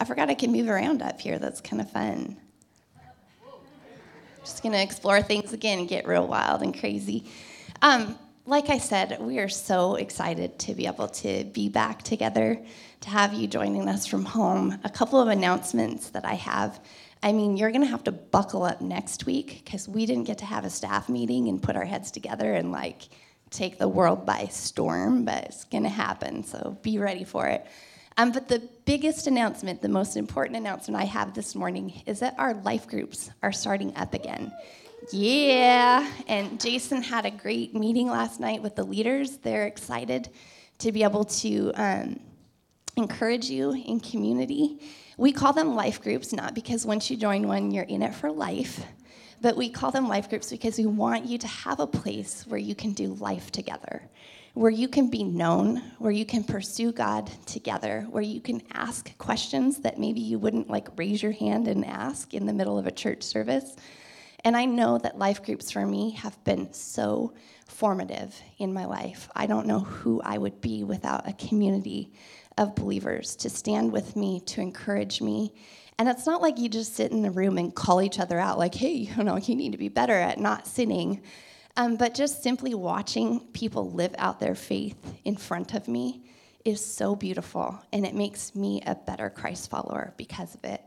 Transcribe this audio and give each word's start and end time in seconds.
I 0.00 0.04
forgot 0.04 0.30
I 0.30 0.34
can 0.34 0.50
move 0.50 0.70
around 0.70 1.02
up 1.02 1.20
here. 1.20 1.38
That's 1.38 1.60
kind 1.60 1.82
of 1.82 1.90
fun. 1.90 2.38
Just 4.40 4.62
going 4.62 4.72
to 4.72 4.82
explore 4.82 5.20
things 5.20 5.52
again 5.52 5.80
and 5.80 5.86
get 5.86 6.08
real 6.08 6.26
wild 6.26 6.62
and 6.62 6.76
crazy. 6.76 7.30
Um, 7.82 8.18
like 8.46 8.70
I 8.70 8.78
said, 8.78 9.20
we 9.20 9.38
are 9.40 9.48
so 9.50 9.96
excited 9.96 10.58
to 10.60 10.74
be 10.74 10.86
able 10.86 11.08
to 11.08 11.44
be 11.44 11.68
back 11.68 12.02
together, 12.02 12.58
to 13.02 13.10
have 13.10 13.34
you 13.34 13.46
joining 13.46 13.90
us 13.90 14.06
from 14.06 14.24
home. 14.24 14.78
A 14.84 14.88
couple 14.88 15.20
of 15.20 15.28
announcements 15.28 16.08
that 16.10 16.24
I 16.24 16.34
have. 16.34 16.80
I 17.22 17.32
mean, 17.32 17.58
you're 17.58 17.70
going 17.70 17.84
to 17.84 17.86
have 17.86 18.04
to 18.04 18.12
buckle 18.12 18.62
up 18.62 18.80
next 18.80 19.26
week 19.26 19.60
because 19.62 19.86
we 19.86 20.06
didn't 20.06 20.24
get 20.24 20.38
to 20.38 20.46
have 20.46 20.64
a 20.64 20.70
staff 20.70 21.10
meeting 21.10 21.46
and 21.48 21.62
put 21.62 21.76
our 21.76 21.84
heads 21.84 22.10
together 22.10 22.54
and 22.54 22.72
like 22.72 23.02
take 23.50 23.76
the 23.76 23.86
world 23.86 24.24
by 24.24 24.46
storm, 24.46 25.26
but 25.26 25.44
it's 25.44 25.64
going 25.64 25.82
to 25.82 25.90
happen. 25.90 26.42
So 26.42 26.78
be 26.80 26.96
ready 26.96 27.24
for 27.24 27.48
it. 27.48 27.66
Um, 28.16 28.32
but 28.32 28.48
the 28.48 28.62
biggest 28.84 29.26
announcement, 29.26 29.82
the 29.82 29.88
most 29.88 30.16
important 30.16 30.56
announcement 30.56 31.00
I 31.00 31.04
have 31.04 31.34
this 31.34 31.54
morning 31.54 32.02
is 32.06 32.20
that 32.20 32.34
our 32.38 32.54
life 32.54 32.86
groups 32.86 33.30
are 33.42 33.52
starting 33.52 33.96
up 33.96 34.14
again. 34.14 34.52
Yeah, 35.12 36.08
and 36.28 36.60
Jason 36.60 37.02
had 37.02 37.24
a 37.24 37.30
great 37.30 37.74
meeting 37.74 38.08
last 38.08 38.38
night 38.38 38.62
with 38.62 38.76
the 38.76 38.84
leaders. 38.84 39.38
They're 39.38 39.66
excited 39.66 40.28
to 40.78 40.92
be 40.92 41.02
able 41.02 41.24
to 41.24 41.72
um, 41.74 42.20
encourage 42.96 43.48
you 43.48 43.72
in 43.72 44.00
community. 44.00 44.80
We 45.16 45.32
call 45.32 45.52
them 45.52 45.74
life 45.74 46.02
groups, 46.02 46.32
not 46.32 46.54
because 46.54 46.84
once 46.84 47.10
you 47.10 47.16
join 47.16 47.48
one, 47.48 47.70
you're 47.70 47.84
in 47.84 48.02
it 48.02 48.14
for 48.14 48.30
life, 48.30 48.84
but 49.40 49.56
we 49.56 49.70
call 49.70 49.90
them 49.90 50.08
life 50.08 50.28
groups 50.28 50.50
because 50.50 50.78
we 50.78 50.86
want 50.86 51.24
you 51.26 51.38
to 51.38 51.46
have 51.46 51.80
a 51.80 51.86
place 51.86 52.44
where 52.46 52.60
you 52.60 52.74
can 52.74 52.92
do 52.92 53.14
life 53.14 53.50
together 53.50 54.02
where 54.54 54.70
you 54.70 54.88
can 54.88 55.08
be 55.08 55.22
known, 55.22 55.76
where 55.98 56.12
you 56.12 56.24
can 56.24 56.42
pursue 56.42 56.92
God 56.92 57.30
together, 57.46 58.06
where 58.10 58.22
you 58.22 58.40
can 58.40 58.62
ask 58.72 59.16
questions 59.18 59.78
that 59.78 59.98
maybe 59.98 60.20
you 60.20 60.38
wouldn't 60.38 60.68
like 60.68 60.88
raise 60.98 61.22
your 61.22 61.32
hand 61.32 61.68
and 61.68 61.84
ask 61.84 62.34
in 62.34 62.46
the 62.46 62.52
middle 62.52 62.78
of 62.78 62.86
a 62.86 62.92
church 62.92 63.22
service. 63.22 63.76
And 64.44 64.56
I 64.56 64.64
know 64.64 64.98
that 64.98 65.18
life 65.18 65.42
groups 65.44 65.70
for 65.70 65.86
me 65.86 66.12
have 66.12 66.42
been 66.44 66.72
so 66.72 67.34
formative 67.66 68.40
in 68.58 68.72
my 68.72 68.86
life. 68.86 69.28
I 69.36 69.46
don't 69.46 69.66
know 69.66 69.80
who 69.80 70.20
I 70.22 70.38
would 70.38 70.60
be 70.60 70.82
without 70.82 71.28
a 71.28 71.32
community 71.34 72.12
of 72.58 72.74
believers 72.74 73.36
to 73.36 73.50
stand 73.50 73.92
with 73.92 74.16
me, 74.16 74.40
to 74.46 74.60
encourage 74.60 75.20
me. 75.20 75.54
And 75.98 76.08
it's 76.08 76.26
not 76.26 76.42
like 76.42 76.58
you 76.58 76.68
just 76.68 76.96
sit 76.96 77.12
in 77.12 77.22
the 77.22 77.30
room 77.30 77.58
and 77.58 77.74
call 77.74 78.02
each 78.02 78.18
other 78.18 78.38
out, 78.38 78.58
like, 78.58 78.74
hey, 78.74 78.92
you 78.92 79.22
know, 79.22 79.36
you 79.36 79.54
need 79.54 79.72
to 79.72 79.78
be 79.78 79.88
better 79.88 80.14
at 80.14 80.38
not 80.38 80.66
sinning. 80.66 81.22
Um, 81.76 81.96
but 81.96 82.14
just 82.14 82.42
simply 82.42 82.74
watching 82.74 83.40
people 83.52 83.90
live 83.92 84.14
out 84.18 84.40
their 84.40 84.54
faith 84.54 84.96
in 85.24 85.36
front 85.36 85.74
of 85.74 85.88
me 85.88 86.24
is 86.64 86.84
so 86.84 87.14
beautiful, 87.14 87.82
and 87.92 88.04
it 88.04 88.14
makes 88.14 88.54
me 88.54 88.82
a 88.86 88.94
better 88.94 89.30
Christ 89.30 89.70
follower 89.70 90.12
because 90.16 90.54
of 90.54 90.64
it. 90.64 90.82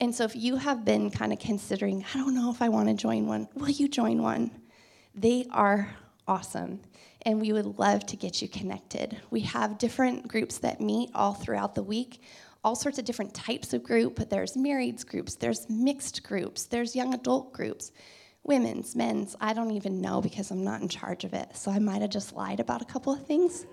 And 0.00 0.14
so, 0.14 0.24
if 0.24 0.36
you 0.36 0.56
have 0.56 0.84
been 0.84 1.10
kind 1.10 1.32
of 1.32 1.38
considering, 1.38 2.04
I 2.12 2.18
don't 2.18 2.34
know 2.34 2.50
if 2.50 2.60
I 2.60 2.68
want 2.68 2.88
to 2.88 2.94
join 2.94 3.26
one, 3.26 3.48
will 3.54 3.70
you 3.70 3.88
join 3.88 4.20
one? 4.20 4.50
They 5.14 5.46
are 5.50 5.94
awesome, 6.28 6.80
and 7.22 7.40
we 7.40 7.52
would 7.52 7.78
love 7.78 8.04
to 8.06 8.16
get 8.16 8.42
you 8.42 8.48
connected. 8.48 9.16
We 9.30 9.40
have 9.40 9.78
different 9.78 10.28
groups 10.28 10.58
that 10.58 10.80
meet 10.80 11.10
all 11.14 11.32
throughout 11.32 11.74
the 11.74 11.82
week, 11.82 12.20
all 12.62 12.74
sorts 12.74 12.98
of 12.98 13.06
different 13.06 13.32
types 13.32 13.72
of 13.72 13.82
group. 13.82 14.28
There's 14.28 14.52
marrieds 14.52 15.06
groups, 15.06 15.36
there's 15.36 15.70
mixed 15.70 16.22
groups, 16.24 16.66
there's 16.66 16.94
young 16.94 17.14
adult 17.14 17.54
groups 17.54 17.92
women's, 18.46 18.94
men's, 18.94 19.36
I 19.40 19.52
don't 19.52 19.72
even 19.72 20.00
know 20.00 20.20
because 20.20 20.50
I'm 20.50 20.64
not 20.64 20.80
in 20.80 20.88
charge 20.88 21.24
of 21.24 21.34
it. 21.34 21.56
So 21.56 21.70
I 21.70 21.78
might 21.78 22.02
have 22.02 22.10
just 22.10 22.34
lied 22.34 22.60
about 22.60 22.82
a 22.82 22.84
couple 22.84 23.12
of 23.12 23.26
things. 23.26 23.66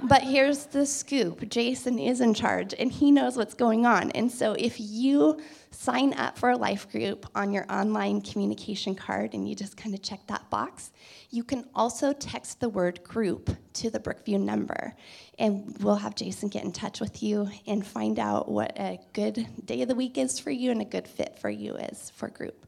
But 0.00 0.22
here's 0.22 0.66
the 0.66 0.86
scoop 0.86 1.48
Jason 1.48 1.98
is 1.98 2.20
in 2.20 2.32
charge 2.32 2.72
and 2.78 2.90
he 2.90 3.10
knows 3.10 3.36
what's 3.36 3.54
going 3.54 3.84
on. 3.84 4.12
And 4.12 4.30
so 4.30 4.52
if 4.52 4.78
you 4.78 5.40
sign 5.72 6.14
up 6.14 6.38
for 6.38 6.50
a 6.50 6.56
life 6.56 6.90
group 6.90 7.26
on 7.34 7.52
your 7.52 7.66
online 7.68 8.20
communication 8.20 8.94
card 8.94 9.34
and 9.34 9.48
you 9.48 9.56
just 9.56 9.76
kind 9.76 9.94
of 9.96 10.02
check 10.02 10.20
that 10.28 10.48
box, 10.50 10.92
you 11.30 11.42
can 11.42 11.64
also 11.74 12.12
text 12.12 12.60
the 12.60 12.68
word 12.68 13.02
group 13.02 13.50
to 13.74 13.90
the 13.90 13.98
Brookview 13.98 14.40
number. 14.40 14.94
And 15.36 15.76
we'll 15.80 15.96
have 15.96 16.14
Jason 16.14 16.48
get 16.48 16.64
in 16.64 16.72
touch 16.72 17.00
with 17.00 17.20
you 17.20 17.48
and 17.66 17.84
find 17.84 18.20
out 18.20 18.48
what 18.48 18.78
a 18.78 19.00
good 19.14 19.48
day 19.64 19.82
of 19.82 19.88
the 19.88 19.96
week 19.96 20.16
is 20.16 20.38
for 20.38 20.52
you 20.52 20.70
and 20.70 20.80
a 20.80 20.84
good 20.84 21.08
fit 21.08 21.38
for 21.40 21.50
you 21.50 21.74
is 21.74 22.12
for 22.14 22.28
group. 22.28 22.66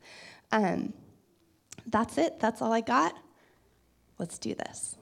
Um, 0.50 0.92
that's 1.86 2.18
it. 2.18 2.41
That's 2.41 2.62
all 2.62 2.72
I 2.72 2.80
got. 2.80 3.14
Let's 4.18 4.38
do 4.38 4.54
this. 4.54 4.96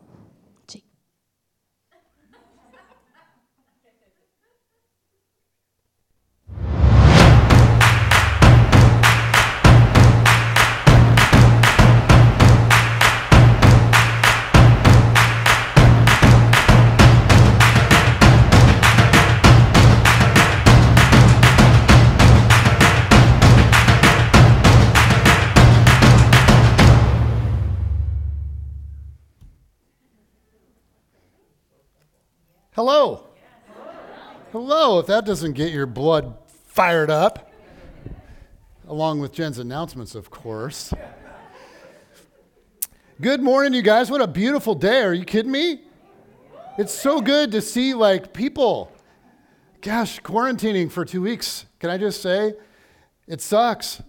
Hello. 32.78 33.24
Hello. 34.52 35.00
If 35.00 35.06
that 35.06 35.26
doesn't 35.26 35.54
get 35.54 35.72
your 35.72 35.84
blood 35.84 36.36
fired 36.68 37.10
up, 37.10 37.50
along 38.86 39.18
with 39.18 39.32
Jen's 39.32 39.58
announcements, 39.58 40.14
of 40.14 40.30
course. 40.30 40.94
Good 43.20 43.42
morning, 43.42 43.74
you 43.74 43.82
guys. 43.82 44.12
What 44.12 44.20
a 44.20 44.28
beautiful 44.28 44.76
day. 44.76 45.02
Are 45.02 45.12
you 45.12 45.24
kidding 45.24 45.50
me? 45.50 45.80
It's 46.78 46.94
so 46.94 47.20
good 47.20 47.50
to 47.50 47.60
see 47.60 47.94
like 47.94 48.32
people. 48.32 48.92
Gosh, 49.80 50.20
quarantining 50.20 50.88
for 50.88 51.04
two 51.04 51.22
weeks. 51.22 51.66
Can 51.80 51.90
I 51.90 51.98
just 51.98 52.22
say, 52.22 52.54
it 53.26 53.40
sucks. 53.40 54.04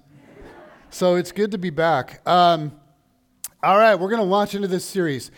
So 0.91 1.15
it's 1.15 1.31
good 1.31 1.49
to 1.53 1.57
be 1.57 1.71
back. 1.71 2.21
Um, 2.29 2.73
all 3.63 3.79
right, 3.79 3.95
we're 3.95 4.09
going 4.09 4.21
to 4.21 4.29
launch 4.29 4.53
into 4.53 4.67
this 4.67 4.85
series. 4.85 5.31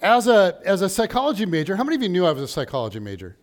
As 0.00 0.28
a, 0.28 0.60
as 0.64 0.80
a 0.80 0.88
psychology 0.88 1.44
major, 1.44 1.74
how 1.74 1.82
many 1.82 1.96
of 1.96 2.02
you 2.02 2.08
knew 2.08 2.24
I 2.24 2.30
was 2.30 2.42
a 2.42 2.48
psychology 2.48 3.00
major? 3.00 3.36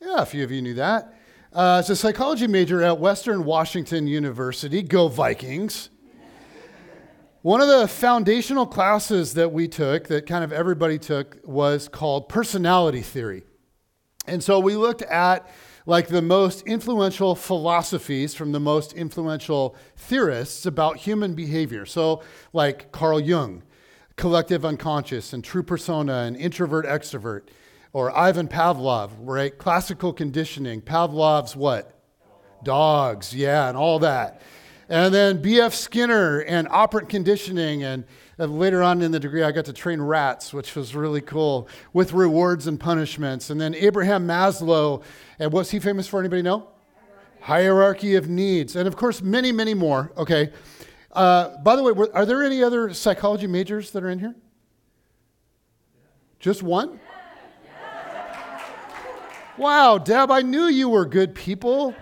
Yeah, 0.00 0.22
a 0.22 0.26
few 0.26 0.44
of 0.44 0.52
you 0.52 0.62
knew 0.62 0.74
that. 0.74 1.12
Uh, 1.52 1.78
as 1.80 1.90
a 1.90 1.96
psychology 1.96 2.46
major 2.46 2.82
at 2.82 3.00
Western 3.00 3.44
Washington 3.44 4.06
University, 4.06 4.82
go 4.82 5.08
Vikings. 5.08 5.90
One 7.42 7.60
of 7.60 7.66
the 7.66 7.88
foundational 7.88 8.64
classes 8.64 9.34
that 9.34 9.52
we 9.52 9.66
took, 9.66 10.06
that 10.06 10.26
kind 10.26 10.44
of 10.44 10.52
everybody 10.52 10.98
took, 10.98 11.38
was 11.44 11.88
called 11.88 12.28
personality 12.28 13.02
theory. 13.02 13.42
And 14.26 14.42
so 14.42 14.60
we 14.60 14.76
looked 14.76 15.02
at 15.02 15.50
like 15.84 16.08
the 16.08 16.22
most 16.22 16.62
influential 16.66 17.34
philosophies 17.34 18.34
from 18.34 18.52
the 18.52 18.60
most 18.60 18.92
influential 18.92 19.74
theorists 19.96 20.64
about 20.66 20.98
human 20.98 21.34
behavior. 21.34 21.86
So, 21.86 22.22
like 22.52 22.92
Carl 22.92 23.18
Jung, 23.18 23.62
collective 24.18 24.64
unconscious 24.64 25.32
and 25.32 25.42
true 25.42 25.62
persona 25.62 26.24
and 26.24 26.36
introvert 26.36 26.84
extrovert 26.84 27.44
or 27.94 28.14
Ivan 28.14 28.48
Pavlov, 28.48 29.12
right? 29.20 29.56
Classical 29.56 30.12
conditioning. 30.12 30.82
Pavlov's 30.82 31.56
what? 31.56 31.94
Dogs, 32.62 33.34
yeah, 33.34 33.68
and 33.68 33.78
all 33.78 34.00
that. 34.00 34.42
And 34.90 35.14
then 35.14 35.40
B.F. 35.40 35.74
Skinner 35.74 36.40
and 36.40 36.66
operant 36.70 37.08
conditioning. 37.08 37.84
And 37.84 38.04
later 38.38 38.82
on 38.82 39.02
in 39.02 39.12
the 39.12 39.20
degree, 39.20 39.42
I 39.42 39.52
got 39.52 39.66
to 39.66 39.72
train 39.72 40.00
rats, 40.00 40.52
which 40.52 40.74
was 40.74 40.94
really 40.94 41.20
cool, 41.20 41.68
with 41.92 42.12
rewards 42.12 42.66
and 42.66 42.80
punishments. 42.80 43.50
And 43.50 43.60
then 43.60 43.74
Abraham 43.74 44.26
Maslow. 44.26 45.02
And 45.38 45.52
what's 45.52 45.70
he 45.70 45.78
famous 45.78 46.08
for? 46.08 46.20
Anybody 46.20 46.42
know? 46.42 46.68
Hierarchy 47.40 48.16
of 48.16 48.28
needs. 48.28 48.76
And 48.76 48.88
of 48.88 48.96
course, 48.96 49.22
many, 49.22 49.52
many 49.52 49.74
more. 49.74 50.10
Okay. 50.16 50.52
Uh, 51.18 51.58
by 51.58 51.74
the 51.74 51.82
way, 51.82 51.90
were, 51.90 52.08
are 52.14 52.24
there 52.24 52.44
any 52.44 52.62
other 52.62 52.94
psychology 52.94 53.48
majors 53.48 53.90
that 53.90 54.04
are 54.04 54.08
in 54.08 54.20
here? 54.20 54.36
Just 56.38 56.62
one? 56.62 57.00
Wow, 59.56 59.98
Deb, 59.98 60.30
I 60.30 60.42
knew 60.42 60.66
you 60.66 60.88
were 60.88 61.04
good 61.04 61.34
people. 61.34 61.92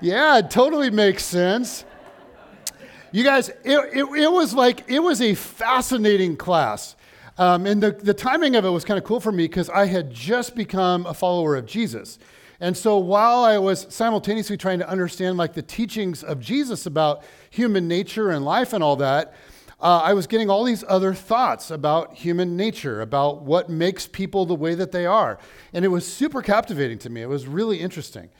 Yeah, 0.00 0.38
it 0.38 0.50
totally 0.50 0.90
makes 0.90 1.24
sense. 1.24 1.84
You 3.12 3.22
guys, 3.22 3.50
it, 3.50 3.56
it, 3.64 4.04
it 4.04 4.32
was 4.32 4.52
like, 4.52 4.90
it 4.90 4.98
was 4.98 5.22
a 5.22 5.36
fascinating 5.36 6.36
class. 6.36 6.96
Um, 7.38 7.66
and 7.66 7.80
the, 7.80 7.92
the 7.92 8.14
timing 8.14 8.56
of 8.56 8.64
it 8.64 8.70
was 8.70 8.84
kind 8.84 8.98
of 8.98 9.04
cool 9.04 9.20
for 9.20 9.30
me 9.30 9.44
because 9.44 9.70
I 9.70 9.86
had 9.86 10.10
just 10.12 10.56
become 10.56 11.06
a 11.06 11.14
follower 11.14 11.54
of 11.54 11.66
Jesus. 11.66 12.18
And 12.60 12.76
so 12.76 12.96
while 12.96 13.44
I 13.44 13.58
was 13.58 13.86
simultaneously 13.90 14.56
trying 14.56 14.78
to 14.78 14.88
understand 14.88 15.36
like 15.36 15.52
the 15.52 15.62
teachings 15.62 16.22
of 16.22 16.40
Jesus 16.40 16.86
about 16.86 17.22
human 17.50 17.86
nature 17.86 18.30
and 18.30 18.44
life 18.44 18.72
and 18.72 18.82
all 18.82 18.96
that, 18.96 19.34
uh, 19.78 20.00
I 20.02 20.14
was 20.14 20.26
getting 20.26 20.48
all 20.48 20.64
these 20.64 20.82
other 20.88 21.12
thoughts 21.12 21.70
about 21.70 22.14
human 22.14 22.56
nature, 22.56 23.02
about 23.02 23.42
what 23.42 23.68
makes 23.68 24.06
people 24.06 24.46
the 24.46 24.54
way 24.54 24.74
that 24.74 24.90
they 24.90 25.04
are. 25.04 25.38
And 25.74 25.84
it 25.84 25.88
was 25.88 26.10
super 26.10 26.40
captivating 26.40 26.98
to 27.00 27.10
me. 27.10 27.20
It 27.20 27.28
was 27.28 27.46
really 27.46 27.80
interesting. 27.80 28.30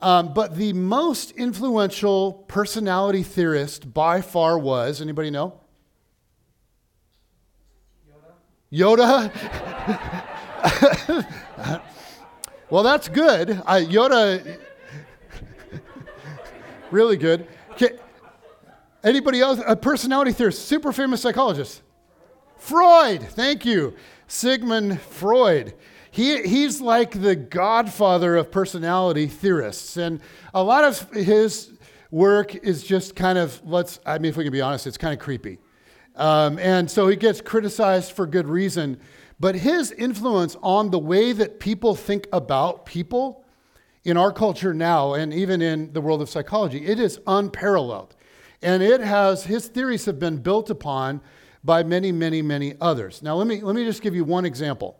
Um, 0.00 0.32
but 0.32 0.56
the 0.56 0.72
most 0.72 1.32
influential 1.32 2.44
personality 2.48 3.22
theorist 3.22 3.92
by 3.92 4.22
far 4.22 4.58
was 4.58 5.02
anybody 5.02 5.30
know? 5.30 5.60
Yoda. 8.72 9.30
Yoda? 9.30 11.74
well, 12.70 12.82
that's 12.82 13.08
good. 13.08 13.48
Yoda, 13.48 14.58
really 16.90 17.16
good. 17.16 17.46
Okay. 17.72 17.92
Anybody 19.02 19.40
else? 19.40 19.60
A 19.66 19.76
personality 19.76 20.32
theorist, 20.32 20.66
super 20.66 20.92
famous 20.92 21.22
psychologist. 21.22 21.82
Freud, 22.56 23.22
thank 23.22 23.64
you. 23.64 23.94
Sigmund 24.26 25.00
Freud. 25.00 25.74
He, 26.10 26.42
he's 26.42 26.80
like 26.80 27.12
the 27.20 27.36
godfather 27.36 28.36
of 28.36 28.50
personality 28.50 29.26
theorists. 29.26 29.96
And 29.96 30.20
a 30.52 30.62
lot 30.62 30.84
of 30.84 31.10
his 31.12 31.72
work 32.10 32.54
is 32.56 32.82
just 32.82 33.14
kind 33.14 33.38
of, 33.38 33.60
let's, 33.64 34.00
I 34.04 34.18
mean, 34.18 34.30
if 34.30 34.36
we 34.36 34.44
can 34.44 34.52
be 34.52 34.60
honest, 34.60 34.86
it's 34.86 34.98
kind 34.98 35.14
of 35.14 35.20
creepy. 35.20 35.58
Um, 36.16 36.58
and 36.58 36.90
so 36.90 37.06
he 37.06 37.14
gets 37.14 37.40
criticized 37.40 38.12
for 38.12 38.26
good 38.26 38.48
reason. 38.48 38.98
But 39.40 39.56
his 39.56 39.92
influence 39.92 40.56
on 40.62 40.90
the 40.90 40.98
way 40.98 41.32
that 41.32 41.60
people 41.60 41.94
think 41.94 42.26
about 42.32 42.86
people 42.86 43.44
in 44.04 44.16
our 44.16 44.32
culture 44.32 44.74
now, 44.74 45.14
and 45.14 45.32
even 45.32 45.60
in 45.62 45.92
the 45.92 46.00
world 46.00 46.22
of 46.22 46.30
psychology, 46.30 46.86
it 46.86 46.98
is 46.98 47.20
unparalleled. 47.26 48.16
And 48.62 48.82
it 48.82 49.00
has, 49.00 49.44
his 49.44 49.68
theories 49.68 50.06
have 50.06 50.18
been 50.18 50.38
built 50.38 50.70
upon 50.70 51.20
by 51.62 51.82
many, 51.82 52.10
many, 52.10 52.42
many 52.42 52.74
others. 52.80 53.22
Now, 53.22 53.36
let 53.36 53.46
me, 53.46 53.60
let 53.60 53.76
me 53.76 53.84
just 53.84 54.02
give 54.02 54.14
you 54.14 54.24
one 54.24 54.44
example. 54.44 54.98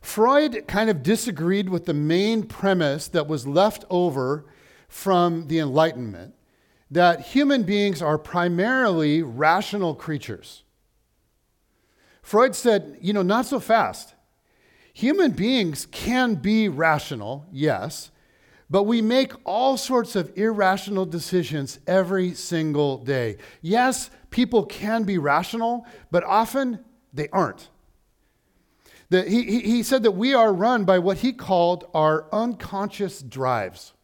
Freud 0.00 0.64
kind 0.66 0.88
of 0.88 1.02
disagreed 1.02 1.68
with 1.68 1.84
the 1.84 1.94
main 1.94 2.44
premise 2.44 3.08
that 3.08 3.26
was 3.26 3.46
left 3.46 3.84
over 3.90 4.46
from 4.88 5.48
the 5.48 5.58
Enlightenment 5.58 6.34
that 6.90 7.20
human 7.20 7.64
beings 7.64 8.00
are 8.00 8.16
primarily 8.16 9.22
rational 9.22 9.94
creatures. 9.94 10.62
Freud 12.28 12.54
said, 12.54 12.98
you 13.00 13.14
know, 13.14 13.22
not 13.22 13.46
so 13.46 13.58
fast. 13.58 14.12
Human 14.92 15.30
beings 15.30 15.86
can 15.90 16.34
be 16.34 16.68
rational, 16.68 17.46
yes, 17.50 18.10
but 18.68 18.82
we 18.82 19.00
make 19.00 19.32
all 19.46 19.78
sorts 19.78 20.14
of 20.14 20.36
irrational 20.36 21.06
decisions 21.06 21.80
every 21.86 22.34
single 22.34 22.98
day. 22.98 23.38
Yes, 23.62 24.10
people 24.28 24.66
can 24.66 25.04
be 25.04 25.16
rational, 25.16 25.86
but 26.10 26.22
often 26.22 26.84
they 27.14 27.30
aren't. 27.30 27.70
The, 29.08 29.22
he, 29.22 29.60
he 29.60 29.82
said 29.82 30.02
that 30.02 30.10
we 30.10 30.34
are 30.34 30.52
run 30.52 30.84
by 30.84 30.98
what 30.98 31.16
he 31.18 31.32
called 31.32 31.88
our 31.94 32.26
unconscious 32.30 33.22
drives. 33.22 33.94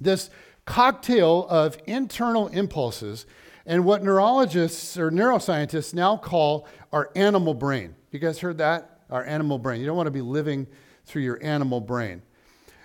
This 0.00 0.30
cocktail 0.66 1.48
of 1.50 1.78
internal 1.84 2.46
impulses 2.46 3.26
and 3.66 3.84
what 3.84 4.02
neurologists 4.02 4.98
or 4.98 5.10
neuroscientists 5.10 5.94
now 5.94 6.16
call 6.16 6.66
our 6.92 7.10
animal 7.16 7.54
brain. 7.54 7.94
You 8.10 8.18
guys 8.18 8.38
heard 8.38 8.58
that? 8.58 9.00
Our 9.10 9.24
animal 9.24 9.58
brain. 9.58 9.80
You 9.80 9.86
don't 9.86 9.96
want 9.96 10.06
to 10.06 10.12
be 10.12 10.20
living 10.20 10.66
through 11.04 11.22
your 11.22 11.38
animal 11.42 11.80
brain. 11.80 12.22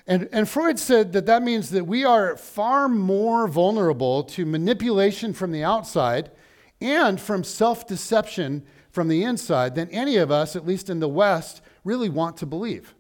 And, 0.08 0.28
and 0.32 0.50
Freud 0.50 0.80
said 0.80 1.14
that 1.14 1.28
that 1.28 1.44
means 1.44 1.70
that 1.70 1.86
we 1.86 2.04
are 2.04 2.36
far 2.36 2.90
more 2.90 3.48
vulnerable 3.48 4.24
to 4.24 4.46
manipulation 4.46 5.34
from 5.34 5.52
the 5.52 5.64
outside 5.64 6.32
and 6.82 7.20
from 7.20 7.44
self 7.44 7.86
deception 7.88 8.66
from 8.90 9.08
the 9.08 9.24
inside 9.24 9.76
than 9.76 9.90
any 9.90 10.18
of 10.18 10.32
us, 10.32 10.56
at 10.56 10.66
least 10.66 10.90
in 10.90 11.00
the 11.00 11.08
West, 11.08 11.62
really 11.84 12.10
want 12.10 12.38
to 12.38 12.46
believe. 12.46 12.96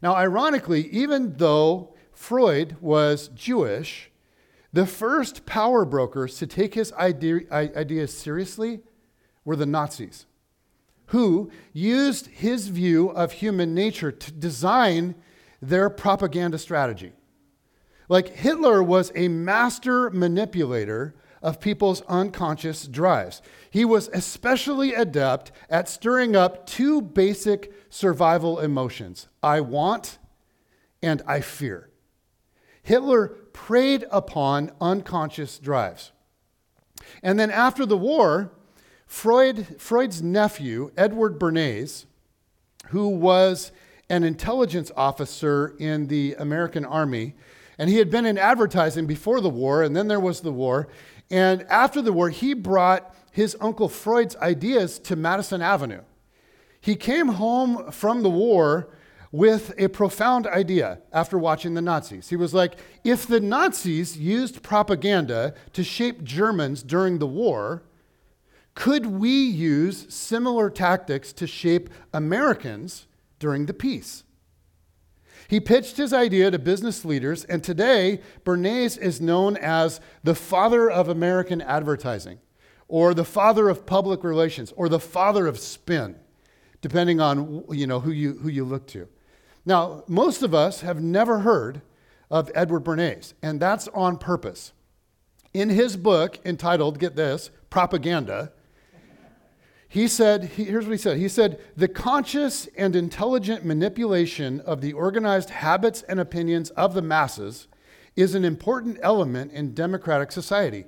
Now, 0.00 0.14
ironically, 0.14 0.88
even 0.88 1.34
though 1.36 1.94
Freud 2.12 2.76
was 2.80 3.28
Jewish, 3.28 4.10
the 4.72 4.86
first 4.86 5.46
power 5.46 5.84
brokers 5.84 6.36
to 6.38 6.46
take 6.46 6.74
his 6.74 6.92
idea, 6.92 7.40
ideas 7.50 8.16
seriously 8.16 8.80
were 9.44 9.56
the 9.56 9.66
Nazis, 9.66 10.26
who 11.06 11.50
used 11.72 12.26
his 12.26 12.68
view 12.68 13.08
of 13.10 13.32
human 13.32 13.74
nature 13.74 14.12
to 14.12 14.32
design 14.32 15.14
their 15.62 15.88
propaganda 15.88 16.58
strategy. 16.58 17.12
Like 18.08 18.28
Hitler 18.28 18.82
was 18.82 19.12
a 19.14 19.28
master 19.28 20.10
manipulator 20.10 21.14
of 21.42 21.60
people's 21.60 22.02
unconscious 22.02 22.86
drives. 22.86 23.42
He 23.70 23.84
was 23.84 24.08
especially 24.08 24.94
adept 24.94 25.52
at 25.70 25.88
stirring 25.88 26.34
up 26.34 26.66
two 26.66 27.00
basic 27.00 27.72
survival 27.90 28.58
emotions 28.58 29.28
I 29.42 29.60
want 29.60 30.18
and 31.02 31.22
I 31.26 31.40
fear. 31.40 31.90
Hitler 32.82 33.36
preyed 33.58 34.04
upon 34.12 34.70
unconscious 34.80 35.58
drives. 35.58 36.12
And 37.24 37.40
then 37.40 37.50
after 37.50 37.84
the 37.84 37.96
war, 37.96 38.52
Freud, 39.04 39.80
Freud's 39.80 40.22
nephew, 40.22 40.92
Edward 40.96 41.40
Bernays, 41.40 42.06
who 42.90 43.08
was 43.08 43.72
an 44.08 44.22
intelligence 44.22 44.92
officer 44.96 45.74
in 45.80 46.06
the 46.06 46.36
American 46.38 46.84
Army, 46.84 47.34
and 47.78 47.90
he 47.90 47.96
had 47.96 48.10
been 48.10 48.24
in 48.24 48.38
advertising 48.38 49.06
before 49.06 49.40
the 49.40 49.50
war, 49.50 49.82
and 49.82 49.96
then 49.96 50.06
there 50.06 50.20
was 50.20 50.40
the 50.40 50.52
war. 50.52 50.86
And 51.28 51.62
after 51.64 52.00
the 52.00 52.12
war, 52.12 52.30
he 52.30 52.54
brought 52.54 53.12
his 53.32 53.56
uncle 53.60 53.88
Freud's 53.88 54.36
ideas 54.36 55.00
to 55.00 55.16
Madison 55.16 55.62
Avenue. 55.62 56.02
He 56.80 56.94
came 56.94 57.28
home 57.28 57.90
from 57.90 58.22
the 58.22 58.30
war 58.30 58.88
with 59.30 59.74
a 59.78 59.88
profound 59.88 60.46
idea 60.46 61.00
after 61.12 61.38
watching 61.38 61.74
the 61.74 61.82
Nazis. 61.82 62.28
He 62.28 62.36
was 62.36 62.54
like, 62.54 62.76
if 63.04 63.26
the 63.26 63.40
Nazis 63.40 64.16
used 64.16 64.62
propaganda 64.62 65.54
to 65.74 65.84
shape 65.84 66.24
Germans 66.24 66.82
during 66.82 67.18
the 67.18 67.26
war, 67.26 67.82
could 68.74 69.06
we 69.06 69.30
use 69.30 70.06
similar 70.08 70.70
tactics 70.70 71.32
to 71.34 71.46
shape 71.46 71.90
Americans 72.12 73.06
during 73.38 73.66
the 73.66 73.74
peace? 73.74 74.24
He 75.48 75.60
pitched 75.60 75.96
his 75.96 76.12
idea 76.12 76.50
to 76.50 76.58
business 76.58 77.04
leaders, 77.04 77.44
and 77.44 77.64
today 77.64 78.20
Bernays 78.44 78.98
is 78.98 79.20
known 79.20 79.56
as 79.56 80.00
the 80.22 80.34
father 80.34 80.90
of 80.90 81.08
American 81.08 81.62
advertising, 81.62 82.38
or 82.86 83.14
the 83.14 83.24
father 83.24 83.68
of 83.68 83.86
public 83.86 84.22
relations, 84.22 84.72
or 84.76 84.88
the 84.88 85.00
father 85.00 85.46
of 85.46 85.58
spin, 85.58 86.16
depending 86.80 87.20
on 87.20 87.64
you 87.70 87.86
know, 87.86 88.00
who, 88.00 88.10
you, 88.10 88.34
who 88.34 88.48
you 88.48 88.64
look 88.64 88.86
to. 88.88 89.08
Now, 89.68 90.02
most 90.08 90.42
of 90.42 90.54
us 90.54 90.80
have 90.80 91.02
never 91.02 91.40
heard 91.40 91.82
of 92.30 92.50
Edward 92.54 92.84
Bernays, 92.84 93.34
and 93.42 93.60
that's 93.60 93.86
on 93.88 94.16
purpose. 94.16 94.72
In 95.52 95.68
his 95.68 95.94
book 95.94 96.38
entitled, 96.42 96.98
get 96.98 97.16
this, 97.16 97.50
Propaganda, 97.68 98.50
he 99.86 100.08
said, 100.08 100.44
here's 100.44 100.86
what 100.86 100.92
he 100.92 100.96
said. 100.96 101.18
He 101.18 101.28
said, 101.28 101.60
the 101.76 101.86
conscious 101.86 102.66
and 102.78 102.96
intelligent 102.96 103.62
manipulation 103.62 104.60
of 104.60 104.80
the 104.80 104.94
organized 104.94 105.50
habits 105.50 106.00
and 106.00 106.18
opinions 106.18 106.70
of 106.70 106.94
the 106.94 107.02
masses 107.02 107.68
is 108.16 108.34
an 108.34 108.46
important 108.46 108.98
element 109.02 109.52
in 109.52 109.74
democratic 109.74 110.32
society. 110.32 110.86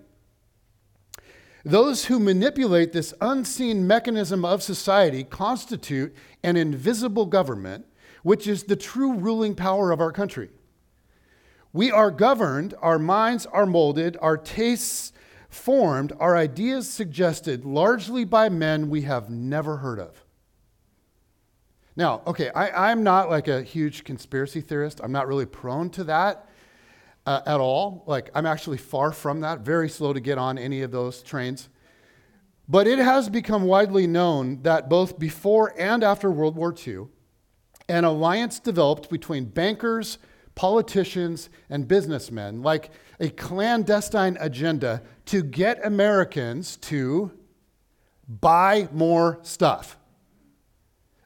Those 1.66 2.06
who 2.06 2.18
manipulate 2.18 2.94
this 2.94 3.12
unseen 3.20 3.86
mechanism 3.86 4.42
of 4.42 4.62
society 4.62 5.22
constitute 5.22 6.14
an 6.42 6.56
invisible 6.56 7.26
government 7.26 7.84
which 8.22 8.46
is 8.46 8.64
the 8.64 8.76
true 8.76 9.14
ruling 9.14 9.54
power 9.54 9.90
of 9.90 10.00
our 10.00 10.12
country. 10.12 10.50
We 11.72 11.92
are 11.92 12.10
governed, 12.10 12.74
our 12.80 12.98
minds 12.98 13.46
are 13.46 13.66
molded, 13.66 14.16
our 14.20 14.36
tastes 14.36 15.12
formed, 15.48 16.12
our 16.18 16.36
ideas 16.36 16.88
suggested 16.88 17.64
largely 17.64 18.24
by 18.24 18.48
men 18.48 18.90
we 18.90 19.02
have 19.02 19.30
never 19.30 19.78
heard 19.78 19.98
of. 19.98 20.24
Now, 21.96 22.22
okay, 22.26 22.50
I, 22.50 22.92
am 22.92 23.02
not 23.02 23.28
like 23.28 23.48
a 23.48 23.62
huge 23.62 24.04
conspiracy 24.04 24.60
theorist. 24.60 25.00
I'm 25.02 25.12
not 25.12 25.28
really 25.28 25.46
prone 25.46 25.90
to 25.90 26.04
that 26.04 26.48
uh, 27.26 27.42
at 27.46 27.60
all. 27.60 28.04
Like, 28.06 28.30
I'm 28.34 28.46
actually 28.46 28.78
far 28.78 29.12
from 29.12 29.40
that, 29.40 29.60
very 29.60 29.88
slow 29.88 30.12
to 30.12 30.20
get 30.20 30.38
on 30.38 30.56
any 30.56 30.82
of 30.82 30.92
those 30.92 31.22
trains. 31.22 31.68
But 32.68 32.86
it 32.86 33.00
has 33.00 33.28
become 33.28 33.64
widely 33.64 34.06
known 34.06 34.62
that 34.62 34.88
both 34.88 35.18
before 35.18 35.74
and 35.76 36.04
after 36.04 36.30
World 36.30 36.56
War 36.56 36.74
II, 36.74 37.08
an 37.90 38.04
alliance 38.04 38.58
developed 38.58 39.10
between 39.10 39.44
bankers, 39.46 40.18
politicians, 40.54 41.50
and 41.68 41.88
businessmen, 41.88 42.62
like 42.62 42.90
a 43.18 43.28
clandestine 43.30 44.36
agenda 44.40 45.02
to 45.26 45.42
get 45.42 45.84
Americans 45.84 46.76
to 46.78 47.32
buy 48.28 48.88
more 48.92 49.38
stuff. 49.42 49.96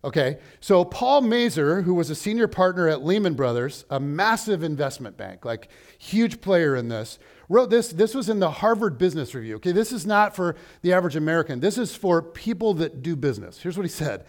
Okay, 0.02 0.38
so 0.60 0.84
Paul 0.84 1.22
Mazur, 1.22 1.80
who 1.82 1.94
was 1.94 2.10
a 2.10 2.14
senior 2.14 2.46
partner 2.46 2.88
at 2.88 3.02
Lehman 3.02 3.32
Brothers, 3.34 3.86
a 3.88 3.98
massive 3.98 4.62
investment 4.62 5.16
bank, 5.16 5.46
like 5.46 5.68
huge 5.98 6.42
player 6.42 6.76
in 6.76 6.88
this, 6.88 7.18
wrote 7.48 7.70
this. 7.70 7.88
This 7.88 8.14
was 8.14 8.28
in 8.28 8.38
the 8.38 8.50
Harvard 8.50 8.98
Business 8.98 9.34
Review. 9.34 9.56
Okay, 9.56 9.72
this 9.72 9.92
is 9.92 10.04
not 10.04 10.36
for 10.36 10.56
the 10.82 10.92
average 10.92 11.16
American. 11.16 11.60
This 11.60 11.78
is 11.78 11.94
for 11.96 12.20
people 12.20 12.74
that 12.74 13.02
do 13.02 13.16
business. 13.16 13.62
Here's 13.62 13.78
what 13.78 13.86
he 13.86 13.90
said. 13.90 14.26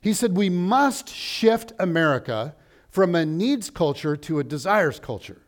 He 0.00 0.12
said, 0.12 0.36
"We 0.36 0.48
must 0.50 1.08
shift 1.08 1.72
America 1.78 2.54
from 2.88 3.14
a 3.14 3.26
needs 3.26 3.70
culture 3.70 4.16
to 4.16 4.38
a 4.38 4.44
desires 4.44 5.00
culture. 5.00 5.42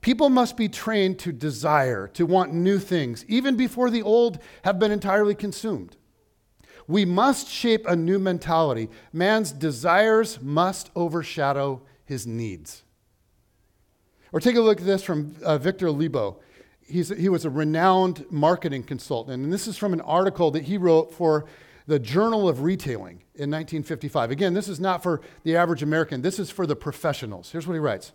People 0.00 0.28
must 0.28 0.56
be 0.56 0.68
trained 0.68 1.18
to 1.20 1.32
desire, 1.32 2.06
to 2.08 2.24
want 2.24 2.54
new 2.54 2.78
things, 2.78 3.24
even 3.26 3.56
before 3.56 3.90
the 3.90 4.02
old 4.02 4.38
have 4.62 4.78
been 4.78 4.92
entirely 4.92 5.34
consumed." 5.34 5.96
We 6.86 7.04
must 7.04 7.48
shape 7.48 7.84
a 7.86 7.94
new 7.94 8.18
mentality. 8.18 8.88
Man's 9.12 9.52
desires 9.52 10.40
must 10.40 10.90
overshadow 10.96 11.82
his 12.04 12.26
needs. 12.26 12.82
Or 14.32 14.40
take 14.40 14.56
a 14.56 14.60
look 14.60 14.80
at 14.80 14.86
this 14.86 15.02
from 15.02 15.36
uh, 15.44 15.58
Victor 15.58 15.88
Lebow. 15.88 16.36
He's, 16.80 17.10
he 17.10 17.28
was 17.28 17.44
a 17.44 17.50
renowned 17.50 18.24
marketing 18.30 18.84
consultant, 18.84 19.44
and 19.44 19.52
this 19.52 19.68
is 19.68 19.76
from 19.76 19.92
an 19.92 20.00
article 20.00 20.50
that 20.52 20.64
he 20.64 20.78
wrote 20.78 21.12
for 21.12 21.44
the 21.86 21.98
Journal 21.98 22.48
of 22.48 22.62
Retailing 22.62 23.22
in 23.38 23.50
1955. 23.50 24.30
Again, 24.30 24.54
this 24.54 24.68
is 24.68 24.80
not 24.80 25.02
for 25.02 25.20
the 25.44 25.56
average 25.56 25.82
American, 25.82 26.22
this 26.22 26.38
is 26.38 26.50
for 26.50 26.66
the 26.66 26.76
professionals. 26.76 27.50
Here's 27.50 27.66
what 27.66 27.74
he 27.74 27.80
writes 27.80 28.12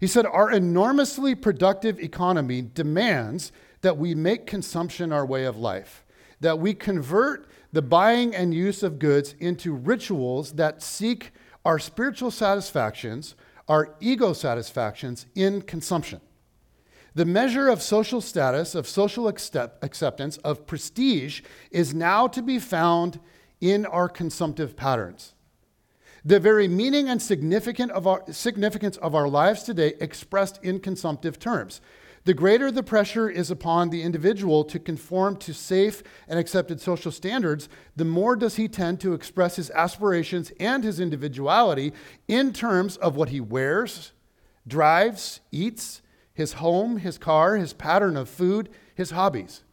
He 0.00 0.06
said, 0.06 0.26
Our 0.26 0.50
enormously 0.50 1.34
productive 1.34 1.98
economy 1.98 2.62
demands 2.62 3.52
that 3.80 3.96
we 3.96 4.14
make 4.14 4.46
consumption 4.46 5.12
our 5.12 5.26
way 5.26 5.44
of 5.44 5.56
life 5.56 6.04
that 6.40 6.58
we 6.58 6.74
convert 6.74 7.48
the 7.72 7.82
buying 7.82 8.34
and 8.34 8.54
use 8.54 8.82
of 8.82 8.98
goods 8.98 9.34
into 9.38 9.74
rituals 9.74 10.52
that 10.52 10.82
seek 10.82 11.32
our 11.64 11.78
spiritual 11.78 12.30
satisfactions, 12.30 13.34
our 13.66 13.94
ego 14.00 14.32
satisfactions 14.32 15.26
in 15.34 15.60
consumption. 15.62 16.20
The 17.14 17.24
measure 17.24 17.68
of 17.68 17.82
social 17.82 18.20
status, 18.20 18.74
of 18.74 18.86
social 18.86 19.28
accept- 19.28 19.82
acceptance, 19.82 20.36
of 20.38 20.66
prestige 20.66 21.42
is 21.70 21.92
now 21.92 22.28
to 22.28 22.40
be 22.40 22.58
found 22.58 23.18
in 23.60 23.86
our 23.86 24.08
consumptive 24.08 24.76
patterns. 24.76 25.34
The 26.24 26.40
very 26.40 26.68
meaning 26.68 27.08
and 27.08 27.22
significance 27.22 27.92
of 27.92 28.06
our, 28.06 28.24
significance 28.32 28.96
of 28.98 29.14
our 29.14 29.28
lives 29.28 29.62
today 29.62 29.94
expressed 30.00 30.58
in 30.62 30.80
consumptive 30.80 31.38
terms 31.38 31.80
the 32.28 32.34
greater 32.34 32.70
the 32.70 32.82
pressure 32.82 33.30
is 33.30 33.50
upon 33.50 33.88
the 33.88 34.02
individual 34.02 34.62
to 34.64 34.78
conform 34.78 35.36
to 35.36 35.54
safe 35.54 36.02
and 36.28 36.38
accepted 36.38 36.78
social 36.78 37.10
standards, 37.10 37.70
the 37.96 38.04
more 38.04 38.36
does 38.36 38.56
he 38.56 38.68
tend 38.68 39.00
to 39.00 39.14
express 39.14 39.56
his 39.56 39.70
aspirations 39.70 40.52
and 40.60 40.84
his 40.84 41.00
individuality 41.00 41.94
in 42.26 42.52
terms 42.52 42.98
of 42.98 43.16
what 43.16 43.30
he 43.30 43.40
wears, 43.40 44.12
drives, 44.66 45.40
eats, 45.50 46.02
his 46.34 46.52
home, 46.52 46.98
his 46.98 47.16
car, 47.16 47.56
his 47.56 47.72
pattern 47.72 48.14
of 48.14 48.28
food, 48.28 48.68
his 48.94 49.12
hobbies. 49.12 49.64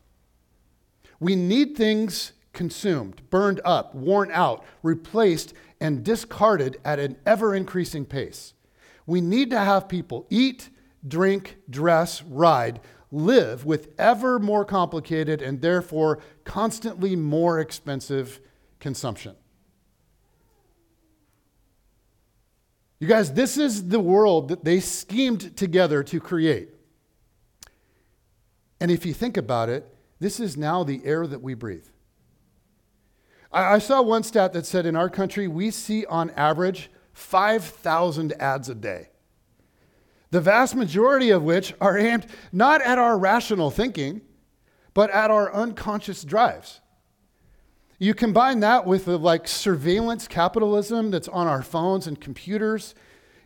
We 1.19 1.35
need 1.35 1.75
things 1.75 2.31
consumed, 2.55 3.21
burned 3.29 3.61
up, 3.63 3.93
worn 3.93 4.31
out, 4.31 4.65
replaced, 4.81 5.53
and 5.79 6.03
discarded 6.03 6.77
at 6.83 6.97
an 6.97 7.17
ever 7.25 7.53
increasing 7.53 8.05
pace. 8.05 8.53
We 9.05 9.21
need 9.21 9.51
to 9.51 9.59
have 9.59 9.87
people 9.87 10.25
eat, 10.31 10.69
drink, 11.07 11.57
dress, 11.69 12.23
ride, 12.23 12.79
live 13.11 13.65
with 13.65 13.89
ever 13.99 14.39
more 14.39 14.65
complicated 14.65 15.41
and 15.41 15.61
therefore 15.61 16.19
constantly 16.43 17.15
more 17.15 17.59
expensive 17.59 18.39
consumption. 18.79 19.35
You 22.99 23.07
guys, 23.07 23.33
this 23.33 23.57
is 23.57 23.89
the 23.89 23.99
world 23.99 24.47
that 24.47 24.63
they 24.63 24.79
schemed 24.79 25.55
together 25.55 26.01
to 26.03 26.19
create. 26.19 26.69
And 28.79 28.89
if 28.89 29.05
you 29.05 29.13
think 29.13 29.37
about 29.37 29.69
it, 29.69 29.93
this 30.19 30.39
is 30.39 30.57
now 30.57 30.83
the 30.83 31.01
air 31.05 31.27
that 31.27 31.41
we 31.41 31.53
breathe. 31.53 31.87
I, 33.55 33.75
I 33.75 33.77
saw 33.79 34.03
one 34.03 34.21
stat 34.21 34.53
that 34.53 34.67
said 34.67 34.85
in 34.85 34.95
our 34.95 35.09
country, 35.09 35.47
we 35.47 35.71
see 35.71 36.05
on 36.05 36.29
average 36.31 36.91
5,000 37.13 38.33
ads 38.33 38.69
a 38.69 38.75
day 38.75 39.07
the 40.35 40.41
vast 40.41 40.75
majority 40.75 41.29
of 41.29 41.43
which 41.43 41.73
are 41.79 41.97
aimed 41.97 42.25
not 42.51 42.81
at 42.81 42.97
our 42.97 43.17
rational 43.17 43.71
thinking, 43.71 44.19
but 44.93 45.09
at 45.11 45.31
our 45.31 45.53
unconscious 45.53 46.25
drives. 46.25 46.81
You 47.99 48.13
combine 48.13 48.59
that 48.59 48.85
with 48.85 49.05
the 49.05 49.17
like 49.17 49.47
surveillance 49.47 50.27
capitalism 50.27 51.09
that's 51.09 51.29
on 51.29 51.47
our 51.47 51.61
phones 51.61 52.05
and 52.05 52.19
computers, 52.19 52.95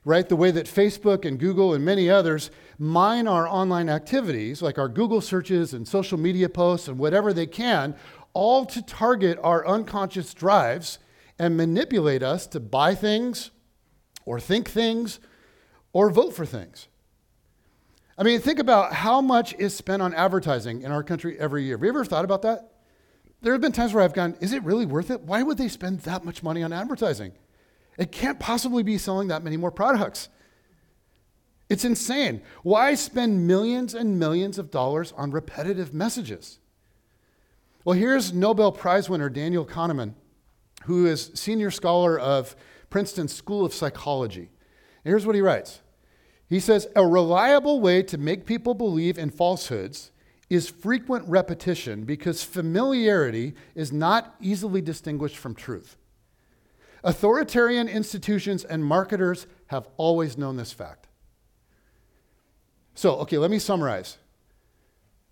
right? 0.04 0.28
The 0.28 0.36
way 0.36 0.50
that 0.50 0.66
Facebook 0.66 1.26
and 1.26 1.40
Google 1.40 1.76
and 1.76 1.86
many 1.86 2.10
others 2.10 2.50
mine 2.80 3.28
our 3.28 3.48
online 3.48 3.88
activities, 3.90 4.64
like 4.64 4.80
our 4.80 4.90
Google 4.90 5.22
searches 5.22 5.76
and 5.76 5.88
social 5.88 6.18
media 6.18 6.50
posts 6.50 6.88
and 6.88 6.98
whatever 6.98 7.34
they 7.34 7.46
can, 7.46 7.96
all 8.40 8.66
to 8.66 8.82
target 8.82 9.38
our 9.44 9.68
unconscious 9.68 10.34
drives 10.34 10.98
and 11.38 11.58
manipulate 11.58 12.24
us 12.24 12.48
to 12.48 12.58
buy 12.58 12.96
things 12.96 13.52
or 14.24 14.40
think 14.40 14.70
things 14.70 15.20
or 15.92 16.10
vote 16.10 16.34
for 16.34 16.46
things. 16.46 16.88
I 18.18 18.24
mean, 18.24 18.40
think 18.40 18.60
about 18.60 18.94
how 18.94 19.20
much 19.20 19.54
is 19.56 19.76
spent 19.76 20.02
on 20.02 20.14
advertising 20.14 20.84
in 20.84 20.92
our 20.94 21.04
country 21.04 21.38
every 21.38 21.66
year. 21.66 21.76
Have 21.76 21.84
you 21.84 21.90
ever 21.90 22.06
thought 22.06 22.24
about 22.24 22.42
that? 22.44 22.72
There 23.42 23.52
have 23.52 23.62
been 23.62 23.74
times 23.74 23.94
where 23.94 24.06
I've 24.06 24.14
gone, 24.14 24.38
is 24.40 24.54
it 24.54 24.64
really 24.64 24.86
worth 24.86 25.12
it? 25.12 25.20
Why 25.20 25.44
would 25.44 25.58
they 25.58 25.68
spend 25.68 26.00
that 26.02 26.24
much 26.24 26.42
money 26.42 26.64
on 26.64 26.72
advertising? 26.72 27.34
It 27.98 28.14
can't 28.14 28.40
possibly 28.40 28.84
be 28.84 28.98
selling 28.98 29.28
that 29.28 29.44
many 29.44 29.58
more 29.58 29.72
products. 29.72 30.30
It's 31.68 31.84
insane. 31.84 32.42
Why 32.64 32.96
spend 32.96 33.46
millions 33.46 33.94
and 33.94 34.18
millions 34.18 34.58
of 34.58 34.72
dollars 34.72 35.12
on 35.18 35.32
repetitive 35.32 35.94
messages? 35.94 36.60
Well, 37.90 37.98
here's 37.98 38.32
Nobel 38.32 38.72
Prize 38.72 39.10
winner 39.10 39.32
Daniel 39.32 39.66
Kahneman, 39.66 40.14
who 40.84 41.08
is 41.08 41.32
senior 41.34 41.72
scholar 41.72 42.20
of 42.20 42.56
Princeton 42.92 43.28
School 43.28 43.66
of 43.66 43.74
Psychology. 43.74 44.52
Here's 45.04 45.26
what 45.26 45.34
he 45.34 45.42
writes 45.42 45.82
He 46.48 46.60
says, 46.60 46.86
A 46.96 47.04
reliable 47.04 47.82
way 47.82 48.04
to 48.04 48.20
make 48.20 48.46
people 48.46 48.76
believe 48.76 49.18
in 49.18 49.32
falsehoods 49.32 50.12
is 50.52 50.70
frequent 50.70 51.28
repetition 51.28 52.04
because 52.04 52.44
familiarity 52.44 53.56
is 53.74 53.92
not 53.92 54.36
easily 54.40 54.82
distinguished 54.82 55.38
from 55.38 55.56
truth. 55.56 55.98
Authoritarian 57.04 57.88
institutions 57.88 58.64
and 58.64 58.86
marketers 58.86 59.48
have 59.66 59.88
always 59.98 60.38
known 60.38 60.58
this 60.58 60.72
fact. 60.72 61.08
So, 62.94 63.16
okay, 63.22 63.40
let 63.40 63.50
me 63.50 63.58
summarize. 63.58 64.20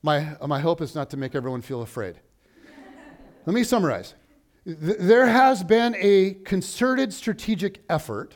My, 0.01 0.35
my 0.43 0.59
hope 0.59 0.81
is 0.81 0.95
not 0.95 1.11
to 1.11 1.17
make 1.17 1.35
everyone 1.35 1.61
feel 1.61 1.83
afraid. 1.83 2.19
Let 3.47 3.53
me 3.53 3.63
summarize. 3.63 4.13
There 4.65 5.25
has 5.25 5.63
been 5.63 5.95
a 5.97 6.33
concerted 6.43 7.13
strategic 7.13 7.81
effort 7.89 8.35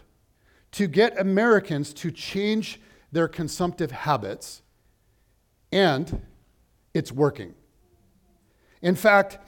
to 0.72 0.88
get 0.88 1.20
Americans 1.20 1.94
to 1.96 2.12
change 2.12 2.80
their 3.12 3.27
consumptive 3.27 3.91
habits, 3.91 4.62
and 5.70 6.22
it's 6.94 7.12
working. 7.12 7.53
In 8.82 8.96
fact, 8.96 9.39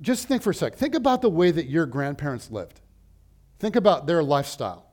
just 0.00 0.28
think 0.28 0.40
for 0.40 0.50
a 0.50 0.54
sec. 0.54 0.76
Think 0.76 0.94
about 0.94 1.20
the 1.20 1.30
way 1.30 1.50
that 1.50 1.66
your 1.66 1.84
grandparents 1.84 2.52
lived. 2.52 2.80
Think 3.58 3.74
about 3.74 4.06
their 4.06 4.22
lifestyle, 4.22 4.86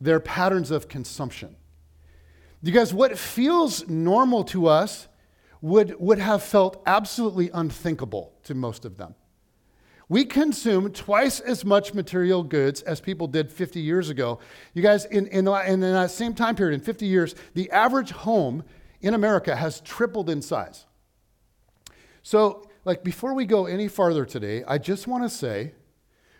their 0.00 0.18
patterns 0.18 0.70
of 0.70 0.88
consumption. 0.88 1.56
Because 2.62 2.94
what 2.94 3.18
feels 3.18 3.86
normal 3.86 4.44
to 4.44 4.66
us 4.66 5.08
would, 5.60 6.00
would 6.00 6.20
have 6.20 6.42
felt 6.42 6.82
absolutely 6.86 7.50
unthinkable 7.52 8.32
to 8.44 8.54
most 8.54 8.86
of 8.86 8.96
them. 8.96 9.14
We 10.12 10.26
consume 10.26 10.92
twice 10.92 11.40
as 11.40 11.64
much 11.64 11.94
material 11.94 12.42
goods 12.42 12.82
as 12.82 13.00
people 13.00 13.26
did 13.26 13.50
50 13.50 13.80
years 13.80 14.10
ago. 14.10 14.40
You 14.74 14.82
guys, 14.82 15.06
in, 15.06 15.26
in, 15.28 15.48
in 15.48 15.80
that 15.80 16.10
same 16.10 16.34
time 16.34 16.54
period, 16.54 16.74
in 16.74 16.80
50 16.84 17.06
years, 17.06 17.34
the 17.54 17.70
average 17.70 18.10
home 18.10 18.62
in 19.00 19.14
America 19.14 19.56
has 19.56 19.80
tripled 19.80 20.28
in 20.28 20.42
size. 20.42 20.84
So, 22.22 22.68
like, 22.84 23.02
before 23.02 23.32
we 23.32 23.46
go 23.46 23.64
any 23.64 23.88
farther 23.88 24.26
today, 24.26 24.62
I 24.68 24.76
just 24.76 25.06
want 25.06 25.22
to 25.22 25.30
say 25.30 25.72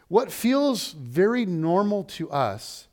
what 0.09 0.31
feels 0.31 0.93
very 0.93 1.47
normal 1.47 2.05
to 2.19 2.31
us 2.31 2.89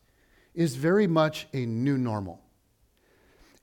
is 0.54 0.78
very 0.78 1.08
much 1.08 1.48
a 1.52 1.66
new 1.66 1.98
normal. 1.98 2.40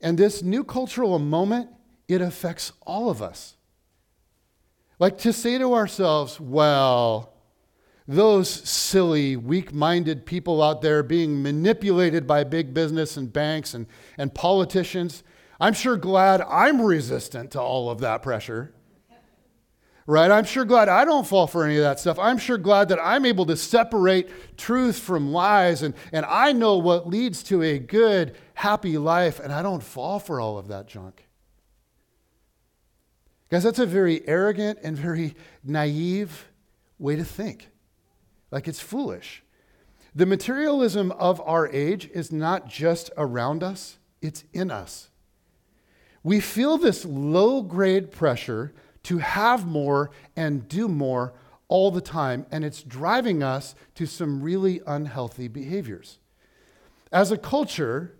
And 0.01 0.19
this 0.19 0.43
new 0.43 0.63
cultural 0.63 1.17
moment, 1.17 1.71
it 2.07 2.21
affects 2.21 2.73
all 2.83 3.09
of 3.09 3.23
us. 3.23 3.56
Like 4.99 5.19
to 5.19 5.31
say 5.31 5.57
to 5.59 5.75
ourselves, 5.75 6.39
well, 6.39 7.33
those 8.07 8.49
silly, 8.49 9.35
weak 9.35 9.73
minded 9.73 10.25
people 10.25 10.63
out 10.63 10.81
there 10.81 11.03
being 11.03 11.43
manipulated 11.43 12.25
by 12.25 12.43
big 12.43 12.73
business 12.73 13.17
and 13.17 13.31
banks 13.31 13.73
and, 13.73 13.85
and 14.17 14.33
politicians, 14.33 15.23
I'm 15.59 15.73
sure 15.73 15.97
glad 15.97 16.41
I'm 16.41 16.81
resistant 16.81 17.51
to 17.51 17.61
all 17.61 17.89
of 17.89 17.99
that 17.99 18.23
pressure. 18.23 18.73
right? 20.07 20.31
I'm 20.31 20.45
sure 20.45 20.65
glad 20.65 20.89
I 20.89 21.05
don't 21.05 21.27
fall 21.27 21.45
for 21.45 21.65
any 21.65 21.75
of 21.75 21.83
that 21.83 21.99
stuff. 21.99 22.17
I'm 22.17 22.37
sure 22.37 22.57
glad 22.57 22.89
that 22.89 22.99
I'm 23.03 23.25
able 23.25 23.45
to 23.47 23.57
separate 23.57 24.57
truth 24.57 24.97
from 24.97 25.31
lies 25.31 25.83
and, 25.83 25.93
and 26.11 26.25
I 26.25 26.53
know 26.53 26.77
what 26.77 27.07
leads 27.07 27.43
to 27.43 27.61
a 27.61 27.77
good, 27.77 28.35
happy 28.55 28.97
life, 28.97 29.39
and 29.39 29.53
I 29.53 29.61
don't 29.61 29.83
fall 29.83 30.19
for 30.19 30.39
all 30.39 30.57
of 30.57 30.69
that 30.69 30.87
junk. 30.87 31.26
Guys, 33.49 33.63
that's 33.63 33.79
a 33.79 33.85
very 33.85 34.27
arrogant 34.27 34.79
and 34.83 34.97
very 34.97 35.35
naive 35.63 36.49
way 36.99 37.15
to 37.15 37.23
think. 37.23 37.69
Like 38.51 38.67
it's 38.67 38.79
foolish. 38.79 39.43
The 40.13 40.25
materialism 40.25 41.11
of 41.13 41.39
our 41.41 41.67
age 41.67 42.09
is 42.13 42.31
not 42.31 42.67
just 42.67 43.11
around 43.17 43.63
us, 43.63 43.99
it's 44.21 44.43
in 44.51 44.71
us. 44.71 45.09
We 46.23 46.39
feel 46.39 46.77
this 46.77 47.05
low 47.05 47.61
grade 47.61 48.11
pressure 48.11 48.73
to 49.03 49.19
have 49.19 49.65
more 49.65 50.11
and 50.35 50.67
do 50.67 50.87
more 50.87 51.33
all 51.69 51.91
the 51.91 52.01
time, 52.01 52.45
and 52.51 52.65
it's 52.65 52.83
driving 52.83 53.43
us 53.43 53.75
to 53.95 54.05
some 54.05 54.41
really 54.41 54.81
unhealthy 54.85 55.47
behaviors. 55.47 56.19
As 57.11 57.31
a 57.31 57.37
culture, 57.37 58.15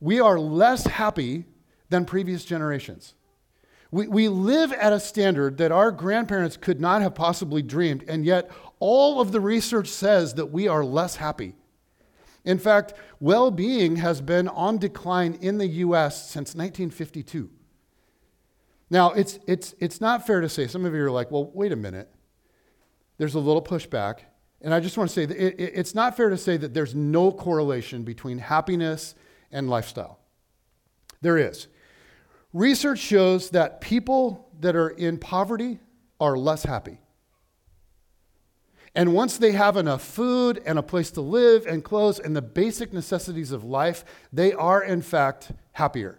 we 0.00 0.20
are 0.20 0.38
less 0.38 0.86
happy 0.86 1.44
than 1.88 2.04
previous 2.04 2.44
generations. 2.44 3.14
We, 3.90 4.06
we 4.06 4.28
live 4.28 4.72
at 4.72 4.92
a 4.92 5.00
standard 5.00 5.56
that 5.58 5.72
our 5.72 5.90
grandparents 5.90 6.56
could 6.56 6.80
not 6.80 7.00
have 7.02 7.14
possibly 7.14 7.62
dreamed, 7.62 8.04
and 8.06 8.24
yet 8.24 8.50
all 8.80 9.20
of 9.20 9.32
the 9.32 9.40
research 9.40 9.88
says 9.88 10.34
that 10.34 10.46
we 10.46 10.68
are 10.68 10.84
less 10.84 11.16
happy. 11.16 11.54
In 12.44 12.58
fact, 12.58 12.94
well 13.20 13.50
being 13.50 13.96
has 13.96 14.20
been 14.20 14.48
on 14.48 14.78
decline 14.78 15.34
in 15.40 15.58
the 15.58 15.66
US 15.66 16.30
since 16.30 16.54
1952. 16.54 17.50
Now, 18.90 19.12
it's, 19.12 19.38
it's, 19.46 19.74
it's 19.78 20.00
not 20.00 20.26
fair 20.26 20.40
to 20.40 20.48
say, 20.48 20.66
some 20.66 20.84
of 20.84 20.94
you 20.94 21.04
are 21.04 21.10
like, 21.10 21.30
well, 21.30 21.50
wait 21.52 21.72
a 21.72 21.76
minute. 21.76 22.10
There's 23.18 23.34
a 23.34 23.40
little 23.40 23.62
pushback. 23.62 24.20
And 24.62 24.72
I 24.72 24.80
just 24.80 24.96
want 24.96 25.10
to 25.10 25.14
say 25.14 25.26
that 25.26 25.36
it, 25.36 25.60
it, 25.60 25.72
it's 25.74 25.94
not 25.94 26.16
fair 26.16 26.30
to 26.30 26.38
say 26.38 26.56
that 26.56 26.74
there's 26.74 26.94
no 26.94 27.30
correlation 27.30 28.02
between 28.02 28.38
happiness 28.38 29.14
and 29.52 29.68
lifestyle. 29.68 30.20
There 31.20 31.36
is. 31.36 31.68
Research 32.52 32.98
shows 32.98 33.50
that 33.50 33.80
people 33.80 34.48
that 34.60 34.74
are 34.74 34.88
in 34.88 35.18
poverty 35.18 35.78
are 36.20 36.36
less 36.36 36.64
happy. 36.64 36.98
And 38.94 39.12
once 39.12 39.36
they 39.36 39.52
have 39.52 39.76
enough 39.76 40.02
food 40.02 40.60
and 40.64 40.78
a 40.78 40.82
place 40.82 41.10
to 41.12 41.20
live 41.20 41.66
and 41.66 41.84
clothes 41.84 42.18
and 42.18 42.34
the 42.34 42.42
basic 42.42 42.92
necessities 42.92 43.52
of 43.52 43.62
life, 43.62 44.04
they 44.32 44.52
are 44.52 44.82
in 44.82 45.02
fact 45.02 45.52
happier. 45.72 46.18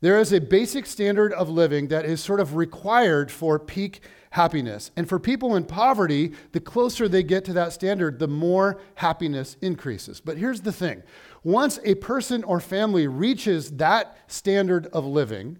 There 0.00 0.18
is 0.18 0.32
a 0.32 0.40
basic 0.40 0.86
standard 0.86 1.32
of 1.34 1.50
living 1.50 1.88
that 1.88 2.06
is 2.06 2.22
sort 2.22 2.40
of 2.40 2.56
required 2.56 3.30
for 3.30 3.58
peak 3.58 4.00
happiness. 4.30 4.90
And 4.96 5.08
for 5.08 5.18
people 5.18 5.56
in 5.56 5.64
poverty, 5.64 6.32
the 6.52 6.60
closer 6.60 7.08
they 7.08 7.22
get 7.22 7.44
to 7.46 7.52
that 7.52 7.72
standard, 7.72 8.18
the 8.18 8.28
more 8.28 8.80
happiness 8.94 9.56
increases. 9.60 10.20
But 10.20 10.38
here's 10.38 10.62
the 10.62 10.72
thing 10.72 11.02
once 11.42 11.78
a 11.84 11.94
person 11.96 12.44
or 12.44 12.60
family 12.60 13.06
reaches 13.06 13.70
that 13.72 14.16
standard 14.26 14.86
of 14.88 15.06
living, 15.06 15.58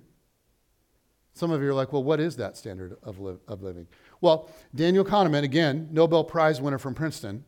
some 1.33 1.51
of 1.51 1.63
you 1.63 1.71
are 1.71 1.75
like, 1.75 1.93
well, 1.93 2.05
what 2.05 2.21
is 2.21 2.37
that 2.37 2.57
standard 2.57 2.97
of, 3.03 3.19
li- 3.19 3.39
of 3.49 3.63
living? 3.63 3.87
Well, 4.21 4.51
Daniel 4.75 5.05
Kahneman, 5.05 5.43
again, 5.43 5.89
Nobel 5.91 6.25
Prize 6.25 6.61
winner 6.61 6.79
from 6.79 6.95
Princeton, 6.95 7.45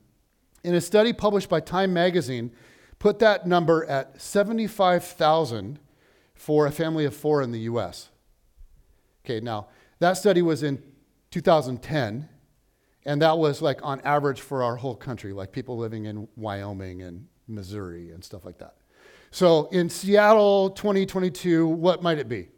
in 0.65 0.75
a 0.75 0.81
study 0.81 1.13
published 1.13 1.49
by 1.49 1.61
Time 1.61 1.93
magazine, 1.93 2.53
put 2.99 3.19
that 3.19 3.47
number 3.47 3.85
at 3.87 4.21
75,000 4.21 5.79
for 6.35 6.67
a 6.67 6.73
family 6.73 7.05
of 7.05 7.15
four 7.15 7.43
in 7.43 7.53
the 7.53 7.61
US. 7.61 8.09
Okay, 9.25 9.41
now, 9.41 9.69
that 9.99 10.15
study 10.15 10.43
was 10.43 10.63
in 10.63 10.83
2010, 11.31 12.29
and 13.05 13.23
that 13.23 13.39
was 13.39 13.61
like 13.61 13.81
on 13.83 14.01
average 14.03 14.41
for 14.41 14.63
our 14.63 14.77
whole 14.77 14.97
country, 14.97 15.33
like 15.33 15.53
people 15.53 15.77
living 15.77 16.07
in 16.07 16.29
Wyoming 16.37 17.03
and 17.03 17.27
Missouri 17.55 18.11
and 18.11 18.25
stuff 18.25 18.45
like 18.45 18.59
that. 18.59 18.75
So 19.31 19.69
in 19.69 19.89
Seattle 19.89 20.71
2022, 20.71 21.67
what 21.67 22.03
might 22.03 22.19
it 22.19 22.29
be? 22.29 22.49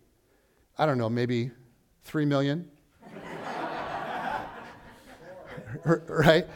I 0.77 0.87
don't 0.87 0.99
know, 0.99 1.09
maybe 1.09 1.51
3 2.05 2.25
million? 2.25 2.69
right? 5.85 6.47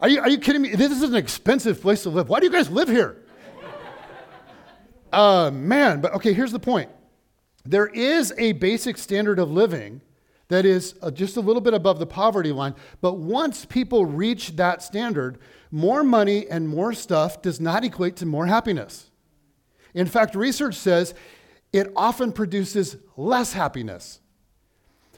Are 0.00 0.08
you, 0.08 0.20
are 0.20 0.28
you 0.28 0.38
kidding 0.38 0.62
me? 0.62 0.74
This 0.74 0.90
is 0.90 1.02
an 1.02 1.14
expensive 1.14 1.80
place 1.80 2.02
to 2.04 2.10
live. 2.10 2.28
Why 2.28 2.40
do 2.40 2.46
you 2.46 2.52
guys 2.52 2.70
live 2.70 2.88
here? 2.88 3.22
Uh, 5.12 5.50
man, 5.52 6.00
but 6.00 6.12
okay, 6.14 6.32
here's 6.32 6.50
the 6.50 6.58
point. 6.58 6.90
There 7.64 7.86
is 7.86 8.32
a 8.36 8.52
basic 8.52 8.98
standard 8.98 9.38
of 9.38 9.50
living 9.50 10.00
that 10.48 10.64
is 10.66 10.94
uh, 11.02 11.10
just 11.10 11.36
a 11.36 11.40
little 11.40 11.62
bit 11.62 11.74
above 11.74 11.98
the 11.98 12.06
poverty 12.06 12.52
line, 12.52 12.74
but 13.00 13.14
once 13.14 13.64
people 13.64 14.04
reach 14.04 14.56
that 14.56 14.82
standard, 14.82 15.38
more 15.70 16.04
money 16.04 16.46
and 16.48 16.68
more 16.68 16.92
stuff 16.92 17.42
does 17.42 17.60
not 17.60 17.84
equate 17.84 18.16
to 18.16 18.26
more 18.26 18.46
happiness. 18.46 19.10
In 19.94 20.06
fact, 20.06 20.34
research 20.34 20.74
says 20.74 21.14
it 21.72 21.90
often 21.96 22.32
produces 22.32 22.96
less 23.16 23.52
happiness. 23.52 24.20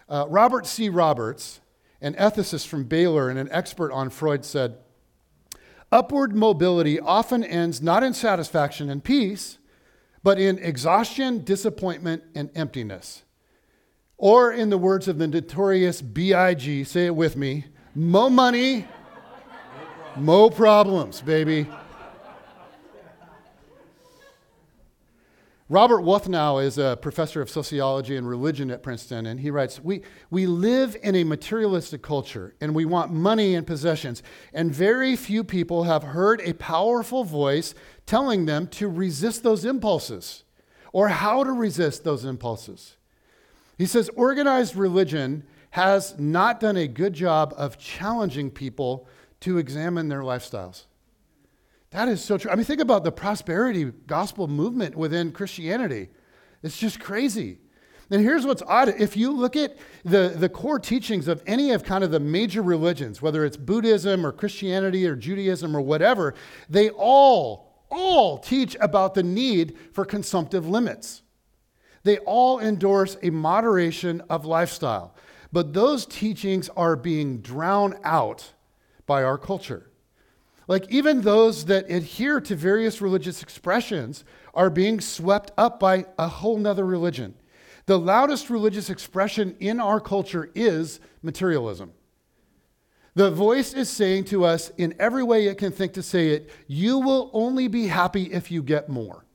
Uh, 0.08 0.26
Robert 0.28 0.66
C. 0.66 0.88
Roberts, 0.88 1.60
an 2.00 2.14
ethicist 2.14 2.66
from 2.66 2.84
Baylor 2.84 3.28
and 3.28 3.38
an 3.38 3.48
expert 3.50 3.92
on 3.92 4.10
Freud, 4.10 4.44
said 4.44 4.78
Upward 5.92 6.34
mobility 6.34 6.98
often 6.98 7.44
ends 7.44 7.80
not 7.80 8.02
in 8.02 8.12
satisfaction 8.12 8.90
and 8.90 9.02
peace, 9.04 9.58
but 10.22 10.38
in 10.38 10.58
exhaustion, 10.58 11.44
disappointment, 11.44 12.22
and 12.34 12.50
emptiness. 12.54 13.22
Or, 14.18 14.52
in 14.52 14.70
the 14.70 14.78
words 14.78 15.08
of 15.08 15.18
the 15.18 15.26
notorious 15.26 16.00
B.I.G., 16.00 16.84
say 16.84 17.06
it 17.06 17.14
with 17.14 17.36
me 17.36 17.66
mo 17.94 18.28
money, 18.28 18.86
mo 20.16 20.50
problems, 20.50 21.20
baby. 21.20 21.66
Robert 25.68 26.02
Wuthnow 26.02 26.62
is 26.62 26.78
a 26.78 26.96
professor 27.02 27.42
of 27.42 27.50
sociology 27.50 28.16
and 28.16 28.28
religion 28.28 28.70
at 28.70 28.84
Princeton, 28.84 29.26
and 29.26 29.40
he 29.40 29.50
writes 29.50 29.80
we, 29.82 30.02
we 30.30 30.46
live 30.46 30.96
in 31.02 31.16
a 31.16 31.24
materialistic 31.24 32.02
culture, 32.02 32.54
and 32.60 32.72
we 32.72 32.84
want 32.84 33.12
money 33.12 33.56
and 33.56 33.66
possessions, 33.66 34.22
and 34.52 34.72
very 34.72 35.16
few 35.16 35.42
people 35.42 35.82
have 35.82 36.04
heard 36.04 36.40
a 36.42 36.52
powerful 36.52 37.24
voice 37.24 37.74
telling 38.06 38.46
them 38.46 38.68
to 38.68 38.88
resist 38.88 39.42
those 39.42 39.64
impulses 39.64 40.44
or 40.92 41.08
how 41.08 41.42
to 41.42 41.50
resist 41.50 42.04
those 42.04 42.24
impulses. 42.24 42.95
He 43.76 43.86
says 43.86 44.10
organized 44.14 44.76
religion 44.76 45.44
has 45.70 46.18
not 46.18 46.60
done 46.60 46.76
a 46.76 46.88
good 46.88 47.12
job 47.12 47.52
of 47.56 47.78
challenging 47.78 48.50
people 48.50 49.06
to 49.40 49.58
examine 49.58 50.08
their 50.08 50.22
lifestyles. 50.22 50.84
That 51.90 52.08
is 52.08 52.22
so 52.22 52.38
true. 52.38 52.50
I 52.50 52.56
mean, 52.56 52.64
think 52.64 52.80
about 52.80 53.04
the 53.04 53.12
prosperity 53.12 53.84
gospel 54.06 54.48
movement 54.48 54.96
within 54.96 55.32
Christianity. 55.32 56.08
It's 56.62 56.78
just 56.78 56.98
crazy. 56.98 57.58
And 58.10 58.22
here's 58.22 58.46
what's 58.46 58.62
odd. 58.62 58.88
If 58.88 59.16
you 59.16 59.30
look 59.32 59.56
at 59.56 59.76
the, 60.04 60.32
the 60.36 60.48
core 60.48 60.78
teachings 60.78 61.28
of 61.28 61.42
any 61.46 61.72
of 61.72 61.84
kind 61.84 62.04
of 62.04 62.10
the 62.10 62.20
major 62.20 62.62
religions, 62.62 63.20
whether 63.20 63.44
it's 63.44 63.56
Buddhism 63.56 64.24
or 64.24 64.32
Christianity 64.32 65.06
or 65.06 65.16
Judaism 65.16 65.76
or 65.76 65.80
whatever, 65.80 66.34
they 66.70 66.90
all, 66.90 67.84
all 67.90 68.38
teach 68.38 68.76
about 68.80 69.14
the 69.14 69.22
need 69.22 69.76
for 69.92 70.04
consumptive 70.04 70.68
limits. 70.68 71.22
They 72.06 72.18
all 72.18 72.60
endorse 72.60 73.16
a 73.20 73.30
moderation 73.30 74.22
of 74.30 74.44
lifestyle. 74.44 75.12
But 75.50 75.74
those 75.74 76.06
teachings 76.06 76.68
are 76.76 76.94
being 76.94 77.38
drowned 77.38 77.96
out 78.04 78.52
by 79.06 79.24
our 79.24 79.36
culture. 79.36 79.90
Like, 80.68 80.88
even 80.88 81.22
those 81.22 81.64
that 81.64 81.90
adhere 81.90 82.40
to 82.42 82.54
various 82.54 83.00
religious 83.00 83.42
expressions 83.42 84.22
are 84.54 84.70
being 84.70 85.00
swept 85.00 85.50
up 85.58 85.80
by 85.80 86.06
a 86.16 86.28
whole 86.28 86.56
nother 86.58 86.86
religion. 86.86 87.34
The 87.86 87.98
loudest 87.98 88.50
religious 88.50 88.88
expression 88.88 89.56
in 89.58 89.80
our 89.80 89.98
culture 89.98 90.52
is 90.54 91.00
materialism. 91.22 91.92
The 93.16 93.32
voice 93.32 93.74
is 93.74 93.90
saying 93.90 94.26
to 94.26 94.44
us, 94.44 94.70
in 94.78 94.94
every 95.00 95.24
way 95.24 95.48
it 95.48 95.58
can 95.58 95.72
think 95.72 95.94
to 95.94 96.04
say 96.04 96.28
it, 96.28 96.50
you 96.68 97.00
will 97.00 97.30
only 97.32 97.66
be 97.66 97.88
happy 97.88 98.32
if 98.32 98.52
you 98.52 98.62
get 98.62 98.88
more. 98.88 99.26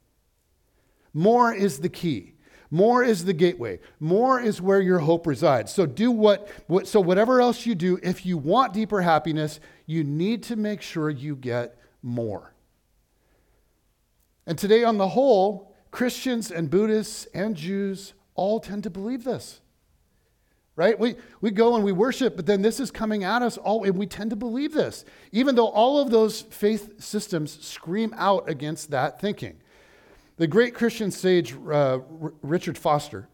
More 1.13 1.53
is 1.53 1.79
the 1.79 1.89
key. 1.89 2.36
More 2.73 3.03
is 3.03 3.25
the 3.25 3.34
gateway. 3.34 3.79
More 3.99 4.39
is 4.39 4.62
where 4.62 4.79
your 4.79 4.99
hope 4.99 5.27
resides. 5.27 5.73
So 5.73 5.86
do 5.86 6.10
what, 6.10 6.47
what 6.67 6.88
so 6.88 7.01
whatever 7.01 7.41
else 7.41 7.65
you 7.65 7.75
do, 7.75 7.99
if 8.01 8.25
you 8.25 8.38
want 8.38 8.73
deeper 8.73 9.01
happiness, 9.01 9.60
you 9.86 10.05
need 10.05 10.43
to 10.43 10.55
make 10.55 10.81
sure 10.81 11.10
you 11.10 11.36
get 11.36 11.77
more. 12.01 12.53
And 14.47 14.57
today 14.57 14.86
on 14.86 14.97
the 14.97 15.10
whole, 15.10 15.75
Christians 15.91 16.49
and 16.49 16.69
Buddhists 16.69 17.27
and 17.34 17.55
Jews 17.55 18.13
all 18.36 18.62
tend 18.62 18.84
to 18.84 18.89
believe 18.89 19.25
this. 19.25 19.60
Right? 20.77 20.97
We, 20.97 21.17
we 21.41 21.51
go 21.51 21.75
and 21.75 21.84
we 21.84 21.91
worship, 21.91 22.38
but 22.38 22.45
then 22.45 22.62
this 22.62 22.79
is 22.79 22.89
coming 22.89 23.25
at 23.25 23.41
us 23.41 23.57
all, 23.57 23.84
and 23.84 23.97
we 23.97 24.07
tend 24.07 24.29
to 24.29 24.38
believe 24.38 24.73
this, 24.73 25.03
even 25.34 25.55
though 25.55 25.67
all 25.67 25.99
of 25.99 26.10
those 26.10 26.41
faith 26.41 27.03
systems 27.03 27.63
scream 27.63 28.15
out 28.17 28.49
against 28.49 28.89
that 28.91 29.19
thinking. 29.19 29.57
The 30.41 30.47
great 30.47 30.73
Christian 30.73 31.12
sage 31.12 31.54
uh, 31.54 31.99
Richard 32.41 32.75
Foster 32.75 33.30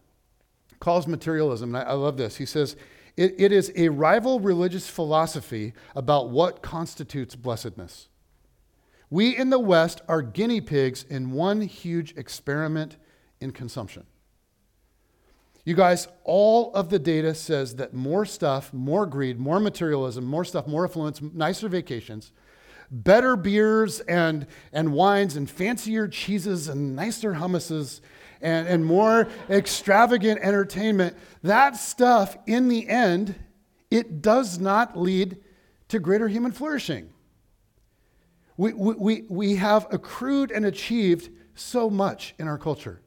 calls 0.78 1.06
materialism, 1.06 1.74
and 1.74 1.82
I, 1.82 1.92
I 1.92 1.94
love 1.94 2.18
this. 2.18 2.36
He 2.36 2.44
says, 2.44 2.76
it, 3.16 3.34
it 3.38 3.50
is 3.50 3.72
a 3.76 3.88
rival 3.88 4.40
religious 4.40 4.90
philosophy 4.90 5.72
about 5.96 6.28
what 6.28 6.60
constitutes 6.60 7.34
blessedness. 7.34 8.08
We 9.08 9.34
in 9.34 9.48
the 9.48 9.58
West 9.58 10.02
are 10.06 10.20
guinea 10.20 10.60
pigs 10.60 11.02
in 11.08 11.30
one 11.30 11.62
huge 11.62 12.14
experiment 12.14 12.98
in 13.40 13.52
consumption. 13.52 14.04
You 15.64 15.74
guys, 15.76 16.08
all 16.24 16.74
of 16.74 16.90
the 16.90 16.98
data 16.98 17.34
says 17.34 17.76
that 17.76 17.94
more 17.94 18.26
stuff, 18.26 18.70
more 18.74 19.06
greed, 19.06 19.38
more 19.38 19.60
materialism, 19.60 20.26
more 20.26 20.44
stuff, 20.44 20.66
more 20.66 20.84
affluence, 20.84 21.22
nicer 21.22 21.70
vacations, 21.70 22.32
better 22.90 23.36
beers 23.36 24.00
and, 24.00 24.46
and 24.72 24.92
wines 24.92 25.36
and 25.36 25.48
fancier 25.48 26.08
cheeses 26.08 26.68
and 26.68 26.96
nicer 26.96 27.34
hummuses 27.34 28.00
and, 28.40 28.68
and 28.68 28.84
more 28.84 29.28
extravagant 29.50 30.40
entertainment, 30.42 31.16
that 31.42 31.76
stuff, 31.76 32.36
in 32.46 32.68
the 32.68 32.88
end, 32.88 33.34
it 33.90 34.22
does 34.22 34.58
not 34.58 34.98
lead 34.98 35.38
to 35.88 35.98
greater 35.98 36.28
human 36.28 36.52
flourishing. 36.52 37.10
We, 38.56 38.72
we, 38.72 39.24
we 39.28 39.56
have 39.56 39.86
accrued 39.92 40.50
and 40.50 40.66
achieved 40.66 41.30
so 41.54 41.88
much 41.88 42.34
in 42.38 42.48
our 42.48 42.58
culture. 42.58 43.00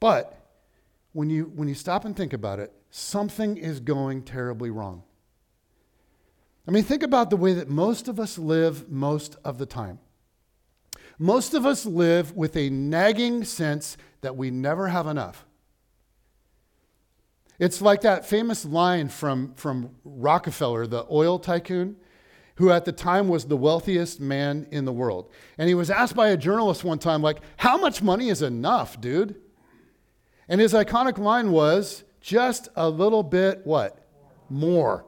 But 0.00 0.38
when 1.12 1.30
you, 1.30 1.44
when 1.54 1.68
you 1.68 1.74
stop 1.74 2.04
and 2.04 2.16
think 2.16 2.32
about 2.32 2.58
it, 2.58 2.72
something 2.90 3.56
is 3.56 3.80
going 3.80 4.22
terribly 4.22 4.70
wrong. 4.70 5.02
I 6.66 6.70
mean, 6.70 6.84
think 6.84 7.02
about 7.02 7.30
the 7.30 7.36
way 7.36 7.54
that 7.54 7.68
most 7.68 8.06
of 8.08 8.20
us 8.20 8.38
live 8.38 8.88
most 8.88 9.36
of 9.44 9.58
the 9.58 9.66
time. 9.66 9.98
Most 11.18 11.54
of 11.54 11.66
us 11.66 11.84
live 11.84 12.34
with 12.36 12.56
a 12.56 12.70
nagging 12.70 13.44
sense 13.44 13.96
that 14.20 14.36
we 14.36 14.50
never 14.50 14.88
have 14.88 15.06
enough. 15.06 15.44
It's 17.58 17.82
like 17.82 18.00
that 18.02 18.26
famous 18.26 18.64
line 18.64 19.08
from, 19.08 19.54
from 19.54 19.90
Rockefeller, 20.04 20.86
the 20.86 21.06
oil 21.10 21.38
tycoon, 21.38 21.96
who 22.56 22.70
at 22.70 22.84
the 22.84 22.92
time 22.92 23.28
was 23.28 23.44
the 23.44 23.56
wealthiest 23.56 24.20
man 24.20 24.66
in 24.70 24.84
the 24.84 24.92
world. 24.92 25.30
And 25.58 25.68
he 25.68 25.74
was 25.74 25.90
asked 25.90 26.16
by 26.16 26.28
a 26.28 26.36
journalist 26.36 26.84
one 26.84 26.98
time, 26.98 27.22
like, 27.22 27.40
how 27.56 27.76
much 27.76 28.02
money 28.02 28.28
is 28.28 28.42
enough, 28.42 29.00
dude? 29.00 29.36
And 30.48 30.60
his 30.60 30.72
iconic 30.72 31.18
line 31.18 31.50
was 31.50 32.04
just 32.20 32.68
a 32.76 32.88
little 32.88 33.22
bit 33.22 33.60
what? 33.64 34.06
More. 34.48 35.04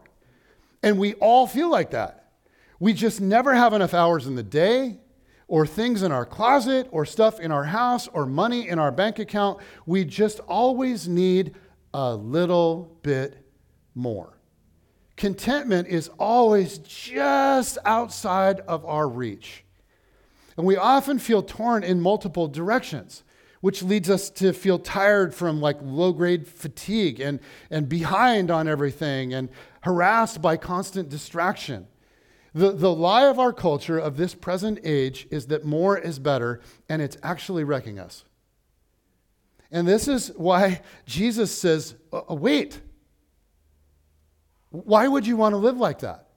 And 0.85 0.99
we 0.99 1.15
all 1.15 1.47
feel 1.47 1.71
like 1.71 1.93
that. 1.93 2.29
We 2.79 2.93
just 2.93 3.19
never 3.19 3.55
have 3.55 3.73
enough 3.73 3.95
hours 3.95 4.27
in 4.27 4.35
the 4.35 4.43
day, 4.43 4.99
or 5.49 5.67
things 5.67 6.03
in 6.03 6.13
our 6.13 6.27
closet, 6.27 6.89
or 6.91 7.07
stuff 7.07 7.41
in 7.41 7.51
our 7.51 7.65
house, 7.65 8.07
or 8.09 8.27
money 8.27 8.69
in 8.69 8.79
our 8.79 8.93
bank 8.93 9.19
account. 9.19 9.61
We 9.87 10.05
just 10.05 10.41
always 10.41 11.09
need 11.09 11.55
a 11.95 12.15
little 12.15 12.99
bit 13.03 13.47
more. 13.95 14.37
Contentment 15.17 15.89
is 15.89 16.11
always 16.19 16.77
just 16.79 17.79
outside 17.87 18.61
of 18.61 18.85
our 18.85 19.09
reach. 19.09 19.65
And 20.59 20.67
we 20.67 20.77
often 20.77 21.19
feel 21.19 21.43
torn 21.43 21.83
in 21.83 21.99
multiple 21.99 22.47
directions 22.47 23.24
which 23.65 23.83
leads 23.83 24.11
us 24.11 24.29
to 24.29 24.53
feel 24.53 24.79
tired 24.79 25.35
from 25.35 25.59
like 25.59 25.79
low 25.81 26.13
grade 26.13 26.47
fatigue 26.47 27.19
and, 27.19 27.41
and 27.71 27.89
behind 27.89 28.51
on 28.51 28.69
everything 28.69 29.33
and 29.33 29.49
harassed 29.81 30.43
by 30.43 30.55
constant 30.55 31.09
distraction. 31.09 31.87
The, 32.53 32.73
the 32.73 32.93
lie 32.93 33.25
of 33.25 33.39
our 33.39 33.55
culture 33.55 33.97
of 33.97 34.19
this 34.19 34.35
present 34.35 34.81
age 34.85 35.27
is 35.31 35.47
that 35.47 35.65
more 35.65 35.97
is 35.97 36.19
better, 36.19 36.61
and 36.91 37.01
it's 37.01 37.17
actually 37.23 37.65
wrecking 37.65 37.99
us. 37.99 38.27
And 39.71 39.89
this 39.89 40.09
is 40.09 40.29
why 40.37 40.83
Jesus 41.07 41.51
says, 41.51 41.95
uh, 42.13 42.35
wait, 42.35 42.83
why 44.73 45.09
would 45.09 45.27
you 45.27 45.39
want 45.39 45.55
to 45.55 45.57
live 45.57 45.79
like 45.79 46.01
that? 46.01 46.29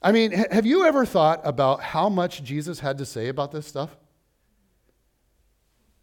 I 0.00 0.10
mean, 0.10 0.32
have 0.32 0.64
you 0.64 0.86
ever 0.86 1.04
thought 1.04 1.42
about 1.44 1.82
how 1.82 2.08
much 2.08 2.42
Jesus 2.42 2.80
had 2.80 2.96
to 2.96 3.04
say 3.04 3.28
about 3.28 3.52
this 3.52 3.66
stuff? 3.66 3.94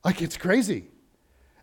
Like 0.04 0.22
it's 0.22 0.38
crazy. 0.38 0.88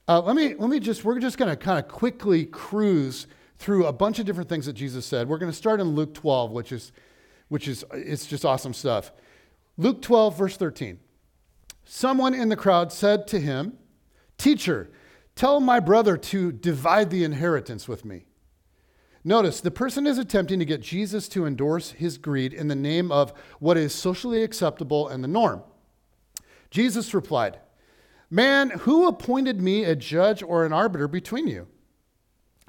Uh, 0.06 0.20
let 0.20 0.36
me 0.36 0.54
let 0.54 0.70
me 0.70 0.80
just 0.80 1.04
we're 1.04 1.18
just 1.18 1.38
going 1.38 1.50
to 1.50 1.56
kind 1.56 1.78
of 1.78 1.88
quickly 1.88 2.46
cruise 2.46 3.26
through 3.56 3.86
a 3.86 3.92
bunch 3.92 4.18
of 4.18 4.26
different 4.26 4.48
things 4.48 4.66
that 4.66 4.74
Jesus 4.74 5.04
said. 5.04 5.28
We're 5.28 5.38
going 5.38 5.52
to 5.52 5.56
start 5.56 5.80
in 5.80 5.94
Luke 5.94 6.14
12, 6.14 6.50
which 6.52 6.72
is 6.72 6.92
which 7.48 7.68
is 7.68 7.84
it's 7.92 8.26
just 8.26 8.44
awesome 8.44 8.72
stuff. 8.72 9.12
Luke 9.76 10.00
12 10.02 10.38
verse 10.38 10.56
13. 10.56 10.98
Someone 11.84 12.34
in 12.34 12.48
the 12.48 12.56
crowd 12.56 12.92
said 12.92 13.26
to 13.28 13.40
him, 13.40 13.76
"Teacher, 14.36 14.90
tell 15.34 15.60
my 15.60 15.80
brother 15.80 16.16
to 16.16 16.52
divide 16.52 17.10
the 17.10 17.24
inheritance 17.24 17.88
with 17.88 18.04
me." 18.04 18.24
Notice 19.24 19.60
the 19.60 19.70
person 19.70 20.06
is 20.06 20.16
attempting 20.16 20.58
to 20.58 20.64
get 20.64 20.80
Jesus 20.80 21.28
to 21.30 21.44
endorse 21.44 21.90
his 21.90 22.18
greed 22.18 22.54
in 22.54 22.68
the 22.68 22.74
name 22.74 23.10
of 23.10 23.32
what 23.58 23.76
is 23.76 23.94
socially 23.94 24.42
acceptable 24.42 25.08
and 25.08 25.22
the 25.22 25.28
norm. 25.28 25.62
Jesus 26.70 27.12
replied, 27.12 27.58
Man, 28.30 28.70
who 28.70 29.08
appointed 29.08 29.60
me 29.60 29.84
a 29.84 29.96
judge 29.96 30.42
or 30.42 30.66
an 30.66 30.72
arbiter 30.72 31.08
between 31.08 31.48
you? 31.48 31.66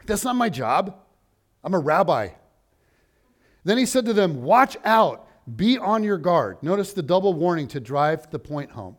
That's 0.06 0.24
not 0.24 0.36
my 0.36 0.50
job. 0.50 0.96
I'm 1.64 1.74
a 1.74 1.80
rabbi. 1.80 2.30
Then 3.64 3.78
he 3.78 3.86
said 3.86 4.06
to 4.06 4.14
them, 4.14 4.42
Watch 4.42 4.78
out, 4.86 5.28
be 5.56 5.78
on 5.78 6.04
your 6.04 6.18
guard. 6.18 6.64
Notice 6.64 6.94
the 6.94 7.04
double 7.04 7.34
warning 7.34 7.68
to 7.70 7.80
drive 7.80 8.30
the 8.32 8.40
point 8.40 8.72
home 8.72 8.96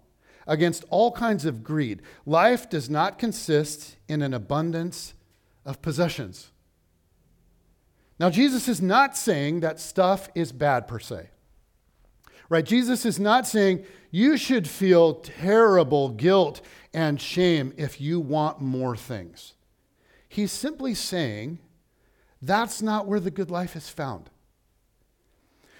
against 0.46 0.84
all 0.90 1.12
kinds 1.12 1.44
of 1.44 1.64
greed. 1.64 2.02
Life 2.26 2.68
does 2.68 2.90
not 2.90 3.18
consist 3.18 3.96
in 4.08 4.20
an 4.20 4.34
abundance 4.34 5.14
of 5.64 5.80
possessions. 5.80 6.50
Now, 8.18 8.28
Jesus 8.28 8.68
is 8.68 8.82
not 8.82 9.16
saying 9.16 9.60
that 9.60 9.80
stuff 9.80 10.28
is 10.34 10.52
bad 10.52 10.86
per 10.86 10.98
se. 10.98 11.30
Right? 12.50 12.64
Jesus 12.64 13.06
is 13.06 13.18
not 13.18 13.46
saying 13.46 13.84
you 14.10 14.36
should 14.36 14.68
feel 14.68 15.14
terrible 15.14 16.10
guilt 16.10 16.60
and 16.92 17.18
shame 17.18 17.72
if 17.76 18.00
you 18.00 18.20
want 18.20 18.60
more 18.60 18.96
things. 18.96 19.54
He's 20.28 20.52
simply 20.52 20.92
saying 20.94 21.60
that's 22.42 22.82
not 22.82 23.06
where 23.06 23.20
the 23.20 23.30
good 23.30 23.50
life 23.50 23.76
is 23.76 23.88
found. 23.88 24.30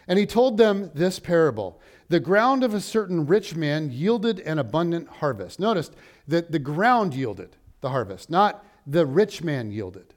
And 0.06 0.18
he 0.18 0.26
told 0.26 0.56
them 0.56 0.90
this 0.94 1.18
parable 1.18 1.80
The 2.08 2.20
ground 2.20 2.62
of 2.62 2.72
a 2.72 2.80
certain 2.80 3.26
rich 3.26 3.56
man 3.56 3.90
yielded 3.90 4.38
an 4.40 4.58
abundant 4.58 5.08
harvest. 5.08 5.58
Notice 5.58 5.90
that 6.28 6.52
the 6.52 6.58
ground 6.60 7.14
yielded 7.14 7.56
the 7.80 7.90
harvest, 7.90 8.30
not 8.30 8.64
the 8.86 9.06
rich 9.06 9.42
man 9.42 9.72
yielded. 9.72 10.14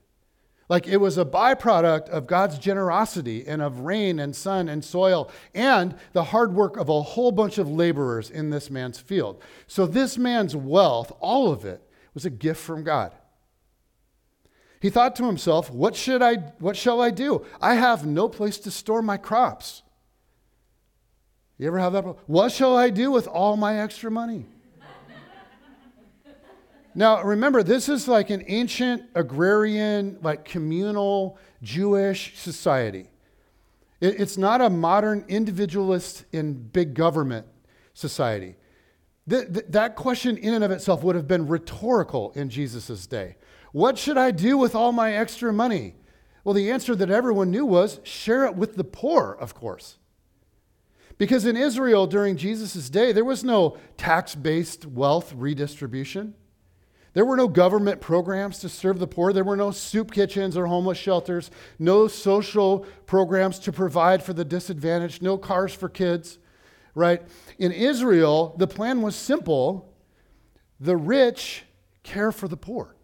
Like 0.74 0.88
it 0.88 0.98
was 0.98 1.20
a 1.20 1.24
byproduct 1.24 2.10
of 2.10 2.26
God's 2.26 2.58
generosity 2.58 3.46
and 3.46 3.62
of 3.62 3.82
rain 3.82 4.18
and 4.18 4.36
sun 4.36 4.68
and 4.68 4.84
soil 4.84 5.30
and 5.54 5.94
the 6.14 6.24
hard 6.24 6.56
work 6.56 6.78
of 6.78 6.90
a 6.90 7.00
whole 7.00 7.32
bunch 7.32 7.60
of 7.60 7.70
laborers 7.70 8.32
in 8.32 8.50
this 8.50 8.72
man's 8.72 8.98
field. 8.98 9.40
So, 9.68 9.86
this 9.86 10.18
man's 10.18 10.56
wealth, 10.56 11.16
all 11.20 11.52
of 11.52 11.64
it, 11.64 11.88
was 12.16 12.26
a 12.26 12.32
gift 12.32 12.60
from 12.60 12.84
God. 12.84 13.14
He 14.82 14.90
thought 14.90 15.16
to 15.18 15.28
himself, 15.28 15.70
what, 15.70 15.96
should 15.96 16.24
I, 16.24 16.38
what 16.58 16.76
shall 16.76 17.02
I 17.02 17.12
do? 17.12 17.46
I 17.62 17.76
have 17.76 18.08
no 18.08 18.28
place 18.28 18.58
to 18.58 18.72
store 18.72 19.04
my 19.04 19.18
crops. 19.18 19.84
You 21.60 21.68
ever 21.68 21.78
have 21.78 21.94
that? 21.94 22.02
What 22.26 22.52
shall 22.52 22.76
I 22.76 22.90
do 22.90 23.12
with 23.12 23.28
all 23.28 23.58
my 23.58 23.80
extra 23.80 24.10
money? 24.10 24.48
Now, 26.96 27.24
remember, 27.24 27.64
this 27.64 27.90
is 27.90 28.08
like 28.08 28.30
an 28.30 28.44
ancient 28.48 29.04
agrarian, 29.16 30.20
like 30.22 30.46
communal 30.46 31.38
Jewish 31.62 32.38
society. 32.38 33.10
It, 34.00 34.20
it's 34.20 34.38
not 34.38 34.62
a 34.62 34.70
modern 34.70 35.26
individualist 35.28 36.26
in 36.32 36.54
big 36.54 36.94
government 36.94 37.48
society. 37.94 38.56
Th- 39.28 39.52
th- 39.52 39.66
that 39.70 39.96
question, 39.96 40.38
in 40.38 40.54
and 40.54 40.64
of 40.64 40.72
itself, 40.72 41.04
would 41.04 41.16
have 41.16 41.28
been 41.28 41.48
rhetorical 41.48 42.32
in 42.36 42.50
Jesus' 42.50 43.08
day. 43.08 43.38
What 43.72 43.98
should 43.98 44.18
I 44.18 44.32
do 44.32 44.58
with 44.58 44.76
all 44.76 44.92
my 44.92 45.14
extra 45.14 45.52
money? 45.52 45.96
Well, 46.44 46.54
the 46.54 46.70
answer 46.70 46.96
that 46.96 47.10
everyone 47.10 47.50
knew 47.50 47.66
was 47.66 48.02
share 48.04 48.46
it 48.46 48.56
with 48.56 48.76
the 48.76 48.84
poor, 48.84 49.36
of 49.40 49.56
course. 49.56 49.98
Because 51.18 51.46
in 51.46 51.56
Israel 51.56 52.06
during 52.06 52.38
Jesus' 52.38 52.90
day, 52.90 53.14
there 53.14 53.24
was 53.24 53.44
no 53.44 53.78
tax 53.98 54.36
based 54.36 54.86
wealth 54.86 55.34
redistribution. 55.34 56.36
There 57.14 57.26
were 57.26 57.38
no 57.38 57.48
government 57.48 58.02
programs 58.02 58.60
to 58.60 58.70
serve 58.70 59.00
the 59.00 59.08
poor. 59.08 59.34
There 59.34 59.44
were 59.44 59.56
no 59.56 59.72
soup 59.72 60.12
kitchens 60.12 60.58
or 60.58 60.66
homeless 60.66 60.98
shelters, 60.98 61.52
no 61.78 62.08
social 62.08 62.80
programs 63.06 63.60
to 63.60 63.72
provide 63.72 64.24
for 64.24 64.34
the 64.34 64.46
disadvantaged, 64.46 65.22
no 65.22 65.38
cars 65.38 65.74
for 65.74 65.90
kids, 65.90 66.40
right? 66.96 67.22
In 67.60 67.72
Israel, 67.72 68.56
the 68.58 68.68
plan 68.68 69.02
was 69.02 69.16
simple 69.16 69.94
the 70.80 70.98
rich 70.98 71.64
care 72.02 72.32
for 72.32 72.48
the 72.48 72.58
poor. 72.58 72.96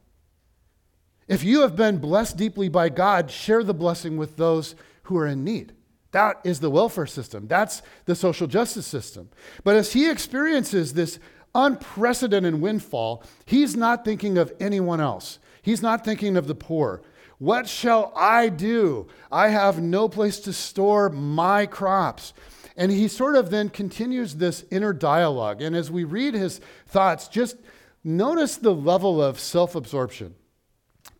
If 1.28 1.44
you 1.44 1.62
have 1.62 1.76
been 1.76 2.00
blessed 2.00 2.36
deeply 2.36 2.68
by 2.70 2.90
God, 2.90 3.30
share 3.30 3.64
the 3.64 3.74
blessing 3.74 4.18
with 4.18 4.36
those 4.36 4.76
who 5.04 5.18
are 5.18 5.28
in 5.28 5.44
need. 5.44 5.74
That 6.12 6.38
is 6.44 6.60
the 6.60 6.72
welfare 6.72 7.06
system. 7.06 7.48
That's 7.48 7.84
the 8.06 8.16
social 8.16 8.48
justice 8.48 8.88
system. 8.88 9.30
But 9.64 9.76
as 9.76 9.94
he 9.94 10.10
experiences 10.10 10.94
this 10.94 11.20
unprecedented 11.56 12.62
windfall, 12.62 13.24
he's 13.46 13.76
not 13.76 14.06
thinking 14.06 14.38
of 14.38 14.54
anyone 14.60 15.02
else. 15.02 15.40
He's 15.62 15.82
not 15.82 16.06
thinking 16.06 16.38
of 16.38 16.48
the 16.48 16.56
poor. 16.56 17.02
What 17.38 17.68
shall 17.68 18.12
I 18.16 18.50
do? 18.50 19.08
I 19.32 19.50
have 19.50 19.82
no 19.82 20.10
place 20.10 20.40
to 20.42 20.54
store 20.54 21.10
my 21.10 21.66
crops. 21.66 22.34
And 22.76 22.92
he 22.92 23.08
sort 23.08 23.36
of 23.36 23.50
then 23.50 23.70
continues 23.70 24.36
this 24.36 24.66
inner 24.72 24.94
dialogue. 24.94 25.62
And 25.62 25.76
as 25.76 25.90
we 25.92 26.04
read 26.04 26.34
his 26.34 26.62
thoughts, 26.88 27.28
just 27.28 27.58
notice 28.04 28.58
the 28.58 28.74
level 28.74 29.22
of 29.22 29.40
self 29.40 29.76
absorption. 29.76 30.36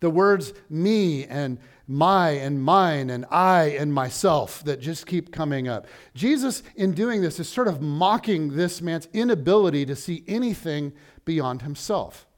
The 0.00 0.10
words 0.10 0.52
me 0.68 1.26
and 1.26 1.58
my 1.90 2.30
and 2.30 2.62
mine 2.62 3.10
and 3.10 3.26
I 3.32 3.64
and 3.64 3.92
myself 3.92 4.62
that 4.62 4.78
just 4.78 5.08
keep 5.08 5.32
coming 5.32 5.66
up. 5.66 5.88
Jesus, 6.14 6.62
in 6.76 6.92
doing 6.92 7.20
this, 7.20 7.40
is 7.40 7.48
sort 7.48 7.66
of 7.66 7.82
mocking 7.82 8.54
this 8.54 8.80
man's 8.80 9.08
inability 9.12 9.84
to 9.86 9.96
see 9.96 10.22
anything 10.28 10.92
beyond 11.24 11.62
himself. 11.62 12.28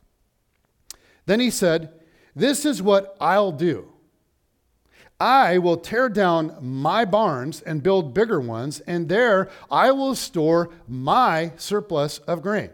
Then 1.27 1.39
he 1.39 1.51
said, 1.51 1.93
This 2.35 2.65
is 2.65 2.81
what 2.81 3.15
I'll 3.21 3.53
do. 3.53 3.93
I 5.21 5.59
will 5.59 5.77
tear 5.77 6.09
down 6.09 6.57
my 6.63 7.05
barns 7.05 7.61
and 7.61 7.83
build 7.83 8.15
bigger 8.15 8.41
ones, 8.41 8.81
and 8.81 9.11
there 9.11 9.51
I 9.71 9.93
will 9.93 10.15
store 10.15 10.71
my 10.89 11.53
surplus 11.59 12.19
of 12.21 12.41
grain 12.41 12.71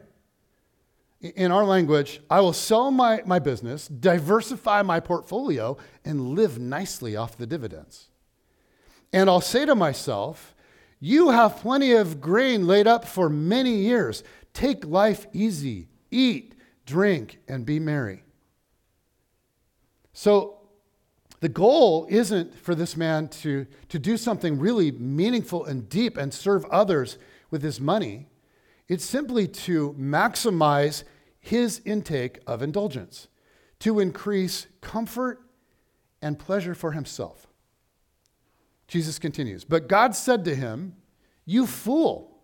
in 1.20 1.50
our 1.50 1.64
language, 1.64 2.20
I 2.30 2.40
will 2.40 2.52
sell 2.52 2.90
my, 2.90 3.22
my 3.26 3.38
business, 3.38 3.88
diversify 3.88 4.82
my 4.82 5.00
portfolio, 5.00 5.76
and 6.04 6.30
live 6.30 6.58
nicely 6.58 7.16
off 7.16 7.36
the 7.36 7.46
dividends. 7.46 8.08
And 9.12 9.28
I'll 9.28 9.40
say 9.40 9.66
to 9.66 9.74
myself, 9.74 10.54
You 11.00 11.30
have 11.30 11.56
plenty 11.56 11.92
of 11.92 12.20
grain 12.20 12.66
laid 12.66 12.86
up 12.86 13.04
for 13.04 13.28
many 13.28 13.74
years. 13.76 14.22
Take 14.52 14.84
life 14.84 15.26
easy, 15.32 15.88
eat, 16.10 16.54
drink, 16.86 17.38
and 17.48 17.66
be 17.66 17.80
merry. 17.80 18.22
So, 20.12 20.54
the 21.40 21.48
goal 21.48 22.06
isn't 22.10 22.56
for 22.58 22.74
this 22.74 22.96
man 22.96 23.28
to, 23.28 23.66
to 23.90 23.98
do 23.98 24.16
something 24.16 24.58
really 24.58 24.90
meaningful 24.90 25.64
and 25.64 25.88
deep 25.88 26.16
and 26.16 26.34
serve 26.34 26.64
others 26.66 27.16
with 27.50 27.62
his 27.62 27.80
money. 27.80 28.26
It's 28.88 29.04
simply 29.04 29.46
to 29.46 29.94
maximize 29.98 31.04
his 31.38 31.80
intake 31.84 32.40
of 32.46 32.62
indulgence, 32.62 33.28
to 33.80 34.00
increase 34.00 34.66
comfort 34.80 35.40
and 36.22 36.38
pleasure 36.38 36.74
for 36.74 36.92
himself. 36.92 37.46
Jesus 38.88 39.18
continues, 39.18 39.64
But 39.64 39.88
God 39.88 40.14
said 40.14 40.44
to 40.46 40.54
him, 40.54 40.96
You 41.44 41.66
fool, 41.66 42.38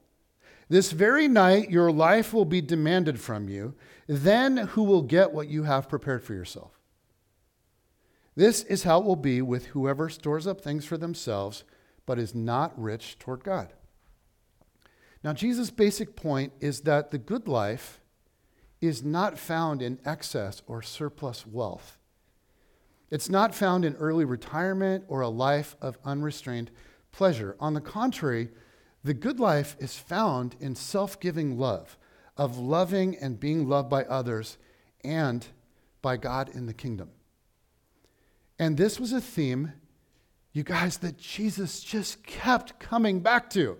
this 0.68 0.92
very 0.92 1.28
night 1.28 1.70
your 1.70 1.90
life 1.90 2.32
will 2.32 2.44
be 2.44 2.60
demanded 2.60 3.20
from 3.20 3.48
you. 3.48 3.74
Then 4.06 4.56
who 4.56 4.82
will 4.82 5.02
get 5.02 5.32
what 5.32 5.48
you 5.48 5.64
have 5.64 5.88
prepared 5.88 6.22
for 6.22 6.34
yourself? 6.34 6.78
This 8.36 8.62
is 8.64 8.82
how 8.82 9.00
it 9.00 9.04
will 9.04 9.16
be 9.16 9.40
with 9.40 9.66
whoever 9.66 10.08
stores 10.08 10.46
up 10.46 10.60
things 10.60 10.84
for 10.84 10.98
themselves, 10.98 11.64
but 12.06 12.18
is 12.18 12.34
not 12.34 12.78
rich 12.80 13.18
toward 13.18 13.44
God. 13.44 13.72
Now, 15.24 15.32
Jesus' 15.32 15.70
basic 15.70 16.16
point 16.16 16.52
is 16.60 16.82
that 16.82 17.10
the 17.10 17.18
good 17.18 17.48
life 17.48 17.98
is 18.82 19.02
not 19.02 19.38
found 19.38 19.80
in 19.80 19.98
excess 20.04 20.62
or 20.66 20.82
surplus 20.82 21.46
wealth. 21.46 21.98
It's 23.10 23.30
not 23.30 23.54
found 23.54 23.86
in 23.86 23.94
early 23.94 24.26
retirement 24.26 25.04
or 25.08 25.22
a 25.22 25.28
life 25.28 25.76
of 25.80 25.96
unrestrained 26.04 26.70
pleasure. 27.10 27.56
On 27.58 27.72
the 27.72 27.80
contrary, 27.80 28.50
the 29.02 29.14
good 29.14 29.40
life 29.40 29.76
is 29.78 29.96
found 29.96 30.56
in 30.60 30.74
self 30.74 31.18
giving 31.20 31.58
love, 31.58 31.96
of 32.36 32.58
loving 32.58 33.16
and 33.16 33.40
being 33.40 33.66
loved 33.66 33.88
by 33.88 34.04
others 34.04 34.58
and 35.02 35.46
by 36.02 36.18
God 36.18 36.50
in 36.54 36.66
the 36.66 36.74
kingdom. 36.74 37.08
And 38.58 38.76
this 38.76 39.00
was 39.00 39.12
a 39.12 39.22
theme, 39.22 39.72
you 40.52 40.64
guys, 40.64 40.98
that 40.98 41.16
Jesus 41.16 41.80
just 41.80 42.24
kept 42.24 42.78
coming 42.78 43.20
back 43.20 43.48
to. 43.50 43.78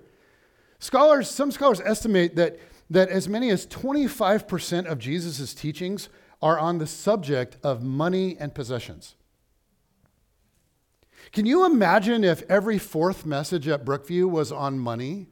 Scholars, 0.85 1.31
some 1.31 1.51
scholars 1.51 1.81
estimate 1.83 2.37
that, 2.37 2.59
that 2.91 3.09
as 3.09 3.27
many 3.27 3.49
as 3.49 3.67
25% 3.69 4.85
of 4.85 4.99
Jesus' 4.99 5.55
teachings 5.55 6.11
are 6.43 6.59
on 6.59 6.77
the 6.77 6.87
subject 6.87 7.57
of 7.63 7.83
money 7.83 8.37
and 8.39 8.55
possessions. 8.55 9.15
Can 11.33 11.47
you 11.47 11.65
imagine 11.65 12.23
if 12.23 12.43
every 12.51 12.79
fourth 12.79 13.25
message 13.25 13.67
at 13.67 13.87
Brookview 13.87 14.29
was 14.29 14.53
on 14.53 14.79
money? 14.79 15.29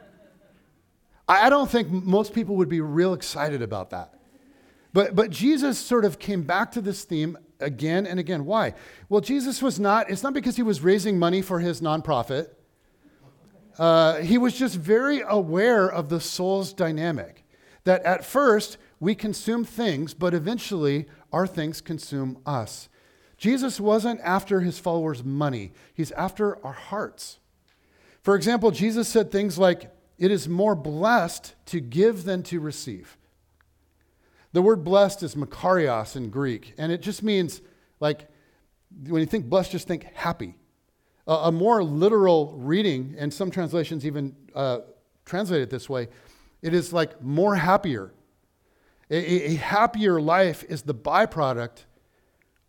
I 1.28 1.50
don't 1.50 1.70
think 1.70 1.90
most 1.90 2.32
people 2.32 2.56
would 2.56 2.70
be 2.70 2.80
real 2.80 3.12
excited 3.12 3.60
about 3.60 3.90
that. 3.90 4.14
But, 4.94 5.14
but 5.14 5.28
Jesus 5.28 5.78
sort 5.78 6.06
of 6.06 6.18
came 6.18 6.44
back 6.44 6.72
to 6.72 6.80
this 6.80 7.04
theme 7.04 7.36
again 7.60 8.06
and 8.06 8.18
again. 8.18 8.46
Why? 8.46 8.72
Well, 9.10 9.20
Jesus 9.20 9.60
was 9.60 9.78
not, 9.78 10.08
it's 10.08 10.22
not 10.22 10.32
because 10.32 10.56
he 10.56 10.62
was 10.62 10.80
raising 10.80 11.18
money 11.18 11.42
for 11.42 11.60
his 11.60 11.82
nonprofit. 11.82 12.55
Uh, 13.78 14.16
he 14.16 14.38
was 14.38 14.54
just 14.54 14.76
very 14.76 15.22
aware 15.26 15.88
of 15.88 16.08
the 16.08 16.20
soul's 16.20 16.72
dynamic. 16.72 17.44
That 17.84 18.02
at 18.04 18.24
first 18.24 18.78
we 19.00 19.14
consume 19.14 19.64
things, 19.64 20.14
but 20.14 20.34
eventually 20.34 21.06
our 21.32 21.46
things 21.46 21.80
consume 21.80 22.38
us. 22.46 22.88
Jesus 23.36 23.78
wasn't 23.78 24.20
after 24.22 24.60
his 24.60 24.78
followers' 24.78 25.22
money, 25.22 25.72
he's 25.94 26.12
after 26.12 26.64
our 26.64 26.72
hearts. 26.72 27.38
For 28.22 28.34
example, 28.34 28.70
Jesus 28.70 29.08
said 29.08 29.30
things 29.30 29.58
like, 29.58 29.92
It 30.18 30.30
is 30.30 30.48
more 30.48 30.74
blessed 30.74 31.54
to 31.66 31.80
give 31.80 32.24
than 32.24 32.42
to 32.44 32.58
receive. 32.58 33.18
The 34.52 34.62
word 34.62 34.84
blessed 34.84 35.22
is 35.22 35.34
makarios 35.34 36.16
in 36.16 36.30
Greek, 36.30 36.74
and 36.78 36.90
it 36.90 37.02
just 37.02 37.22
means 37.22 37.60
like, 38.00 38.28
when 39.06 39.20
you 39.20 39.26
think 39.26 39.46
blessed, 39.46 39.72
just 39.72 39.86
think 39.86 40.04
happy. 40.14 40.56
A, 41.26 41.50
more 41.50 41.82
literal 41.82 42.54
reading, 42.56 43.16
and 43.18 43.34
some 43.34 43.50
translations 43.50 44.06
even 44.06 44.34
uh, 44.54 44.78
translate 45.24 45.60
it 45.60 45.70
this 45.70 45.88
way, 45.88 46.08
it 46.62 46.72
is 46.72 46.92
like 46.92 47.20
more 47.22 47.56
happier. 47.56 48.12
A, 49.10 49.16
a 49.16 49.54
happier 49.54 50.20
life 50.20 50.64
is 50.68 50.82
the 50.82 50.94
byproduct 50.94 51.84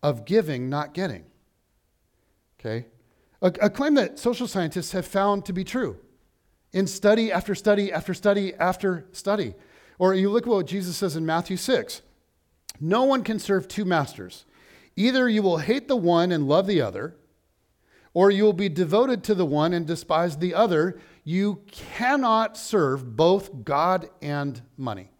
of 0.02 0.24
giving, 0.24 0.68
not 0.68 0.94
getting. 0.94 1.24
Okay? 2.58 2.86
A, 3.42 3.52
a, 3.62 3.70
claim 3.70 3.94
that 3.94 4.18
social 4.18 4.46
scientists 4.46 4.92
have 4.92 5.06
found 5.06 5.44
to 5.46 5.52
be 5.52 5.64
true 5.64 5.98
in 6.72 6.86
study 6.86 7.32
after 7.32 7.54
study 7.54 7.92
after 7.92 8.14
study 8.14 8.54
after 8.54 9.06
study. 9.12 9.54
Or 9.98 10.14
you 10.14 10.30
look 10.30 10.46
at 10.46 10.50
what 10.50 10.66
Jesus 10.66 10.96
says 10.96 11.16
in 11.16 11.24
Matthew 11.24 11.56
6 11.56 12.02
No 12.80 13.04
one 13.04 13.22
can 13.22 13.38
serve 13.38 13.68
two 13.68 13.84
masters. 13.84 14.44
Either 14.96 15.28
you 15.28 15.42
will 15.42 15.58
hate 15.58 15.86
the 15.86 15.96
one 15.96 16.32
and 16.32 16.48
love 16.48 16.66
the 16.66 16.80
other, 16.80 17.16
or 18.18 18.32
you 18.32 18.42
will 18.42 18.52
be 18.52 18.68
devoted 18.68 19.22
to 19.22 19.32
the 19.32 19.46
one 19.46 19.72
and 19.72 19.86
despise 19.86 20.38
the 20.38 20.52
other. 20.52 20.98
You 21.22 21.62
cannot 21.70 22.56
serve 22.56 23.14
both 23.14 23.62
God 23.62 24.10
and 24.20 24.60
money. 24.76 25.12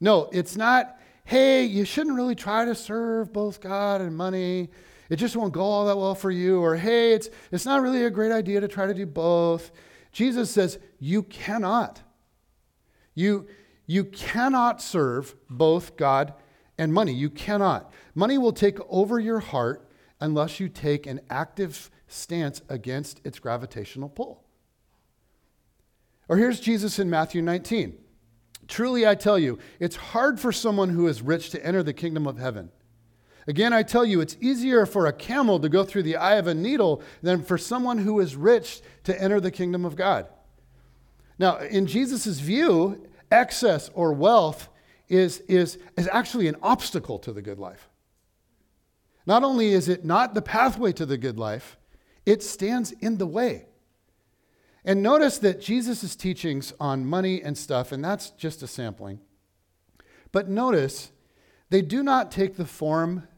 No, 0.00 0.28
it's 0.34 0.54
not, 0.54 0.98
hey, 1.24 1.64
you 1.64 1.86
shouldn't 1.86 2.14
really 2.14 2.34
try 2.34 2.66
to 2.66 2.74
serve 2.74 3.32
both 3.32 3.62
God 3.62 4.02
and 4.02 4.14
money. 4.14 4.68
It 5.08 5.16
just 5.16 5.34
won't 5.34 5.54
go 5.54 5.62
all 5.62 5.86
that 5.86 5.96
well 5.96 6.14
for 6.14 6.30
you. 6.30 6.60
Or, 6.60 6.76
hey, 6.76 7.14
it's, 7.14 7.30
it's 7.50 7.64
not 7.64 7.80
really 7.80 8.04
a 8.04 8.10
great 8.10 8.30
idea 8.30 8.60
to 8.60 8.68
try 8.68 8.86
to 8.86 8.92
do 8.92 9.06
both. 9.06 9.70
Jesus 10.12 10.50
says, 10.50 10.78
you 10.98 11.22
cannot. 11.22 12.02
You, 13.14 13.48
you 13.86 14.04
cannot 14.04 14.82
serve 14.82 15.34
both 15.48 15.96
God 15.96 16.34
and 16.76 16.92
money. 16.92 17.14
You 17.14 17.30
cannot. 17.30 17.90
Money 18.14 18.36
will 18.36 18.52
take 18.52 18.76
over 18.90 19.18
your 19.18 19.40
heart 19.40 19.87
unless 20.20 20.60
you 20.60 20.68
take 20.68 21.06
an 21.06 21.20
active 21.30 21.90
stance 22.06 22.62
against 22.68 23.20
its 23.24 23.38
gravitational 23.38 24.08
pull. 24.08 24.44
Or 26.28 26.36
here's 26.36 26.60
Jesus 26.60 26.98
in 26.98 27.08
Matthew 27.08 27.40
19. 27.42 27.96
Truly, 28.66 29.06
I 29.06 29.14
tell 29.14 29.38
you, 29.38 29.58
it's 29.80 29.96
hard 29.96 30.38
for 30.38 30.52
someone 30.52 30.90
who 30.90 31.06
is 31.06 31.22
rich 31.22 31.50
to 31.50 31.66
enter 31.66 31.82
the 31.82 31.94
kingdom 31.94 32.26
of 32.26 32.38
heaven. 32.38 32.70
Again, 33.46 33.72
I 33.72 33.82
tell 33.82 34.04
you, 34.04 34.20
it's 34.20 34.36
easier 34.40 34.84
for 34.84 35.06
a 35.06 35.12
camel 35.12 35.58
to 35.60 35.70
go 35.70 35.82
through 35.82 36.02
the 36.02 36.16
eye 36.16 36.34
of 36.34 36.46
a 36.46 36.54
needle 36.54 37.02
than 37.22 37.42
for 37.42 37.56
someone 37.56 37.96
who 37.96 38.20
is 38.20 38.36
rich 38.36 38.82
to 39.04 39.20
enter 39.20 39.40
the 39.40 39.50
kingdom 39.50 39.86
of 39.86 39.96
God. 39.96 40.28
Now, 41.38 41.56
in 41.58 41.86
Jesus' 41.86 42.40
view, 42.40 43.08
excess 43.30 43.90
or 43.94 44.12
wealth 44.12 44.68
is, 45.08 45.38
is, 45.48 45.78
is 45.96 46.08
actually 46.12 46.48
an 46.48 46.56
obstacle 46.62 47.18
to 47.20 47.32
the 47.32 47.40
good 47.40 47.58
life. 47.58 47.88
Not 49.28 49.44
only 49.44 49.72
is 49.72 49.90
it 49.90 50.06
not 50.06 50.32
the 50.32 50.40
pathway 50.40 50.90
to 50.94 51.04
the 51.04 51.18
good 51.18 51.38
life, 51.38 51.76
it 52.24 52.42
stands 52.42 52.92
in 52.92 53.18
the 53.18 53.26
way. 53.26 53.66
And 54.86 55.02
notice 55.02 55.36
that 55.40 55.60
Jesus' 55.60 56.16
teachings 56.16 56.72
on 56.80 57.04
money 57.04 57.42
and 57.42 57.58
stuff, 57.58 57.92
and 57.92 58.02
that's 58.02 58.30
just 58.30 58.62
a 58.62 58.66
sampling, 58.66 59.20
but 60.32 60.48
notice 60.48 61.12
they 61.68 61.82
do 61.82 62.02
not 62.02 62.32
take 62.32 62.56
the 62.56 62.64
form 62.64 63.28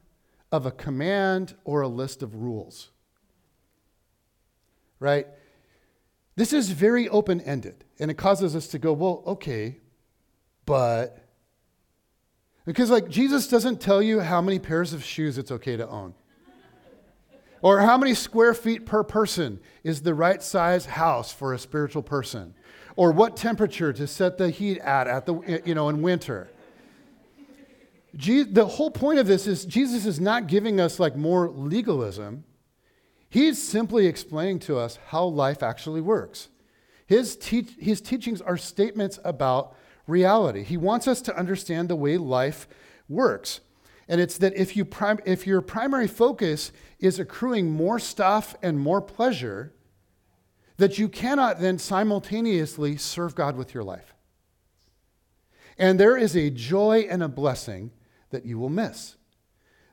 of 0.52 0.64
a 0.64 0.70
command 0.70 1.56
or 1.64 1.80
a 1.80 1.88
list 1.88 2.22
of 2.22 2.36
rules. 2.36 2.90
Right? 5.00 5.26
This 6.36 6.52
is 6.52 6.70
very 6.70 7.08
open 7.08 7.40
ended, 7.40 7.84
and 7.98 8.12
it 8.12 8.14
causes 8.14 8.54
us 8.54 8.68
to 8.68 8.78
go, 8.78 8.92
well, 8.92 9.24
okay, 9.26 9.78
but. 10.66 11.19
Because, 12.70 12.88
like, 12.88 13.08
Jesus 13.08 13.48
doesn't 13.48 13.80
tell 13.80 14.00
you 14.00 14.20
how 14.20 14.40
many 14.40 14.60
pairs 14.60 14.92
of 14.92 15.02
shoes 15.02 15.38
it's 15.38 15.50
okay 15.50 15.76
to 15.76 15.88
own, 15.88 16.14
or 17.62 17.80
how 17.80 17.98
many 17.98 18.14
square 18.14 18.54
feet 18.54 18.86
per 18.86 19.02
person 19.02 19.58
is 19.82 20.02
the 20.02 20.14
right 20.14 20.40
size 20.40 20.86
house 20.86 21.32
for 21.32 21.52
a 21.52 21.58
spiritual 21.58 22.04
person, 22.04 22.54
or 22.94 23.10
what 23.10 23.36
temperature 23.36 23.92
to 23.92 24.06
set 24.06 24.38
the 24.38 24.50
heat 24.50 24.78
at, 24.78 25.08
at 25.08 25.26
the, 25.26 25.60
you 25.64 25.74
know, 25.74 25.88
in 25.88 26.00
winter. 26.00 26.48
the 28.14 28.66
whole 28.66 28.92
point 28.92 29.18
of 29.18 29.26
this 29.26 29.48
is 29.48 29.64
Jesus 29.64 30.06
is 30.06 30.20
not 30.20 30.46
giving 30.46 30.80
us 30.80 31.00
like 31.00 31.16
more 31.16 31.50
legalism. 31.50 32.44
He's 33.28 33.60
simply 33.60 34.06
explaining 34.06 34.60
to 34.60 34.78
us 34.78 34.96
how 35.08 35.24
life 35.24 35.64
actually 35.64 36.02
works. 36.02 36.50
His, 37.08 37.34
te- 37.34 37.66
his 37.80 38.00
teachings 38.00 38.40
are 38.40 38.56
statements 38.56 39.18
about 39.24 39.74
reality. 40.06 40.62
He 40.62 40.76
wants 40.76 41.06
us 41.06 41.20
to 41.22 41.36
understand 41.36 41.88
the 41.88 41.96
way 41.96 42.16
life 42.16 42.68
works. 43.08 43.60
And 44.08 44.20
it's 44.20 44.38
that 44.38 44.56
if, 44.56 44.76
you 44.76 44.84
prim- 44.84 45.20
if 45.24 45.46
your 45.46 45.60
primary 45.60 46.08
focus 46.08 46.72
is 46.98 47.18
accruing 47.18 47.70
more 47.70 47.98
stuff 47.98 48.56
and 48.62 48.78
more 48.78 49.00
pleasure, 49.00 49.72
that 50.78 50.98
you 50.98 51.08
cannot 51.08 51.60
then 51.60 51.78
simultaneously 51.78 52.96
serve 52.96 53.34
God 53.34 53.56
with 53.56 53.72
your 53.74 53.84
life. 53.84 54.14
And 55.78 56.00
there 56.00 56.16
is 56.16 56.36
a 56.36 56.50
joy 56.50 57.06
and 57.08 57.22
a 57.22 57.28
blessing 57.28 57.92
that 58.30 58.44
you 58.44 58.58
will 58.58 58.68
miss. 58.68 59.16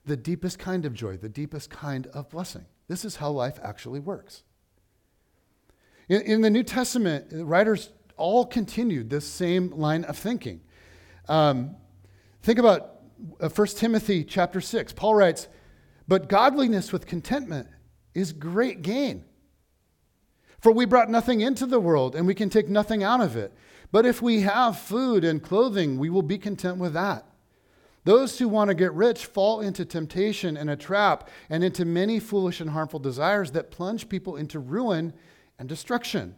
The 0.06 0.18
deepest 0.18 0.58
kind 0.58 0.86
of 0.86 0.94
joy, 0.94 1.18
the 1.18 1.30
deepest 1.30 1.70
kind 1.70 2.08
of 2.08 2.30
blessing. 2.30 2.66
This 2.88 3.06
is 3.06 3.18
how 3.18 3.32
life 3.32 3.60
actually 3.62 4.00
works. 4.00 4.44
In, 6.10 6.22
in 6.22 6.42
the 6.42 6.50
New 6.50 6.64
Testament, 6.64 7.28
writers 7.32 7.90
all 8.18 8.46
continued 8.46 9.10
this 9.10 9.26
same 9.26 9.72
line 9.72 10.04
of 10.04 10.18
thinking. 10.18 10.62
Um, 11.28 11.76
think 12.42 12.60
about 12.60 12.96
uh, 13.40 13.50
1 13.50 13.68
Timothy 13.68 14.24
chapter 14.24 14.62
6. 14.62 14.94
Paul 14.94 15.16
writes, 15.16 15.48
But 16.08 16.30
godliness 16.30 16.92
with 16.92 17.06
contentment 17.06 17.68
is 18.14 18.34
great 18.34 18.82
gain. 18.82 19.24
For 20.60 20.72
we 20.72 20.86
brought 20.86 21.10
nothing 21.10 21.42
into 21.42 21.66
the 21.66 21.80
world, 21.80 22.16
and 22.16 22.26
we 22.26 22.34
can 22.34 22.50
take 22.50 22.68
nothing 22.68 23.04
out 23.04 23.22
of 23.22 23.36
it. 23.36 23.54
But 23.92 24.06
if 24.06 24.22
we 24.22 24.42
have 24.42 24.78
food 24.78 25.24
and 25.24 25.42
clothing, 25.42 25.98
we 25.98 26.10
will 26.10 26.24
be 26.24 26.38
content 26.38 26.78
with 26.78 26.94
that. 26.94 27.26
Those 28.04 28.40
who 28.40 28.48
want 28.48 28.70
to 28.70 28.74
get 28.74 28.94
rich 28.94 29.26
fall 29.26 29.60
into 29.60 29.86
temptation 29.86 30.56
and 30.58 30.70
a 30.70 30.76
trap 30.76 31.30
and 31.50 31.64
into 31.64 31.86
many 31.86 32.20
foolish 32.20 32.62
and 32.62 32.70
harmful 32.70 33.00
desires 33.00 33.52
that 33.52 33.70
plunge 33.70 34.08
people 34.08 34.38
into 34.38 34.60
ruin 34.60 35.14
and 35.60 35.68
destruction. 35.68 36.36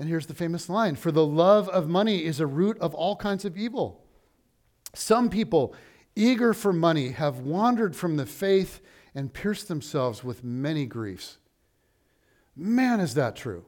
And 0.00 0.08
here's 0.08 0.26
the 0.26 0.34
famous 0.34 0.70
line 0.70 0.96
For 0.96 1.12
the 1.12 1.26
love 1.26 1.68
of 1.68 1.86
money 1.86 2.24
is 2.24 2.40
a 2.40 2.46
root 2.46 2.78
of 2.78 2.94
all 2.94 3.16
kinds 3.16 3.44
of 3.44 3.58
evil. 3.58 4.02
Some 4.94 5.28
people, 5.28 5.74
eager 6.16 6.54
for 6.54 6.72
money, 6.72 7.10
have 7.10 7.40
wandered 7.40 7.94
from 7.94 8.16
the 8.16 8.24
faith 8.24 8.80
and 9.14 9.32
pierced 9.32 9.68
themselves 9.68 10.24
with 10.24 10.42
many 10.42 10.86
griefs. 10.86 11.36
Man, 12.56 12.98
is 12.98 13.12
that 13.14 13.36
true? 13.36 13.66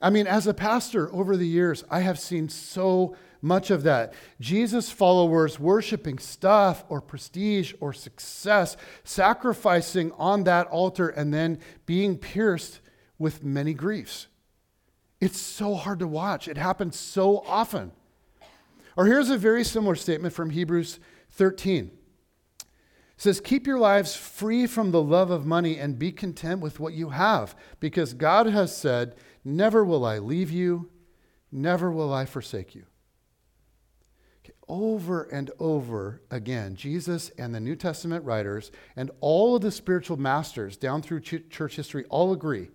I 0.00 0.10
mean, 0.10 0.26
as 0.26 0.48
a 0.48 0.54
pastor 0.54 1.14
over 1.14 1.36
the 1.36 1.46
years, 1.46 1.84
I 1.88 2.00
have 2.00 2.18
seen 2.18 2.48
so 2.48 3.14
much 3.40 3.70
of 3.70 3.84
that. 3.84 4.14
Jesus' 4.40 4.90
followers 4.90 5.60
worshiping 5.60 6.18
stuff 6.18 6.84
or 6.88 7.00
prestige 7.00 7.74
or 7.78 7.92
success, 7.92 8.76
sacrificing 9.04 10.10
on 10.18 10.42
that 10.44 10.66
altar, 10.66 11.08
and 11.08 11.32
then 11.32 11.60
being 11.86 12.18
pierced 12.18 12.80
with 13.18 13.44
many 13.44 13.72
griefs. 13.72 14.26
It's 15.22 15.40
so 15.40 15.76
hard 15.76 16.00
to 16.00 16.08
watch. 16.08 16.48
It 16.48 16.56
happens 16.58 16.98
so 16.98 17.44
often. 17.46 17.92
Or 18.96 19.06
here's 19.06 19.30
a 19.30 19.38
very 19.38 19.62
similar 19.62 19.94
statement 19.94 20.34
from 20.34 20.50
Hebrews 20.50 20.98
13. 21.30 21.92
It 22.58 22.66
says, 23.18 23.40
Keep 23.40 23.68
your 23.68 23.78
lives 23.78 24.16
free 24.16 24.66
from 24.66 24.90
the 24.90 25.00
love 25.00 25.30
of 25.30 25.46
money 25.46 25.78
and 25.78 25.96
be 25.96 26.10
content 26.10 26.60
with 26.60 26.80
what 26.80 26.94
you 26.94 27.10
have, 27.10 27.54
because 27.78 28.14
God 28.14 28.46
has 28.46 28.76
said, 28.76 29.14
Never 29.44 29.84
will 29.84 30.04
I 30.04 30.18
leave 30.18 30.50
you, 30.50 30.90
never 31.52 31.88
will 31.92 32.12
I 32.12 32.24
forsake 32.24 32.74
you 32.74 32.86
over 34.68 35.24
and 35.24 35.50
over 35.58 36.22
again, 36.30 36.74
Jesus 36.74 37.30
and 37.36 37.54
the 37.54 37.60
New 37.60 37.76
Testament 37.76 38.24
writers 38.24 38.70
and 38.96 39.10
all 39.20 39.54
of 39.54 39.62
the 39.62 39.70
spiritual 39.70 40.16
masters 40.16 40.78
down 40.78 41.02
through 41.02 41.20
church 41.20 41.76
history 41.76 42.06
all 42.08 42.32
agree 42.32 42.70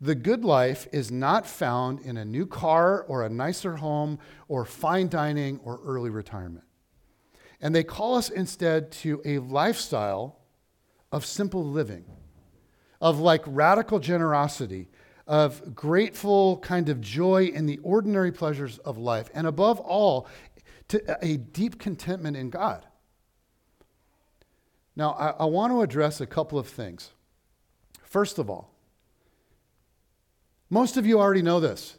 the 0.00 0.14
good 0.14 0.44
life 0.44 0.86
is 0.92 1.10
not 1.10 1.46
found 1.46 2.00
in 2.00 2.16
a 2.16 2.24
new 2.24 2.46
car 2.46 3.02
or 3.08 3.24
a 3.24 3.30
nicer 3.30 3.76
home 3.76 4.18
or 4.48 4.64
fine 4.64 5.08
dining 5.08 5.58
or 5.64 5.80
early 5.84 6.10
retirement. 6.10 6.64
And 7.60 7.74
they 7.74 7.84
call 7.84 8.16
us 8.16 8.28
instead 8.28 8.92
to 8.92 9.22
a 9.24 9.38
lifestyle 9.38 10.38
of 11.10 11.24
simple 11.24 11.64
living, 11.64 12.04
of 13.00 13.18
like 13.18 13.42
radical 13.46 13.98
generosity, 13.98 14.88
of 15.26 15.74
grateful 15.74 16.58
kind 16.58 16.90
of 16.90 17.00
joy 17.00 17.46
in 17.46 17.64
the 17.64 17.78
ordinary 17.78 18.30
pleasures 18.30 18.78
of 18.78 18.98
life. 18.98 19.30
And 19.32 19.46
above 19.46 19.80
all, 19.80 20.28
to 20.88 21.18
a 21.22 21.38
deep 21.38 21.78
contentment 21.78 22.36
in 22.36 22.50
God. 22.50 22.86
Now, 24.94 25.12
I, 25.12 25.30
I 25.30 25.44
want 25.46 25.72
to 25.72 25.82
address 25.82 26.20
a 26.20 26.26
couple 26.26 26.58
of 26.58 26.68
things. 26.68 27.10
First 28.04 28.38
of 28.38 28.48
all, 28.48 28.75
most 30.70 30.96
of 30.96 31.06
you 31.06 31.18
already 31.18 31.42
know 31.42 31.60
this, 31.60 31.96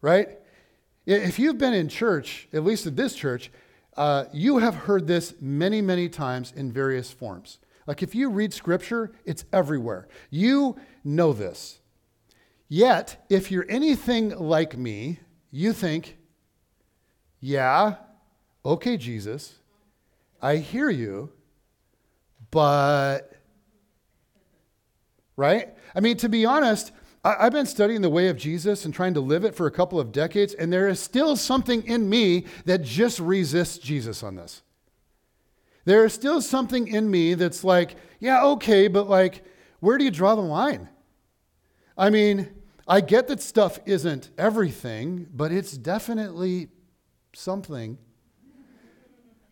right? 0.00 0.28
If 1.06 1.38
you've 1.38 1.58
been 1.58 1.74
in 1.74 1.88
church, 1.88 2.48
at 2.52 2.64
least 2.64 2.86
at 2.86 2.96
this 2.96 3.14
church, 3.14 3.50
uh, 3.96 4.26
you 4.32 4.58
have 4.58 4.74
heard 4.74 5.06
this 5.06 5.34
many, 5.40 5.80
many 5.80 6.08
times 6.08 6.52
in 6.54 6.70
various 6.70 7.10
forms. 7.10 7.58
Like 7.86 8.02
if 8.02 8.14
you 8.14 8.28
read 8.28 8.52
scripture, 8.52 9.12
it's 9.24 9.44
everywhere. 9.52 10.08
You 10.30 10.76
know 11.02 11.32
this. 11.32 11.80
Yet, 12.68 13.24
if 13.30 13.50
you're 13.50 13.64
anything 13.68 14.36
like 14.38 14.76
me, 14.76 15.20
you 15.50 15.72
think, 15.72 16.18
yeah, 17.40 17.94
okay, 18.64 18.98
Jesus, 18.98 19.54
I 20.42 20.56
hear 20.56 20.90
you, 20.90 21.32
but, 22.50 23.32
right? 25.38 25.68
I 25.94 26.00
mean, 26.00 26.16
to 26.16 26.28
be 26.28 26.44
honest, 26.44 26.90
I, 27.24 27.44
have 27.44 27.52
been 27.52 27.64
studying 27.64 28.02
the 28.02 28.10
way 28.10 28.26
of 28.26 28.36
Jesus 28.36 28.84
and 28.84 28.92
trying 28.92 29.14
to 29.14 29.20
live 29.20 29.44
it 29.44 29.54
for 29.54 29.68
a 29.68 29.70
couple 29.70 30.00
of 30.00 30.10
decades, 30.10 30.52
and 30.52 30.72
there 30.72 30.88
is 30.88 30.98
still 30.98 31.36
something 31.36 31.86
in 31.86 32.10
me 32.10 32.46
that 32.64 32.82
just 32.82 33.20
resists 33.20 33.78
Jesus 33.78 34.24
on 34.24 34.34
this. 34.34 34.62
There 35.84 36.04
is 36.04 36.12
still 36.12 36.42
something 36.42 36.88
in 36.88 37.08
me 37.08 37.34
that's 37.34 37.62
like, 37.62 37.94
yeah, 38.18 38.44
okay, 38.44 38.88
but 38.88 39.08
like, 39.08 39.44
where 39.78 39.96
do 39.96 40.04
you 40.04 40.10
draw 40.10 40.34
the 40.34 40.42
line? 40.42 40.88
I 41.96 42.10
mean, 42.10 42.48
I 42.88 43.00
get 43.00 43.28
that 43.28 43.40
stuff 43.40 43.78
isn't 43.86 44.30
everything, 44.36 45.28
but 45.32 45.52
it's 45.52 45.72
definitely 45.72 46.66
something. 47.32 47.96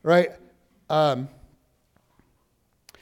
Right? 0.02 0.30
Um, 0.90 1.28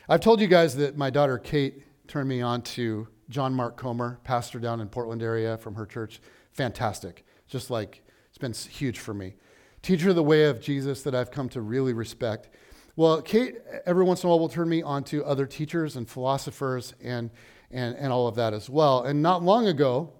I've 0.06 0.20
told 0.20 0.42
you 0.42 0.48
guys 0.48 0.76
that 0.76 0.98
my 0.98 1.08
daughter 1.08 1.38
Kate 1.38 1.83
turned 2.06 2.28
me 2.28 2.42
on 2.42 2.62
to 2.62 3.08
John 3.28 3.54
Mark 3.54 3.76
Comer, 3.76 4.20
pastor 4.24 4.58
down 4.58 4.80
in 4.80 4.88
Portland 4.88 5.22
area 5.22 5.56
from 5.56 5.74
her 5.74 5.86
church. 5.86 6.20
Fantastic. 6.52 7.24
Just 7.48 7.70
like 7.70 8.02
it's 8.28 8.38
been 8.38 8.52
huge 8.52 8.98
for 8.98 9.14
me. 9.14 9.34
Teacher 9.82 10.10
of 10.10 10.16
the 10.16 10.22
way 10.22 10.44
of 10.44 10.60
Jesus 10.60 11.02
that 11.02 11.14
I've 11.14 11.30
come 11.30 11.48
to 11.50 11.60
really 11.60 11.92
respect. 11.92 12.48
Well, 12.96 13.22
Kate, 13.22 13.56
every 13.86 14.04
once 14.04 14.22
in 14.22 14.28
a 14.28 14.30
while, 14.30 14.38
will 14.38 14.48
turn 14.48 14.68
me 14.68 14.82
on 14.82 15.04
to 15.04 15.24
other 15.24 15.46
teachers 15.46 15.96
and 15.96 16.08
philosophers 16.08 16.94
and, 17.02 17.30
and, 17.70 17.96
and 17.96 18.12
all 18.12 18.28
of 18.28 18.36
that 18.36 18.54
as 18.54 18.70
well. 18.70 19.02
And 19.02 19.20
not 19.20 19.42
long 19.42 19.66
ago, 19.66 20.12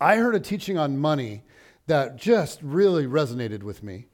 I 0.00 0.16
heard 0.16 0.34
a 0.34 0.40
teaching 0.40 0.78
on 0.78 0.96
money 0.96 1.44
that 1.86 2.16
just 2.16 2.62
really 2.62 3.06
resonated 3.06 3.62
with 3.62 3.82
me. 3.82 4.06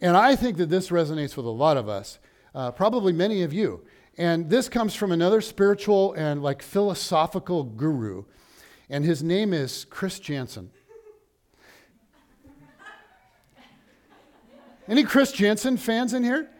And 0.00 0.16
I 0.16 0.36
think 0.36 0.56
that 0.58 0.68
this 0.68 0.90
resonates 0.90 1.36
with 1.36 1.46
a 1.46 1.50
lot 1.50 1.76
of 1.76 1.88
us, 1.88 2.18
uh, 2.54 2.72
probably 2.72 3.12
many 3.12 3.42
of 3.42 3.52
you. 3.52 3.84
And 4.18 4.50
this 4.50 4.68
comes 4.68 4.94
from 4.94 5.12
another 5.12 5.40
spiritual 5.40 6.12
and 6.14 6.42
like 6.42 6.62
philosophical 6.62 7.64
guru, 7.64 8.24
and 8.88 9.04
his 9.04 9.22
name 9.22 9.52
is 9.52 9.86
Chris 9.88 10.18
Janson. 10.18 10.70
Any 14.88 15.04
Chris 15.04 15.32
Janson 15.32 15.76
fans 15.76 16.12
in 16.12 16.24
here? 16.24 16.50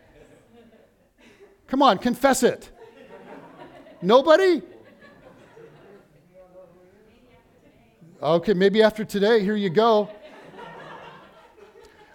Come 1.67 1.83
on, 1.83 1.99
confess 1.99 2.43
it. 2.43 2.71
Nobody? 4.01 4.63
Okay, 8.23 8.55
maybe 8.55 8.83
after 8.83 9.05
today, 9.05 9.43
here 9.43 9.57
you 9.57 9.71
go. 9.71 10.11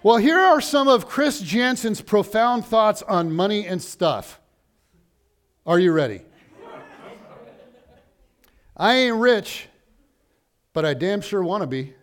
Well, 0.03 0.17
here 0.17 0.37
are 0.39 0.61
some 0.61 0.87
of 0.87 1.07
Chris 1.07 1.41
Janson's 1.41 1.99
profound 1.99 2.63
thoughts 2.65 3.01
on 3.01 3.31
money 3.31 3.65
and 3.67 3.81
stuff. 3.81 4.39
Are 5.65 5.79
you 5.79 5.91
ready? 5.91 6.21
I 8.77 8.93
ain't 8.95 9.15
rich, 9.15 9.67
but 10.73 10.85
I 10.85 10.93
damn 10.93 11.21
sure 11.21 11.43
want 11.43 11.63
to 11.63 11.67
be. 11.67 11.93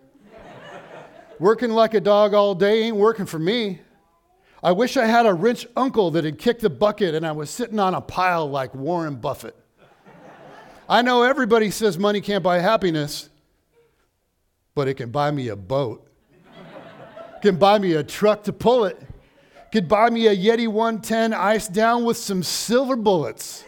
Working 1.39 1.71
like 1.71 1.95
a 1.95 2.01
dog 2.01 2.35
all 2.35 2.57
day 2.57 2.83
ain't 2.83 2.97
working 2.97 3.27
for 3.27 3.39
me. 3.39 3.81
I 4.65 4.73
wish 4.73 4.97
I 4.97 5.07
had 5.07 5.27
a 5.27 5.35
rich 5.35 5.67
uncle 5.77 6.11
that 6.13 6.25
had 6.25 6.39
kicked 6.39 6.63
the 6.63 6.71
bucket 6.71 7.15
and 7.15 7.25
I 7.25 7.33
was 7.33 7.51
sitting 7.51 7.79
on 7.79 7.95
a 7.95 8.01
pile 8.01 8.51
like 8.51 8.75
Warren 8.75 9.15
Buffett. 9.17 9.57
I 10.89 11.03
know 11.03 11.23
everybody 11.23 11.71
says 11.71 11.99
money 11.99 12.21
can't 12.21 12.43
buy 12.43 12.59
happiness, 12.59 13.29
but 14.75 14.89
it 14.89 14.95
can 14.95 15.11
buy 15.11 15.31
me 15.31 15.49
a 15.49 15.57
boat. 15.57 16.09
Can 17.43 17.57
buy 17.57 17.79
me 17.79 17.93
a 17.95 18.03
truck 18.03 18.43
to 18.45 18.53
pull 18.53 18.87
it. 18.87 19.01
Can 19.73 19.87
buy 19.87 20.11
me 20.11 20.27
a 20.27 20.37
Yeti 20.37 20.69
110 20.69 21.33
iced 21.33 21.73
down 21.73 22.05
with 22.05 22.19
some 22.19 22.43
silver 22.43 22.95
bullets. 22.95 23.65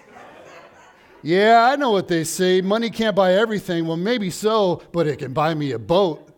Yeah, 1.23 1.71
I 1.73 1.77
know 1.77 1.91
what 1.91 2.09
they 2.09 2.25
say. 2.25 2.61
Money 2.61 2.91
can't 2.91 3.17
buy 3.17 3.33
everything. 3.33 3.87
Well, 3.87 3.97
maybe 3.97 4.29
so, 4.29 4.83
but 4.93 5.07
it 5.07 5.19
can 5.19 5.33
buy 5.33 5.55
me 5.55 5.73
a 5.73 5.79
boat. 5.79 6.29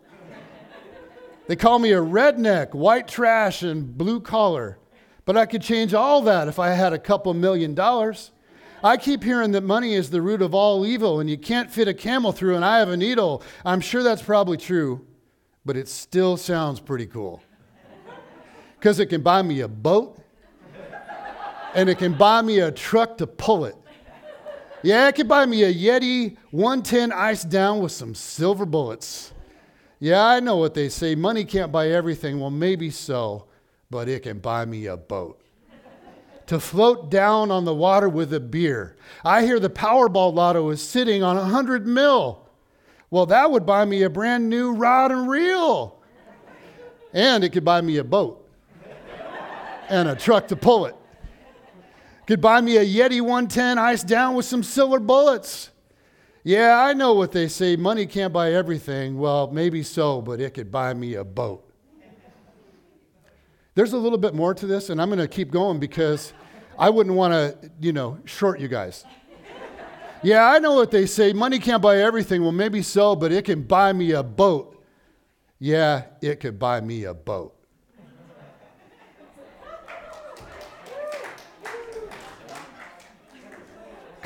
They 1.47 1.57
call 1.57 1.79
me 1.79 1.91
a 1.91 2.01
redneck, 2.01 2.73
white 2.73 3.09
trash, 3.09 3.63
and 3.63 3.97
blue 3.97 4.21
collar. 4.21 4.79
But 5.25 5.35
I 5.35 5.45
could 5.45 5.61
change 5.61 5.93
all 5.93 6.21
that 6.21 6.47
if 6.47 6.59
I 6.59 6.69
had 6.69 6.93
a 6.93 6.99
couple 6.99 7.33
million 7.33 7.75
dollars. 7.75 8.31
I 8.81 8.95
keep 8.95 9.21
hearing 9.21 9.51
that 9.51 9.63
money 9.63 9.93
is 9.95 10.09
the 10.09 10.21
root 10.21 10.41
of 10.41 10.53
all 10.53 10.85
evil 10.85 11.19
and 11.19 11.29
you 11.29 11.37
can't 11.37 11.69
fit 11.69 11.89
a 11.89 11.93
camel 11.93 12.31
through 12.31 12.55
an 12.55 12.63
eye 12.63 12.79
of 12.79 12.89
a 12.89 12.95
needle. 12.95 13.43
I'm 13.65 13.81
sure 13.81 14.03
that's 14.03 14.21
probably 14.21 14.55
true, 14.55 15.05
but 15.65 15.75
it 15.75 15.89
still 15.89 16.37
sounds 16.37 16.79
pretty 16.79 17.07
cool. 17.07 17.41
Because 18.87 19.01
it 19.01 19.07
can 19.07 19.21
buy 19.21 19.41
me 19.41 19.59
a 19.59 19.67
boat 19.67 20.17
and 21.75 21.89
it 21.89 21.97
can 21.97 22.13
buy 22.13 22.41
me 22.41 22.59
a 22.59 22.71
truck 22.71 23.17
to 23.17 23.27
pull 23.27 23.65
it. 23.65 23.75
Yeah, 24.81 25.09
it 25.09 25.15
can 25.15 25.27
buy 25.27 25.45
me 25.45 25.63
a 25.63 25.73
Yeti 25.73 26.37
110 26.51 27.11
ice 27.11 27.43
down 27.43 27.81
with 27.81 27.91
some 27.91 28.15
silver 28.15 28.65
bullets. 28.65 29.33
Yeah, 29.99 30.25
I 30.25 30.39
know 30.39 30.55
what 30.55 30.73
they 30.73 30.87
say. 30.87 31.15
Money 31.15 31.43
can't 31.43 31.69
buy 31.69 31.89
everything. 31.89 32.39
Well, 32.39 32.49
maybe 32.49 32.89
so, 32.89 33.47
but 33.89 34.07
it 34.07 34.23
can 34.23 34.39
buy 34.39 34.63
me 34.63 34.85
a 34.85 34.95
boat. 34.95 35.41
to 36.45 36.57
float 36.57 37.11
down 37.11 37.51
on 37.51 37.65
the 37.65 37.75
water 37.75 38.07
with 38.07 38.33
a 38.33 38.39
beer. 38.39 38.95
I 39.25 39.43
hear 39.43 39.59
the 39.59 39.69
Powerball 39.69 40.33
lotto 40.33 40.69
is 40.69 40.81
sitting 40.81 41.23
on 41.23 41.35
a 41.35 41.41
100 41.41 41.85
mil. 41.85 42.47
Well, 43.09 43.25
that 43.25 43.51
would 43.51 43.65
buy 43.65 43.83
me 43.83 44.03
a 44.03 44.09
brand 44.09 44.49
new 44.49 44.71
rod 44.71 45.11
and 45.11 45.27
reel. 45.27 45.99
And 47.11 47.43
it 47.43 47.49
could 47.49 47.65
buy 47.65 47.81
me 47.81 47.97
a 47.97 48.05
boat 48.05 48.45
and 49.89 50.07
a 50.07 50.15
truck 50.15 50.47
to 50.49 50.55
pull 50.55 50.85
it. 50.85 50.95
Could 52.25 52.41
buy 52.41 52.59
me 52.61 52.77
a 52.77 52.85
Yeti 52.85 53.21
110 53.21 53.77
ice 53.77 54.03
down 54.03 54.35
with 54.35 54.45
some 54.45 54.61
silver 54.61 54.99
bullets. 54.99 55.71
Yeah, 56.43 56.79
I 56.79 56.93
know 56.93 57.13
what 57.13 57.31
they 57.31 57.47
say 57.47 57.75
money 57.75 58.05
can't 58.05 58.31
buy 58.31 58.53
everything. 58.53 59.17
Well, 59.17 59.51
maybe 59.51 59.83
so, 59.83 60.21
but 60.21 60.39
it 60.39 60.53
could 60.53 60.71
buy 60.71 60.93
me 60.93 61.15
a 61.15 61.23
boat. 61.23 61.69
There's 63.75 63.93
a 63.93 63.97
little 63.97 64.17
bit 64.17 64.33
more 64.33 64.53
to 64.53 64.65
this, 64.65 64.89
and 64.89 65.01
I'm 65.01 65.09
going 65.09 65.19
to 65.19 65.27
keep 65.27 65.51
going 65.51 65.79
because 65.79 66.33
I 66.79 66.89
wouldn't 66.89 67.15
want 67.15 67.33
to, 67.33 67.71
you 67.79 67.91
know, 67.91 68.17
short 68.23 68.61
you 68.61 68.69
guys. 68.69 69.03
Yeah, 70.23 70.45
I 70.45 70.59
know 70.59 70.73
what 70.73 70.89
they 70.89 71.05
say 71.05 71.33
money 71.33 71.59
can't 71.59 71.81
buy 71.81 71.97
everything. 71.97 72.41
Well, 72.41 72.53
maybe 72.53 72.81
so, 72.81 73.15
but 73.15 73.33
it 73.33 73.43
can 73.43 73.63
buy 73.63 73.91
me 73.91 74.11
a 74.11 74.23
boat. 74.23 74.81
Yeah, 75.59 76.03
it 76.21 76.39
could 76.39 76.57
buy 76.57 76.79
me 76.81 77.03
a 77.03 77.13
boat. 77.13 77.56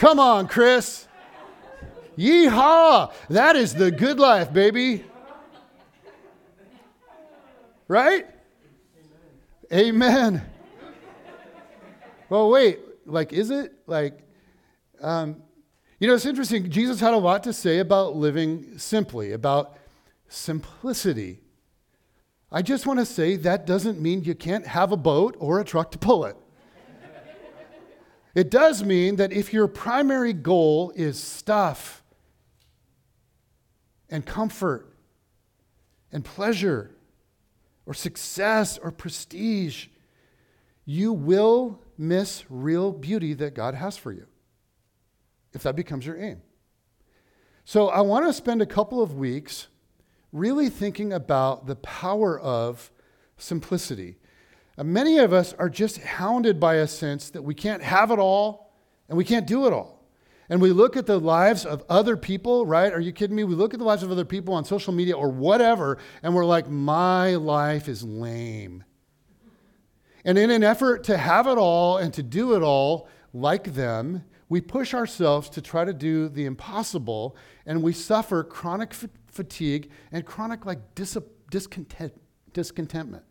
Come 0.01 0.19
on, 0.19 0.47
Chris. 0.47 1.07
Yeehaw! 2.17 3.13
That 3.29 3.55
is 3.55 3.75
the 3.75 3.91
good 3.91 4.19
life, 4.19 4.51
baby. 4.51 5.05
Right? 7.87 8.25
Amen. 9.71 10.41
Well, 12.29 12.49
wait, 12.49 12.79
like, 13.05 13.31
is 13.31 13.51
it? 13.51 13.73
Like, 13.85 14.23
um, 15.01 15.43
you 15.99 16.07
know, 16.07 16.15
it's 16.15 16.25
interesting. 16.25 16.71
Jesus 16.71 16.99
had 16.99 17.13
a 17.13 17.17
lot 17.17 17.43
to 17.43 17.53
say 17.53 17.77
about 17.77 18.15
living 18.15 18.79
simply, 18.79 19.33
about 19.33 19.77
simplicity. 20.29 21.41
I 22.51 22.63
just 22.63 22.87
want 22.87 22.97
to 22.97 23.05
say 23.05 23.35
that 23.35 23.67
doesn't 23.67 24.01
mean 24.01 24.23
you 24.23 24.33
can't 24.33 24.65
have 24.65 24.91
a 24.91 24.97
boat 24.97 25.37
or 25.37 25.59
a 25.59 25.63
truck 25.63 25.91
to 25.91 25.99
pull 25.99 26.25
it. 26.25 26.35
It 28.33 28.49
does 28.49 28.83
mean 28.83 29.17
that 29.17 29.33
if 29.33 29.53
your 29.53 29.67
primary 29.67 30.33
goal 30.33 30.93
is 30.95 31.21
stuff, 31.21 32.01
and 34.11 34.25
comfort 34.25 34.93
and 36.11 36.23
pleasure 36.23 36.91
or 37.85 37.93
success 37.93 38.77
or 38.77 38.91
prestige, 38.91 39.87
you 40.85 41.13
will 41.13 41.79
miss 41.97 42.43
real 42.49 42.91
beauty 42.91 43.33
that 43.33 43.55
God 43.55 43.73
has 43.73 43.95
for 43.97 44.11
you 44.11 44.27
if 45.53 45.63
that 45.63 45.75
becomes 45.75 46.05
your 46.05 46.17
aim. 46.21 46.41
So, 47.63 47.87
I 47.89 48.01
want 48.01 48.25
to 48.25 48.33
spend 48.33 48.61
a 48.61 48.65
couple 48.65 49.01
of 49.01 49.15
weeks 49.15 49.67
really 50.33 50.69
thinking 50.69 51.13
about 51.13 51.67
the 51.67 51.75
power 51.75 52.39
of 52.39 52.91
simplicity. 53.37 54.17
Uh, 54.77 54.83
many 54.83 55.17
of 55.17 55.33
us 55.33 55.53
are 55.53 55.69
just 55.69 55.99
hounded 55.99 56.59
by 56.59 56.75
a 56.75 56.87
sense 56.87 57.29
that 57.31 57.41
we 57.41 57.53
can't 57.53 57.83
have 57.83 58.11
it 58.11 58.19
all 58.19 58.73
and 59.09 59.17
we 59.17 59.25
can't 59.25 59.47
do 59.47 59.67
it 59.67 59.73
all 59.73 60.01
and 60.51 60.61
we 60.61 60.73
look 60.73 60.97
at 60.97 61.05
the 61.05 61.17
lives 61.17 61.65
of 61.65 61.81
other 61.87 62.17
people, 62.17 62.65
right? 62.65 62.91
Are 62.91 62.99
you 62.99 63.13
kidding 63.13 63.37
me? 63.37 63.45
We 63.45 63.55
look 63.55 63.73
at 63.73 63.79
the 63.79 63.85
lives 63.85 64.03
of 64.03 64.11
other 64.11 64.25
people 64.25 64.53
on 64.53 64.65
social 64.65 64.91
media 64.91 65.15
or 65.15 65.29
whatever, 65.29 65.97
and 66.21 66.35
we're 66.35 66.43
like, 66.43 66.69
my 66.69 67.35
life 67.35 67.87
is 67.87 68.03
lame. 68.03 68.83
And 70.25 70.37
in 70.37 70.51
an 70.51 70.61
effort 70.61 71.05
to 71.05 71.17
have 71.17 71.47
it 71.47 71.57
all 71.57 71.95
and 71.95 72.13
to 72.15 72.21
do 72.21 72.53
it 72.53 72.61
all 72.61 73.07
like 73.33 73.75
them, 73.75 74.25
we 74.49 74.59
push 74.59 74.93
ourselves 74.93 75.49
to 75.51 75.61
try 75.61 75.85
to 75.85 75.93
do 75.93 76.27
the 76.27 76.43
impossible, 76.43 77.37
and 77.65 77.81
we 77.81 77.93
suffer 77.93 78.43
chronic 78.43 78.89
f- 78.91 79.07
fatigue 79.27 79.89
and 80.11 80.25
chronic 80.25 80.65
like 80.65 80.95
dis- 80.95 81.17
discontent, 81.49 82.13
discontentment. 82.51 83.23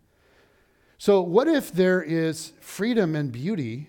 So, 1.01 1.23
what 1.23 1.49
if 1.49 1.73
there 1.73 2.03
is 2.03 2.53
freedom 2.61 3.17
and 3.17 3.33
beauty 3.33 3.89